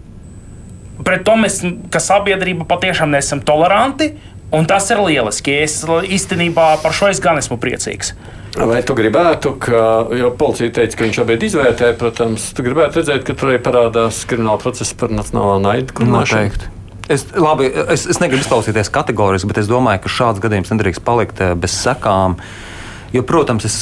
Pret 1.06 1.24
to 1.28 1.36
mēs, 1.40 1.62
ka 1.94 2.02
sabiedrība 2.04 2.66
patiešām 2.68 3.14
nesam 3.14 3.44
toleranti, 3.46 4.12
un 4.56 4.68
tas 4.70 4.90
ir 4.94 5.02
lieliski. 5.04 5.56
Es 5.66 5.82
īstenībā 5.86 6.72
par 6.84 6.96
šo 6.96 7.12
es 7.12 7.22
gan 7.24 7.40
esmu 7.42 7.60
priecīgs. 7.62 8.14
Vai 8.60 8.82
tu 8.84 8.96
gribētu, 8.98 9.54
ka, 9.62 9.84
jo 10.18 10.32
policija 10.36 10.74
teica, 10.80 10.98
ka 10.98 11.06
viņš 11.06 11.20
šobrīd 11.22 11.46
izvērtē, 11.48 11.92
protams, 12.00 12.50
tu 12.58 12.66
gribētu 12.66 13.00
redzēt, 13.00 13.24
ka 13.28 13.36
tur 13.38 13.52
arī 13.52 13.62
parādās 13.64 14.24
krimināla 14.28 14.60
procesa 14.62 14.98
par 15.00 15.14
nacionālā 15.14 15.60
naidu? 15.64 16.10
Noteikti. 16.10 16.74
Es, 17.10 17.28
labi, 17.34 17.70
es, 17.90 18.04
es 18.10 18.20
negribu 18.22 18.44
izklausīties 18.44 18.92
kategoriski, 18.94 19.50
bet 19.50 19.62
es 19.62 19.70
domāju, 19.70 20.04
ka 20.04 20.12
šāds 20.14 20.42
gadījums 20.44 20.74
nedrīkst 20.74 21.06
palikt 21.06 21.42
eh, 21.42 21.56
bez 21.58 21.78
sekām. 21.78 22.36
Uh, 22.38 22.79
Jo, 23.14 23.24
protams, 23.26 23.66
es 23.66 23.76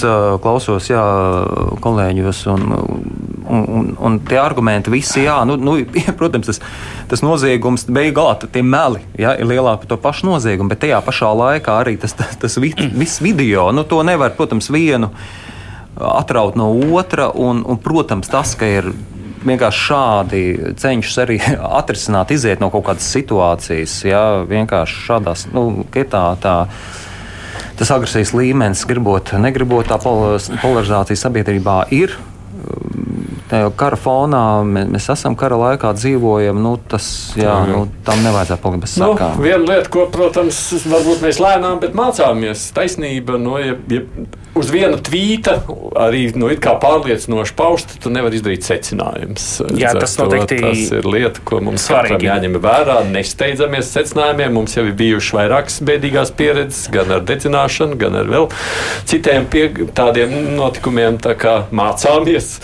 klausos 0.43 0.87
jā, 0.87 1.01
kolēģos, 1.83 2.43
un, 2.53 2.61
un, 2.77 3.65
un, 3.79 3.89
un 3.99 4.19
tie 4.27 4.39
argumenti 4.39 4.93
visi, 4.93 5.25
jā, 5.25 5.41
nu, 5.47 5.57
nu, 5.59 5.75
protams, 6.19 6.47
tas, 6.47 6.61
tas 7.11 7.23
noziegums 7.25 7.87
beigās 7.91 8.45
tie 8.53 8.63
meli 8.63 9.03
jā, 9.19 9.35
ir 9.35 9.49
lielāki 9.49 9.83
par 9.83 9.91
to 9.91 9.99
pašu 10.05 10.29
noziegumu, 10.29 10.71
bet 10.71 10.85
tajā 10.85 11.01
pašā 11.03 11.33
laikā 11.41 11.75
arī 11.81 11.97
tas, 11.99 12.15
tas, 12.15 12.39
tas 12.39 12.57
vid, 12.63 12.79
viss 13.01 13.19
video, 13.23 13.69
nu, 13.75 13.83
to 13.83 13.99
nevar, 14.07 14.31
protams, 14.39 14.71
vienu 14.71 15.11
atraut 15.97 16.55
no 16.55 16.69
otra, 16.95 17.31
un, 17.33 17.63
un 17.67 17.79
protams, 17.81 18.29
tas, 18.31 18.53
ka 18.55 18.69
ir 18.69 18.91
vienkārši 19.47 19.83
šādi 19.89 20.43
cenšas 20.79 21.19
arī 21.25 21.39
atrisināt, 21.81 22.31
iziet 22.35 22.63
no 22.63 22.71
kaut 22.73 22.87
kādas 22.89 23.09
situācijas. 23.15 23.99
Jā, 24.07 24.23
vienkārši 24.47 25.03
šādās, 25.07 25.47
nu, 25.53 25.67
tā, 25.91 26.23
tā 26.43 26.55
tas 27.77 27.91
agresijas 27.93 28.33
līmenis, 28.37 28.85
gribot, 28.89 29.33
negribot, 29.41 29.87
tā 29.89 29.99
polarizācija 30.01 31.19
sabiedrībā 31.27 31.83
ir. 31.95 32.15
Kara 33.47 33.95
fonā 33.95 34.41
mēs, 34.67 34.89
mēs 34.91 35.05
esam 35.13 35.37
kara 35.39 35.55
laikā 35.55 35.93
dzīvojam, 35.95 36.57
nu, 36.59 36.73
tas 36.91 37.05
jā, 37.39 37.53
nu, 37.69 37.85
tam 38.03 38.19
nevajadzētu 38.25 38.63
palikt 38.63 38.83
bez 38.83 38.95
nu, 38.99 39.13
sakām. 39.13 39.37
Nu, 39.37 39.45
viena 39.45 39.61
lieta, 39.63 39.91
ko, 39.93 40.03
protams, 40.11 40.59
varbūt 40.83 41.23
mēs 41.23 41.39
lēnām, 41.39 41.79
bet 41.83 41.95
mācāmies, 41.95 42.65
taisnība, 42.75 43.39
no, 43.39 43.55
ja, 43.61 43.77
ja 43.93 44.03
uz 44.57 44.71
viena 44.73 44.97
tvīta, 45.01 45.57
arī 45.99 46.27
nu, 46.37 46.49
pārliecinoši 46.57 47.55
pausta, 47.57 47.97
tu 48.01 48.11
nevari 48.13 48.39
izdarīt 48.39 48.65
secinājumus. 48.67 49.45
Jā, 49.77 49.93
tas 49.97 50.17
noteikti 50.19 50.59
tas 50.63 50.83
ir 50.99 51.07
lieta, 51.07 51.43
ko 51.47 51.61
mums 51.63 51.87
katram 51.91 52.23
jāņem 52.23 52.57
vērā. 52.63 52.99
Nesteidzamies 53.11 53.91
secinājumiem. 53.95 54.55
Mums 54.57 54.77
jau 54.77 54.85
ir 54.87 54.97
bijušas 54.97 55.35
vairākas 55.37 55.79
bēdīgās 55.87 56.33
pieredzes, 56.37 56.87
gan 56.93 57.13
ar 57.17 57.23
dedzināšanu, 57.27 57.97
gan 58.01 58.17
ar 58.21 58.31
vēl 58.33 58.49
citiem 59.09 59.47
pie, 59.51 59.69
tādiem 59.97 60.35
notikumiem. 60.57 61.21
Tā 61.23 61.37
kā 61.39 61.57
mācāmies 61.75 62.57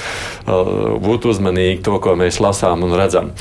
būt 0.43 1.29
uzmanīgi 1.31 1.81
to, 1.85 1.97
ko 2.03 2.17
mēs 2.19 2.41
lasām 2.43 2.85
un 2.87 2.97
redzam. 2.99 3.33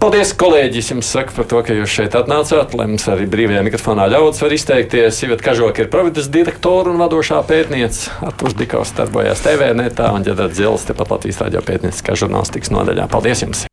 Paldies, 0.00 0.30
kolēģis, 0.32 0.86
jums 0.94 1.08
saka 1.12 1.34
par 1.36 1.44
to, 1.44 1.58
ka 1.60 1.74
jūs 1.76 1.92
šeit 1.92 2.14
atnācāt, 2.16 2.72
lai 2.72 2.86
mums 2.88 3.04
arī 3.12 3.26
brīvajā 3.28 3.60
mikrofonā 3.66 4.06
ļauts 4.08 4.40
var 4.40 4.54
izteikties. 4.56 5.18
Iveta 5.26 5.44
Kažoka 5.50 5.84
ir 5.84 5.90
providas 5.92 6.30
direktora 6.32 6.88
un 6.88 7.02
vadošā 7.02 7.42
pētniece. 7.44 8.08
Artūrs 8.24 8.56
Dikovs 8.56 8.94
darbojās 8.96 9.44
TV 9.44 9.74
netā 9.76 10.08
un 10.16 10.24
ģenerāts 10.24 10.56
Zils, 10.56 10.88
tepat 10.88 11.12
Latvijas 11.18 11.42
radio 11.44 11.60
pētnieciskā 11.68 12.16
žurnālistikas 12.16 12.72
nodaļā. 12.72 13.10
Paldies 13.12 13.44
jums! 13.44 13.66